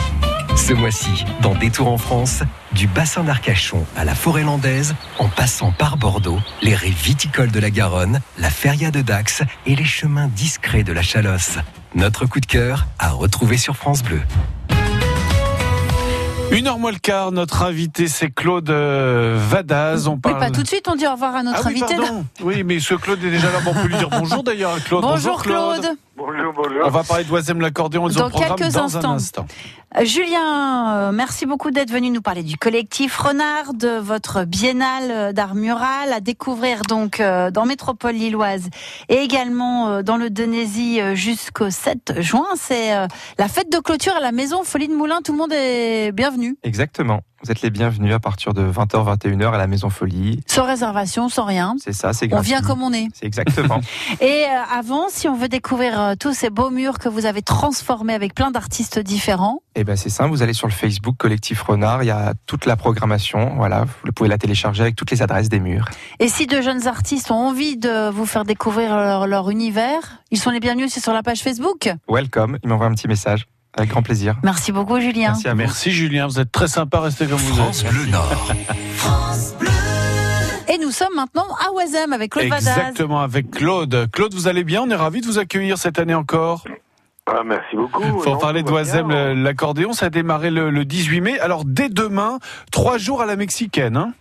Ce 0.56 0.72
mois-ci, 0.72 1.24
dans 1.42 1.54
Détour 1.54 1.88
en 1.88 1.98
France, 1.98 2.42
du 2.72 2.86
bassin 2.86 3.24
d'Arcachon 3.24 3.84
à 3.96 4.04
la 4.04 4.14
forêt 4.14 4.42
landaise, 4.44 4.94
en 5.18 5.28
passant 5.28 5.72
par 5.72 5.96
Bordeaux, 5.96 6.38
les 6.62 6.74
rives 6.74 6.96
viticoles 7.02 7.50
de 7.50 7.60
la 7.60 7.70
Garonne, 7.70 8.20
la 8.38 8.50
feria 8.50 8.90
de 8.90 9.00
Dax 9.00 9.42
et 9.66 9.74
les 9.74 9.84
chemins 9.84 10.28
discrets 10.28 10.82
de 10.84 10.92
la 10.92 11.02
Chalosse. 11.02 11.58
Notre 11.94 12.26
coup 12.26 12.40
de 12.40 12.46
cœur 12.46 12.86
à 12.98 13.10
retrouver 13.10 13.56
sur 13.56 13.76
France 13.76 14.02
Bleu. 14.02 14.20
Une 16.52 16.66
heure 16.66 16.78
moins 16.80 16.90
le 16.90 16.98
quart, 16.98 17.30
notre 17.30 17.62
invité 17.62 18.08
c'est 18.08 18.28
Claude 18.30 18.70
euh, 18.70 19.38
Vadaz. 19.38 20.08
On 20.08 20.14
Oui, 20.14 20.20
parle... 20.20 20.38
pas 20.40 20.50
tout 20.50 20.62
de 20.62 20.66
suite, 20.66 20.88
on 20.88 20.96
dit 20.96 21.06
au 21.06 21.12
revoir 21.12 21.36
à 21.36 21.42
notre 21.44 21.60
Ah 21.64 21.68
oui, 21.68 21.80
invité. 21.80 21.96
pardon. 21.96 22.24
Oui, 22.42 22.64
mais 22.64 22.80
ce 22.80 22.94
Claude 22.94 23.22
est 23.24 23.30
déjà 23.30 23.52
là, 23.52 23.60
bon, 23.64 23.70
on 23.70 23.82
peut 23.82 23.86
lui 23.88 23.96
dire 23.96 24.10
bonjour 24.10 24.42
d'ailleurs, 24.42 24.82
Claude. 24.82 25.02
Bonjour 25.02 25.40
Claude. 25.42 25.86
Bonjour, 26.16 26.52
bonjour. 26.54 26.80
On 26.84 26.90
va 26.90 27.04
parler 27.04 27.22
de 27.24 27.30
Oisem 27.30 27.60
l'accordéon 27.60 28.06
et 28.06 28.10
de 28.10 28.14
son 28.14 28.20
Dans 28.24 28.30
programme 28.30 28.56
quelques 28.56 28.72
dans 28.72 28.82
instants. 28.84 29.12
un 29.12 29.14
instant. 29.14 29.46
Julien, 29.98 31.08
euh, 31.08 31.12
merci 31.12 31.46
beaucoup 31.46 31.72
d'être 31.72 31.90
venu 31.90 32.10
nous 32.10 32.22
parler 32.22 32.44
du 32.44 32.56
collectif 32.56 33.16
Renard, 33.16 33.74
de 33.74 33.98
votre 33.98 34.44
biennale 34.44 35.10
euh, 35.10 35.32
d'art 35.32 35.56
mural 35.56 36.12
à 36.12 36.20
découvrir 36.20 36.82
donc 36.82 37.18
euh, 37.18 37.50
dans 37.50 37.66
Métropole 37.66 38.14
Lilloise 38.14 38.68
et 39.08 39.16
également 39.16 40.02
dans 40.04 40.16
le 40.16 40.30
Denésie 40.30 41.00
euh, 41.00 41.16
jusqu'au 41.16 41.70
7 41.70 42.20
juin. 42.20 42.46
C'est 42.54 42.92
la 43.36 43.48
fête 43.48 43.70
de 43.70 43.78
clôture 43.78 44.14
à 44.14 44.20
la 44.20 44.30
maison 44.30 44.62
Folie 44.62 44.86
de 44.86 44.94
Moulin. 44.94 45.22
Tout 45.24 45.32
le 45.32 45.38
monde 45.38 45.52
est 45.52 46.12
bienvenu. 46.12 46.56
Exactement. 46.62 47.22
Vous 47.42 47.50
êtes 47.50 47.62
les 47.62 47.70
bienvenus 47.70 48.12
à 48.12 48.20
partir 48.20 48.52
de 48.52 48.60
20h, 48.70 49.16
21h 49.16 49.54
à 49.54 49.56
la 49.56 49.66
Maison 49.66 49.88
Folie. 49.88 50.40
Sans 50.46 50.66
réservation, 50.66 51.30
sans 51.30 51.46
rien. 51.46 51.74
C'est 51.82 51.94
ça, 51.94 52.12
c'est 52.12 52.26
On 52.26 52.36
gratuit. 52.36 52.48
vient 52.48 52.60
comme 52.60 52.82
on 52.82 52.92
est. 52.92 53.08
C'est 53.14 53.24
exactement. 53.24 53.80
Et 54.20 54.44
euh, 54.44 54.62
avant, 54.78 55.08
si 55.08 55.26
on 55.26 55.34
veut 55.34 55.48
découvrir 55.48 55.98
euh, 55.98 56.14
tous 56.20 56.34
ces 56.34 56.50
beaux 56.50 56.68
murs 56.68 56.98
que 56.98 57.08
vous 57.08 57.24
avez 57.24 57.40
transformés 57.40 58.12
avec 58.12 58.34
plein 58.34 58.50
d'artistes 58.50 58.98
différents, 58.98 59.62
Eh 59.74 59.84
ben 59.84 59.96
c'est 59.96 60.10
simple, 60.10 60.28
vous 60.28 60.42
allez 60.42 60.52
sur 60.52 60.66
le 60.66 60.72
Facebook 60.74 61.16
Collectif 61.16 61.62
Renard, 61.62 62.02
il 62.02 62.08
y 62.08 62.10
a 62.10 62.34
toute 62.44 62.66
la 62.66 62.76
programmation, 62.76 63.54
voilà, 63.56 63.86
vous 64.04 64.12
pouvez 64.12 64.28
la 64.28 64.36
télécharger 64.36 64.82
avec 64.82 64.94
toutes 64.96 65.10
les 65.10 65.22
adresses 65.22 65.48
des 65.48 65.60
murs. 65.60 65.86
Et 66.18 66.28
si 66.28 66.46
de 66.46 66.60
jeunes 66.60 66.88
artistes 66.88 67.30
ont 67.30 67.36
envie 67.48 67.78
de 67.78 68.10
vous 68.10 68.26
faire 68.26 68.44
découvrir 68.44 68.94
leur, 68.94 69.26
leur 69.26 69.48
univers, 69.48 70.20
ils 70.30 70.38
sont 70.38 70.50
les 70.50 70.60
bienvenus, 70.60 70.92
c'est 70.92 71.00
sur 71.00 71.14
la 71.14 71.22
page 71.22 71.40
Facebook. 71.40 71.90
Welcome, 72.06 72.58
il 72.62 72.68
m'envoie 72.68 72.86
un 72.86 72.92
petit 72.94 73.08
message, 73.08 73.46
avec 73.76 73.90
grand 73.90 74.02
plaisir. 74.02 74.36
Merci 74.42 74.72
beaucoup 74.72 75.00
Julien. 75.00 75.28
Merci 75.28 75.48
à 75.48 75.52
vous. 75.52 75.58
Merci 75.58 75.90
Julien, 75.90 76.26
vous 76.26 76.40
êtes 76.40 76.52
très 76.52 76.68
sympa, 76.68 77.00
restez 77.00 77.26
comme 77.26 77.38
vous 77.38 77.54
France 77.54 77.84
êtes. 77.84 77.92
Bleu 77.92 78.06
Nord. 78.06 78.52
Et 80.72 80.78
nous 80.78 80.92
sommes 80.92 81.14
maintenant 81.16 81.46
à 81.66 81.72
Oisem 81.72 82.12
avec 82.12 82.30
Claude 82.30 82.46
Vadaz. 82.46 82.68
Exactement, 82.68 83.20
avec 83.20 83.50
Claude. 83.50 84.08
Claude, 84.12 84.34
vous 84.34 84.46
allez 84.46 84.62
bien? 84.62 84.82
On 84.82 84.90
est 84.90 84.94
ravis 84.94 85.20
de 85.20 85.26
vous 85.26 85.38
accueillir 85.38 85.78
cette 85.78 85.98
année 85.98 86.14
encore. 86.14 86.64
Ah, 87.26 87.42
merci 87.44 87.74
beaucoup. 87.74 88.02
Pour 88.22 88.38
parler 88.38 88.62
d'Oisem, 88.62 89.08
l'accordéon, 89.34 89.92
ça 89.92 90.06
a 90.06 90.10
démarré 90.10 90.50
le, 90.50 90.70
le 90.70 90.84
18 90.84 91.20
mai. 91.20 91.40
Alors, 91.40 91.64
dès 91.64 91.88
demain, 91.88 92.38
trois 92.70 92.98
jours 92.98 93.20
à 93.20 93.26
la 93.26 93.34
mexicaine. 93.36 93.96
Hein 93.96 94.12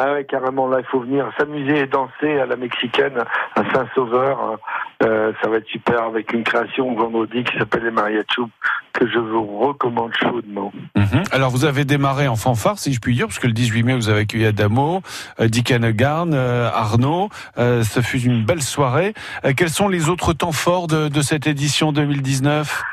Ah 0.00 0.12
ouais, 0.12 0.24
carrément, 0.24 0.68
là, 0.68 0.78
il 0.78 0.86
faut 0.86 1.00
venir 1.00 1.28
s'amuser 1.36 1.80
et 1.80 1.86
danser 1.86 2.38
à 2.38 2.46
la 2.46 2.54
mexicaine, 2.54 3.18
à 3.56 3.74
Saint-Sauveur. 3.74 4.58
Euh, 5.02 5.32
ça 5.42 5.50
va 5.50 5.56
être 5.56 5.66
super 5.66 6.04
avec 6.04 6.32
une 6.32 6.44
création 6.44 6.94
vendredi 6.94 7.42
qui 7.42 7.58
s'appelle 7.58 7.82
les 7.82 7.90
Mariachou, 7.90 8.48
que 8.92 9.08
je 9.08 9.18
vous 9.18 9.58
recommande 9.58 10.12
chaudement. 10.14 10.72
Mhm. 10.94 11.24
Alors, 11.32 11.50
vous 11.50 11.64
avez 11.64 11.84
démarré 11.84 12.28
en 12.28 12.36
fanfare, 12.36 12.78
si 12.78 12.92
je 12.92 13.00
puis 13.00 13.16
dire, 13.16 13.26
parce 13.26 13.40
que 13.40 13.48
le 13.48 13.52
18 13.52 13.82
mai, 13.82 13.96
vous 13.96 14.08
avez 14.08 14.20
accueilli 14.20 14.46
Adamo, 14.46 15.02
euh, 15.40 15.48
Dick 15.48 15.72
Hanegarn, 15.72 16.32
euh, 16.32 16.70
Arnaud. 16.72 17.28
Euh, 17.58 17.82
ce 17.82 18.00
fut 18.00 18.20
une 18.20 18.44
belle 18.44 18.62
soirée. 18.62 19.14
Euh, 19.44 19.52
quels 19.56 19.70
sont 19.70 19.88
les 19.88 20.08
autres 20.08 20.32
temps 20.32 20.52
forts 20.52 20.86
de, 20.86 21.08
de 21.08 21.22
cette 21.22 21.48
édition 21.48 21.90
2019 21.90 22.84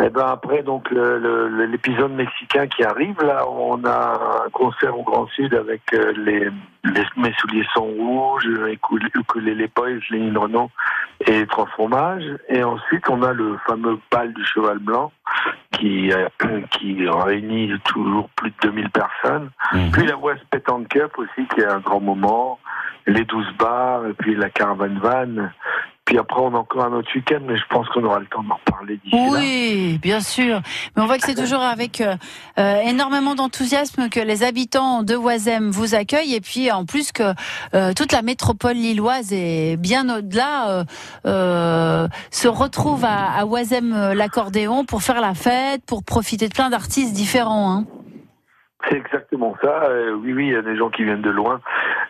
Et 0.00 0.08
ben 0.08 0.24
après 0.26 0.62
donc 0.62 0.90
l'épisode 0.90 2.12
mexicain 2.12 2.66
qui 2.66 2.82
arrive 2.82 3.20
là, 3.22 3.46
on 3.46 3.84
a 3.84 4.46
un 4.46 4.50
concert 4.50 4.98
au 4.98 5.02
Grand 5.02 5.26
Sud 5.28 5.52
avec 5.52 5.82
euh, 5.92 6.14
les, 6.16 6.48
les 6.84 7.04
mes 7.18 7.32
souliers 7.34 7.66
sont 7.74 7.84
rouges, 7.84 8.46
Ukulele 8.46 9.10
Ukulele 9.14 9.68
Boys, 9.76 10.00
Lénine 10.10 10.38
Renault 10.38 10.70
et 11.26 11.46
Transformage. 11.46 12.24
Et 12.48 12.64
ensuite 12.64 13.06
on 13.10 13.22
a 13.22 13.34
le 13.34 13.58
fameux 13.66 13.98
bal 14.10 14.32
du 14.32 14.42
cheval 14.46 14.78
blanc 14.78 15.12
qui 15.72 16.10
euh, 16.10 16.26
qui 16.70 17.06
réunit 17.06 17.78
toujours 17.84 18.30
plus 18.30 18.50
de 18.50 18.56
2000 18.62 18.88
personnes. 18.90 19.50
Puis 19.92 20.06
la 20.06 20.16
West 20.16 20.42
Pétanque 20.50 20.88
Cup 20.88 21.18
aussi 21.18 21.46
qui 21.48 21.60
est 21.60 21.66
un 21.66 21.80
grand 21.80 22.00
moment, 22.00 22.58
les 23.06 23.26
12 23.26 23.46
bars 23.58 24.06
et 24.06 24.14
puis 24.14 24.34
la 24.36 24.48
caravane 24.48 24.98
van. 24.98 25.50
Puis 26.12 26.18
après 26.18 26.42
on 26.42 26.54
a 26.54 26.58
encore 26.58 26.84
un 26.84 26.92
autre 26.92 27.08
week-end, 27.14 27.38
mais 27.42 27.56
je 27.56 27.62
pense 27.70 27.88
qu'on 27.88 28.04
aura 28.04 28.20
le 28.20 28.26
temps 28.26 28.42
d'en 28.42 28.56
reparler. 28.56 29.00
Oui, 29.14 29.98
bien 30.02 30.20
sûr. 30.20 30.60
Mais 30.94 31.02
on 31.02 31.06
voit 31.06 31.16
que 31.16 31.24
c'est 31.24 31.34
toujours 31.34 31.62
avec 31.62 32.02
euh, 32.02 32.16
euh, 32.58 32.82
énormément 32.82 33.34
d'enthousiasme 33.34 34.10
que 34.10 34.20
les 34.20 34.42
habitants 34.42 35.04
de 35.04 35.16
Oisem 35.16 35.70
vous 35.70 35.94
accueillent 35.94 36.34
et 36.34 36.42
puis 36.42 36.70
en 36.70 36.84
plus 36.84 37.12
que 37.12 37.32
euh, 37.72 37.94
toute 37.94 38.12
la 38.12 38.20
métropole 38.20 38.74
lilloise 38.74 39.32
et 39.32 39.78
bien 39.78 40.14
au-delà 40.14 40.84
euh, 41.24 42.08
se 42.30 42.46
retrouve 42.46 43.06
à, 43.06 43.30
à 43.30 43.46
Oisem 43.46 44.12
l'accordéon 44.12 44.84
pour 44.84 45.02
faire 45.02 45.22
la 45.22 45.32
fête, 45.32 45.82
pour 45.86 46.04
profiter 46.04 46.46
de 46.46 46.52
plein 46.52 46.68
d'artistes 46.68 47.14
différents. 47.14 47.72
Hein. 47.72 47.86
C'est 48.88 48.96
exactement 48.96 49.56
ça. 49.62 49.84
Euh, 49.84 50.14
oui, 50.14 50.32
oui, 50.32 50.46
il 50.48 50.52
y 50.52 50.56
a 50.56 50.62
des 50.62 50.76
gens 50.76 50.90
qui 50.90 51.04
viennent 51.04 51.22
de 51.22 51.30
loin 51.30 51.60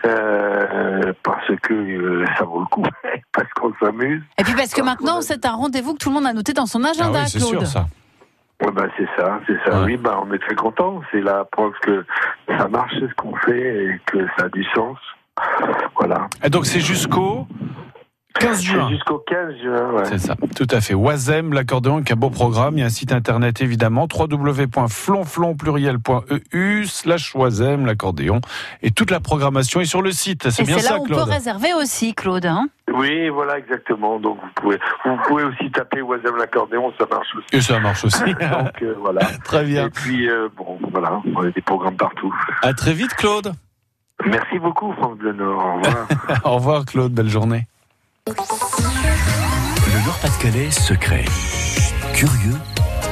euh, 0.06 1.12
parce 1.22 1.46
que 1.62 1.74
euh, 1.74 2.24
ça 2.38 2.44
vaut 2.44 2.60
le 2.60 2.66
coup, 2.66 2.82
parce 3.32 3.48
qu'on 3.54 3.72
s'amuse. 3.80 4.22
Et 4.38 4.44
puis 4.44 4.54
parce 4.54 4.72
que 4.72 4.82
maintenant 4.82 5.20
c'est 5.20 5.44
un 5.44 5.52
rendez-vous 5.52 5.94
que 5.94 5.98
tout 5.98 6.08
le 6.08 6.14
monde 6.14 6.26
a 6.26 6.32
noté 6.32 6.52
dans 6.52 6.66
son 6.66 6.82
agenda, 6.84 7.24
Claude. 7.26 7.64
Ouais, 8.62 8.70
bah, 8.70 8.86
c'est 8.96 9.08
ça, 9.16 9.40
c'est 9.46 9.58
ça. 9.64 9.82
Oui, 9.84 9.96
bah, 9.96 10.22
on 10.24 10.32
est 10.32 10.38
très 10.38 10.54
content. 10.54 11.00
C'est 11.10 11.20
la 11.20 11.44
preuve 11.44 11.72
que 11.82 12.04
ça 12.46 12.68
marche, 12.68 12.92
c'est 13.00 13.08
ce 13.08 13.14
qu'on 13.14 13.34
fait 13.36 13.86
et 13.86 14.00
que 14.06 14.24
ça 14.38 14.44
a 14.44 14.48
du 14.48 14.64
sens. 14.74 14.98
Voilà. 15.96 16.28
Et 16.44 16.50
donc, 16.50 16.66
c'est 16.66 16.80
jusqu'au 16.80 17.46
15 18.40 18.62
juin. 18.62 18.88
Jusqu'au 18.90 19.18
15 19.18 19.54
juin, 19.62 19.90
ouais. 19.92 20.04
C'est 20.06 20.18
ça, 20.18 20.34
tout 20.56 20.66
à 20.70 20.80
fait. 20.80 20.94
Wazem, 20.94 21.52
l'accordéon, 21.52 22.02
qui 22.02 22.12
est 22.12 22.14
un 22.14 22.18
beau 22.18 22.30
programme. 22.30 22.78
Il 22.78 22.80
y 22.80 22.82
a 22.82 22.86
un 22.86 22.90
site 22.90 23.12
internet 23.12 23.60
évidemment, 23.60 24.08
www.flonflonpluriel.eu 24.12 26.86
slash 26.86 27.34
Wazem, 27.34 27.86
l'accordéon. 27.86 28.40
Et 28.82 28.90
toute 28.90 29.10
la 29.10 29.20
programmation 29.20 29.80
est 29.80 29.84
sur 29.86 30.02
le 30.02 30.10
site. 30.12 30.50
C'est 30.50 30.62
Et 30.62 30.66
bien 30.66 30.78
c'est 30.78 30.84
là 30.84 30.88
ça, 30.90 30.98
où 30.98 31.02
on 31.02 31.06
peut 31.06 31.14
Claude 31.14 31.28
réserver 31.28 31.72
aussi, 31.74 32.14
Claude. 32.14 32.46
hein. 32.46 32.68
Oui, 32.94 33.28
voilà, 33.30 33.58
exactement. 33.58 34.18
Donc, 34.18 34.38
vous 34.42 34.48
pouvez, 34.60 34.78
vous 35.04 35.16
pouvez 35.26 35.44
aussi 35.44 35.70
taper 35.70 36.02
Oisem 36.02 36.36
l'accordéon, 36.36 36.92
ça 36.98 37.06
marche 37.10 37.28
aussi. 37.36 37.46
Et 37.52 37.60
ça 37.60 37.78
marche 37.80 38.04
aussi. 38.04 38.24
Donc, 38.34 38.82
euh, 38.82 38.94
voilà. 39.00 39.20
Très 39.44 39.64
bien. 39.64 39.86
Et 39.86 39.90
puis, 39.90 40.28
euh, 40.28 40.48
bon, 40.56 40.78
voilà, 40.90 41.20
on 41.34 41.42
a 41.42 41.50
des 41.50 41.60
programmes 41.62 41.96
partout. 41.96 42.34
À 42.62 42.72
très 42.74 42.92
vite, 42.92 43.14
Claude. 43.14 43.52
Merci 44.26 44.58
beaucoup, 44.58 44.92
France 44.92 45.16
Bleu 45.18 45.32
Nord. 45.32 45.64
Au 45.64 45.74
revoir. 45.80 46.06
Au 46.44 46.54
revoir, 46.56 46.84
Claude. 46.84 47.12
Belle 47.12 47.28
journée. 47.28 47.66
Le 48.28 50.04
Nord-Pas-de-Calais 50.04 50.70
secret. 50.70 51.24
Curieux, 52.14 52.56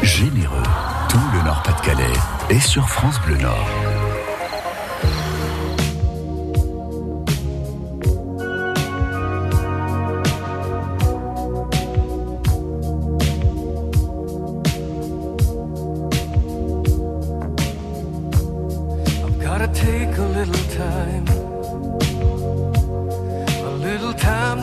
généreux. 0.02 0.62
Tout 1.08 1.18
le 1.34 1.42
Nord-Pas-de-Calais 1.42 2.12
est 2.48 2.60
sur 2.60 2.88
France 2.88 3.20
Bleu 3.26 3.36
Nord. 3.38 3.66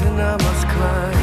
and 0.00 0.20
I 0.20 0.36
must 0.36 0.66
cry. 0.68 1.21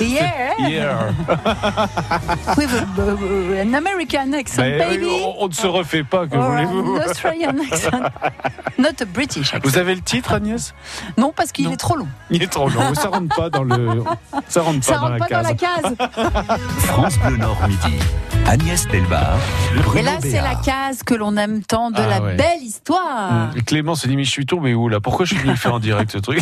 Yeah. 0.00 0.54
Yeah. 0.58 0.85
With 2.56 2.70
a- 2.72 3.62
an 3.62 3.74
American 3.74 4.32
accent, 4.32 4.62
Ben, 4.62 4.78
baby. 4.90 5.06
on, 5.06 5.44
on 5.44 5.48
ne 5.48 5.52
se 5.52 5.66
refait 5.66 6.04
pas, 6.04 6.26
que 6.26 6.36
Or 6.36 6.50
voulez-vous 6.50 6.96
an 6.96 7.00
Australian 7.10 7.54
accent. 7.70 8.00
Not 8.78 8.88
a 9.00 9.04
British 9.06 9.54
accent. 9.54 9.68
Vous 9.68 9.78
avez 9.78 9.94
le 9.94 10.00
titre, 10.00 10.32
Agnès? 10.34 10.74
Non, 11.16 11.32
parce 11.34 11.52
qu'il 11.52 11.70
est 11.72 11.76
trop 11.76 11.96
long. 11.96 12.08
Il 12.30 12.42
est 12.42 12.46
trop 12.52 12.68
long. 12.68 12.94
Ça 12.94 13.08
rentre 13.08 13.34
pas 13.34 13.50
dans 13.50 13.64
le. 13.64 14.02
Ça 14.48 14.62
rentre 14.62 14.80
pas, 14.80 14.82
Ça 14.86 14.94
dans, 14.94 15.00
rentre 15.00 15.12
la 15.12 15.18
pas 15.18 15.26
case. 15.26 15.42
dans 15.42 15.48
la 15.48 15.54
case. 15.54 16.58
France 16.80 17.18
Bleu 17.18 17.36
Nord 17.36 17.58
Midi. 17.68 17.96
Agnès 18.48 18.86
Delbar. 18.86 19.38
Bruno 19.82 19.98
Et 19.98 20.02
là, 20.02 20.18
c'est 20.20 20.40
la 20.40 20.54
case 20.54 21.02
que 21.02 21.14
l'on 21.14 21.36
aime 21.36 21.62
tant 21.64 21.90
de 21.90 21.96
Ah 22.00 22.06
la 22.06 22.20
ouais. 22.22 22.34
belle 22.36 22.62
histoire. 22.62 23.50
Hum, 23.54 23.62
Clément 23.66 23.96
s'est 23.96 24.06
dit, 24.06 24.14
mais 24.14 24.22
je 24.22 24.30
suis 24.30 24.46
tombé 24.46 24.72
où 24.72 24.88
là? 24.88 25.00
Pourquoi 25.00 25.24
je 25.26 25.30
suis 25.34 25.40
venu 25.42 25.50
le 25.50 25.56
faire 25.58 25.74
en 25.74 25.80
direct 25.80 26.12
ce 26.12 26.18
truc? 26.18 26.40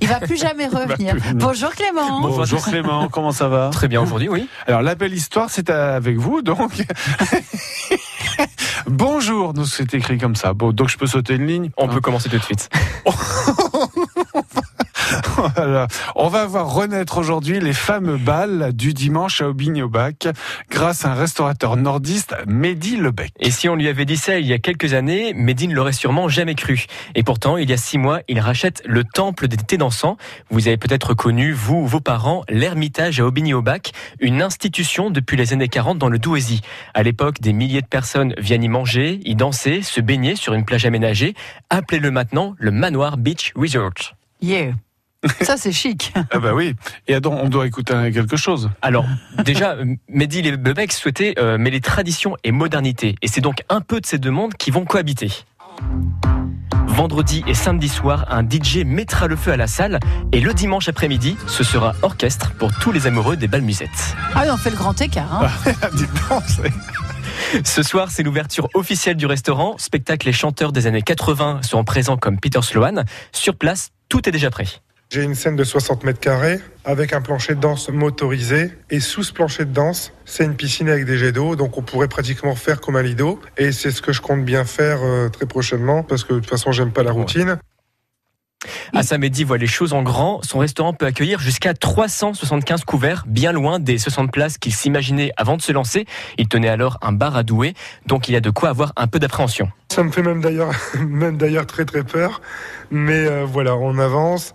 Il 0.00 0.08
va 0.08 0.18
plus 0.18 0.36
jamais 0.36 0.66
revenir. 0.72 1.14
plus. 1.16 1.34
Bonjour 1.34 1.70
Clément. 1.70 2.20
Bonjour 2.22 2.64
Clément, 2.64 3.08
comment 3.08 3.30
ça 3.30 3.46
va? 3.46 3.70
Très 3.82 3.88
bien 3.88 4.00
aujourd'hui, 4.00 4.28
oui. 4.28 4.48
Alors 4.68 4.80
la 4.80 4.94
belle 4.94 5.12
histoire, 5.12 5.50
c'est 5.50 5.68
avec 5.68 6.16
vous, 6.16 6.40
donc. 6.40 6.84
Bonjour, 8.86 9.54
donc 9.54 9.66
c'est 9.66 9.92
écrit 9.92 10.18
comme 10.18 10.36
ça. 10.36 10.52
Bon, 10.52 10.70
donc 10.70 10.88
je 10.88 10.96
peux 10.96 11.08
sauter 11.08 11.34
une 11.34 11.48
ligne. 11.48 11.70
On 11.76 11.88
peut 11.88 12.00
commencer 12.00 12.28
tout 12.28 12.38
de 12.38 12.44
suite. 12.44 12.70
Voilà. 15.56 15.86
On 16.14 16.28
va 16.28 16.46
voir 16.46 16.72
renaître 16.72 17.18
aujourd'hui 17.18 17.60
les 17.60 17.72
fameux 17.72 18.16
balles 18.16 18.72
du 18.72 18.94
dimanche 18.94 19.40
à 19.40 19.48
Aubigny-au-Bac 19.48 20.28
grâce 20.70 21.04
à 21.04 21.12
un 21.12 21.14
restaurateur 21.14 21.76
nordiste, 21.76 22.34
Mehdi 22.46 22.96
Lebec. 22.96 23.32
Et 23.40 23.50
si 23.50 23.68
on 23.68 23.76
lui 23.76 23.88
avait 23.88 24.04
dit 24.04 24.16
ça 24.16 24.38
il 24.38 24.46
y 24.46 24.52
a 24.52 24.58
quelques 24.58 24.94
années, 24.94 25.32
Medine 25.34 25.70
ne 25.70 25.76
l'aurait 25.76 25.92
sûrement 25.92 26.28
jamais 26.28 26.54
cru. 26.54 26.86
Et 27.14 27.22
pourtant, 27.22 27.56
il 27.56 27.68
y 27.68 27.72
a 27.72 27.76
six 27.76 27.98
mois, 27.98 28.20
il 28.28 28.40
rachète 28.40 28.82
le 28.86 29.04
temple 29.04 29.48
des 29.48 29.56
thés 29.56 29.78
dansants. 29.78 30.16
Vous 30.50 30.68
avez 30.68 30.76
peut-être 30.76 31.14
connu, 31.14 31.52
vous 31.52 31.76
ou 31.76 31.86
vos 31.86 32.00
parents, 32.00 32.42
l'Ermitage 32.48 33.20
à 33.20 33.26
Aubigny-au-Bac, 33.26 33.92
une 34.20 34.42
institution 34.42 35.10
depuis 35.10 35.36
les 35.36 35.52
années 35.52 35.68
40 35.68 35.98
dans 35.98 36.08
le 36.08 36.18
Douaisis. 36.18 36.60
À 36.94 37.02
l'époque, 37.02 37.40
des 37.40 37.52
milliers 37.52 37.82
de 37.82 37.86
personnes 37.86 38.34
viennent 38.38 38.64
y 38.64 38.68
manger, 38.68 39.20
y 39.24 39.34
danser, 39.34 39.82
se 39.82 40.00
baigner 40.00 40.36
sur 40.36 40.54
une 40.54 40.64
plage 40.64 40.86
aménagée. 40.86 41.34
Appelez-le 41.70 42.10
maintenant 42.10 42.54
le 42.58 42.70
Manoir 42.70 43.16
Beach 43.16 43.52
Resort. 43.56 44.14
Yeah. 44.40 44.72
Ça, 45.42 45.56
c'est 45.56 45.72
chic. 45.72 46.12
Ah 46.30 46.38
bah 46.38 46.52
oui. 46.54 46.74
Et 47.06 47.18
donc, 47.20 47.38
on 47.42 47.48
doit 47.48 47.66
écouter 47.66 48.10
quelque 48.12 48.36
chose. 48.36 48.70
Alors, 48.82 49.04
déjà, 49.44 49.76
Mehdi 50.08 50.42
Lebec 50.42 50.92
souhaitait 50.92 51.34
euh, 51.38 51.58
mêler 51.58 51.80
tradition 51.80 52.36
et 52.44 52.50
modernité. 52.52 53.14
Et 53.22 53.28
c'est 53.28 53.40
donc 53.40 53.62
un 53.68 53.80
peu 53.80 54.00
de 54.00 54.06
ces 54.06 54.18
deux 54.18 54.30
mondes 54.32 54.54
qui 54.54 54.70
vont 54.70 54.84
cohabiter. 54.84 55.30
Vendredi 56.88 57.42
et 57.46 57.54
samedi 57.54 57.88
soir, 57.88 58.26
un 58.28 58.42
DJ 58.46 58.78
mettra 58.84 59.26
le 59.26 59.36
feu 59.36 59.52
à 59.52 59.56
la 59.56 59.66
salle. 59.66 59.98
Et 60.32 60.40
le 60.40 60.52
dimanche 60.52 60.88
après-midi, 60.88 61.36
ce 61.46 61.64
sera 61.64 61.94
orchestre 62.02 62.52
pour 62.58 62.70
tous 62.72 62.92
les 62.92 63.06
amoureux 63.06 63.36
des 63.36 63.48
belles 63.48 63.62
musettes. 63.62 64.16
Ah 64.34 64.42
oui, 64.44 64.50
on 64.52 64.56
fait 64.56 64.70
le 64.70 64.76
grand 64.76 65.00
écart. 65.00 65.42
hein. 65.42 65.48
C'est- 66.46 67.64
Ce 67.64 67.82
soir, 67.82 68.10
c'est 68.10 68.22
l'ouverture 68.22 68.68
officielle 68.74 69.16
du 69.16 69.26
restaurant. 69.26 69.76
Spectacle 69.78 70.28
et 70.28 70.32
chanteurs 70.32 70.72
des 70.72 70.86
années 70.86 71.02
80 71.02 71.60
seront 71.62 71.84
présents 71.84 72.16
comme 72.16 72.38
Peter 72.38 72.60
Sloan. 72.62 73.04
Sur 73.32 73.56
place, 73.56 73.90
tout 74.08 74.28
est 74.28 74.32
déjà 74.32 74.50
prêt. 74.50 74.66
J'ai 75.12 75.22
une 75.22 75.34
scène 75.34 75.56
de 75.56 75.64
60 75.64 76.04
mètres 76.04 76.20
carrés 76.20 76.58
avec 76.86 77.12
un 77.12 77.20
plancher 77.20 77.54
de 77.54 77.60
danse 77.60 77.90
motorisé. 77.90 78.72
Et 78.88 78.98
sous 78.98 79.22
ce 79.22 79.30
plancher 79.30 79.66
de 79.66 79.70
danse, 79.70 80.14
c'est 80.24 80.42
une 80.42 80.56
piscine 80.56 80.88
avec 80.88 81.04
des 81.04 81.18
jets 81.18 81.32
d'eau. 81.32 81.54
Donc 81.54 81.76
on 81.76 81.82
pourrait 81.82 82.08
pratiquement 82.08 82.54
faire 82.54 82.80
comme 82.80 82.96
un 82.96 83.02
lido. 83.02 83.38
Et 83.58 83.72
c'est 83.72 83.90
ce 83.90 84.00
que 84.00 84.14
je 84.14 84.22
compte 84.22 84.42
bien 84.42 84.64
faire 84.64 85.00
euh, 85.02 85.28
très 85.28 85.44
prochainement 85.44 86.02
parce 86.02 86.24
que 86.24 86.32
de 86.32 86.38
toute 86.38 86.48
façon, 86.48 86.72
j'aime 86.72 86.92
pas 86.92 87.02
la 87.02 87.12
routine. 87.12 87.58
Assamedi 88.94 89.44
voit 89.44 89.58
les 89.58 89.66
choses 89.66 89.92
en 89.92 90.02
grand. 90.02 90.42
Son 90.46 90.60
restaurant 90.60 90.94
peut 90.94 91.04
accueillir 91.04 91.40
jusqu'à 91.40 91.74
375 91.74 92.84
couverts, 92.84 93.24
bien 93.26 93.52
loin 93.52 93.80
des 93.80 93.98
60 93.98 94.32
places 94.32 94.56
qu'il 94.56 94.72
s'imaginait 94.72 95.32
avant 95.36 95.58
de 95.58 95.62
se 95.62 95.72
lancer. 95.72 96.06
Il 96.38 96.48
tenait 96.48 96.68
alors 96.68 96.96
un 97.02 97.12
bar 97.12 97.36
à 97.36 97.42
douer, 97.42 97.74
donc 98.06 98.28
il 98.28 98.32
y 98.32 98.36
a 98.36 98.40
de 98.40 98.48
quoi 98.48 98.70
avoir 98.70 98.94
un 98.96 99.08
peu 99.08 99.18
d'appréhension. 99.18 99.70
Ça 99.92 100.02
me 100.04 100.10
fait 100.10 100.22
même 100.22 100.40
d'ailleurs, 100.40 100.70
même 101.06 101.36
d'ailleurs 101.36 101.66
très 101.66 101.84
très 101.84 102.02
peur. 102.02 102.40
Mais 102.90 103.26
euh, 103.26 103.44
voilà, 103.44 103.76
on 103.76 103.98
avance. 103.98 104.54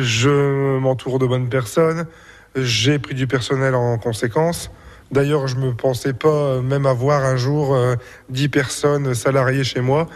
Je 0.00 0.78
m'entoure 0.78 1.18
de 1.18 1.26
bonnes 1.26 1.48
personnes. 1.48 2.06
J'ai 2.54 2.98
pris 2.98 3.14
du 3.14 3.26
personnel 3.26 3.74
en 3.74 3.98
conséquence. 3.98 4.70
D'ailleurs, 5.12 5.46
je 5.46 5.56
me 5.56 5.72
pensais 5.74 6.12
pas 6.14 6.28
euh, 6.28 6.62
même 6.62 6.86
avoir 6.86 7.24
un 7.24 7.36
jour 7.36 7.74
euh, 7.74 7.94
10 8.30 8.48
personnes 8.48 9.14
salariées 9.14 9.62
chez 9.64 9.80
moi. 9.80 10.08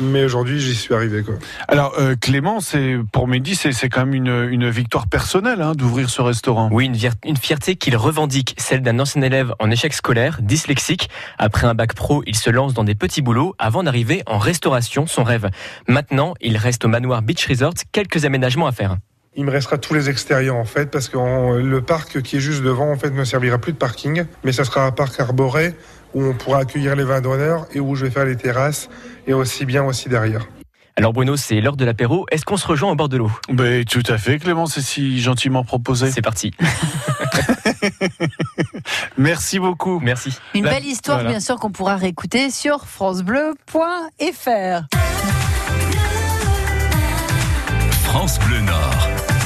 Mais 0.00 0.24
aujourd'hui, 0.24 0.60
j'y 0.60 0.76
suis 0.76 0.94
arrivé. 0.94 1.24
Quoi. 1.24 1.34
Alors 1.66 1.92
euh, 1.98 2.14
Clément, 2.14 2.60
c'est 2.60 2.96
pour 3.12 3.26
Mehdi, 3.26 3.56
c'est 3.56 3.72
c'est 3.72 3.88
quand 3.88 4.06
même 4.06 4.14
une, 4.14 4.48
une 4.48 4.70
victoire 4.70 5.08
personnelle 5.08 5.60
hein, 5.60 5.72
d'ouvrir 5.74 6.08
ce 6.08 6.22
restaurant. 6.22 6.68
Oui, 6.70 6.86
une, 6.86 6.94
vier- 6.94 7.10
une 7.26 7.36
fierté 7.36 7.74
qu'il 7.74 7.96
revendique, 7.96 8.54
celle 8.58 8.80
d'un 8.80 9.00
ancien 9.00 9.22
élève 9.22 9.52
en 9.58 9.72
échec 9.72 9.92
scolaire, 9.92 10.38
dyslexique. 10.40 11.10
Après 11.36 11.66
un 11.66 11.74
bac 11.74 11.94
pro, 11.94 12.22
il 12.28 12.36
se 12.36 12.48
lance 12.48 12.74
dans 12.74 12.84
des 12.84 12.94
petits 12.94 13.22
boulots 13.22 13.56
avant 13.58 13.82
d'arriver 13.82 14.22
en 14.26 14.38
restauration, 14.38 15.08
son 15.08 15.24
rêve. 15.24 15.50
Maintenant, 15.88 16.34
il 16.40 16.56
reste 16.58 16.84
au 16.84 16.88
manoir 16.88 17.20
Beach 17.22 17.44
Resort 17.48 17.74
quelques 17.90 18.24
aménagements 18.24 18.68
à 18.68 18.72
faire. 18.72 18.98
Il 19.40 19.44
me 19.44 19.52
restera 19.52 19.78
tous 19.78 19.94
les 19.94 20.10
extérieurs 20.10 20.56
en 20.56 20.64
fait, 20.64 20.90
parce 20.90 21.08
que 21.08 21.16
en- 21.16 21.52
le 21.52 21.80
parc 21.80 22.22
qui 22.22 22.38
est 22.38 22.40
juste 22.40 22.60
devant 22.64 22.90
en 22.90 22.96
fait 22.98 23.10
ne 23.10 23.22
servira 23.22 23.56
plus 23.58 23.70
de 23.72 23.76
parking, 23.78 24.24
mais 24.42 24.50
ça 24.50 24.64
sera 24.64 24.84
un 24.84 24.90
parc 24.90 25.20
arboré 25.20 25.76
où 26.12 26.24
on 26.24 26.34
pourra 26.34 26.58
accueillir 26.58 26.96
les 26.96 27.04
vins 27.04 27.20
d'honneur 27.20 27.68
et 27.72 27.78
où 27.78 27.94
je 27.94 28.04
vais 28.06 28.10
faire 28.10 28.24
les 28.24 28.34
terrasses 28.34 28.88
et 29.28 29.34
aussi 29.34 29.64
bien 29.64 29.84
aussi 29.84 30.08
derrière. 30.08 30.48
Alors 30.96 31.12
Bruno, 31.12 31.36
c'est 31.36 31.60
l'heure 31.60 31.76
de 31.76 31.84
l'apéro. 31.84 32.26
Est-ce 32.32 32.44
qu'on 32.44 32.56
se 32.56 32.66
rejoint 32.66 32.90
au 32.90 32.96
bord 32.96 33.08
de 33.08 33.16
l'eau? 33.16 33.30
Ben, 33.48 33.84
tout 33.84 34.02
à 34.08 34.18
fait, 34.18 34.40
Clément, 34.40 34.66
c'est 34.66 34.80
si 34.80 35.20
gentiment 35.20 35.62
proposé. 35.62 36.10
C'est 36.10 36.20
parti. 36.20 36.50
Merci 39.16 39.60
beaucoup. 39.60 40.00
Merci. 40.00 40.36
Une 40.54 40.64
La- 40.64 40.72
belle 40.72 40.84
histoire, 40.86 41.18
voilà. 41.18 41.30
bien 41.30 41.38
sûr, 41.40 41.60
qu'on 41.60 41.70
pourra 41.70 41.94
réécouter 41.94 42.50
sur 42.50 42.86
FranceBleu.fr. 42.86 44.82
France 48.10 48.38
Bleu 48.38 48.62
Nord. 48.62 49.37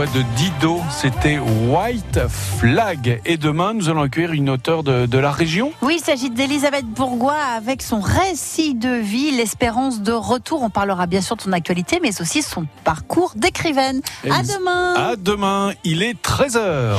Voix 0.00 0.06
de 0.14 0.24
Dido, 0.34 0.80
c'était 0.90 1.38
White 1.38 2.20
Flag. 2.58 3.20
Et 3.26 3.36
demain, 3.36 3.74
nous 3.74 3.90
allons 3.90 4.00
accueillir 4.00 4.32
une 4.32 4.48
auteure 4.48 4.82
de, 4.82 5.04
de 5.04 5.18
la 5.18 5.30
région. 5.30 5.72
Oui, 5.82 5.96
il 5.98 6.02
s'agit 6.02 6.30
d'Elisabeth 6.30 6.86
Bourgois 6.86 7.34
avec 7.34 7.82
son 7.82 8.00
récit 8.00 8.74
de 8.74 8.88
vie, 8.88 9.30
l'espérance 9.30 10.00
de 10.00 10.12
retour. 10.12 10.62
On 10.62 10.70
parlera 10.70 11.06
bien 11.06 11.20
sûr 11.20 11.36
de 11.36 11.42
son 11.42 11.52
actualité, 11.52 11.98
mais 12.00 12.18
aussi 12.18 12.40
son 12.40 12.66
parcours 12.82 13.34
d'écrivaine. 13.36 14.00
À 14.24 14.42
demain. 14.42 14.94
À 14.94 15.16
demain, 15.16 15.72
il 15.84 16.02
est 16.02 16.16
13h. 16.22 16.96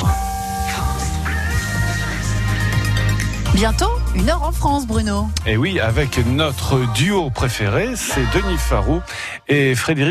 Bientôt, 3.53 3.91
une 4.15 4.29
heure 4.29 4.41
en 4.43 4.51
France, 4.51 4.87
Bruno. 4.87 5.27
Et 5.45 5.57
oui, 5.57 5.79
avec 5.79 6.25
notre 6.25 6.79
duo 6.93 7.29
préféré, 7.29 7.91
c'est 7.95 8.23
Denis 8.33 8.57
Farou 8.57 9.01
et 9.47 9.75
Frédéric 9.75 10.01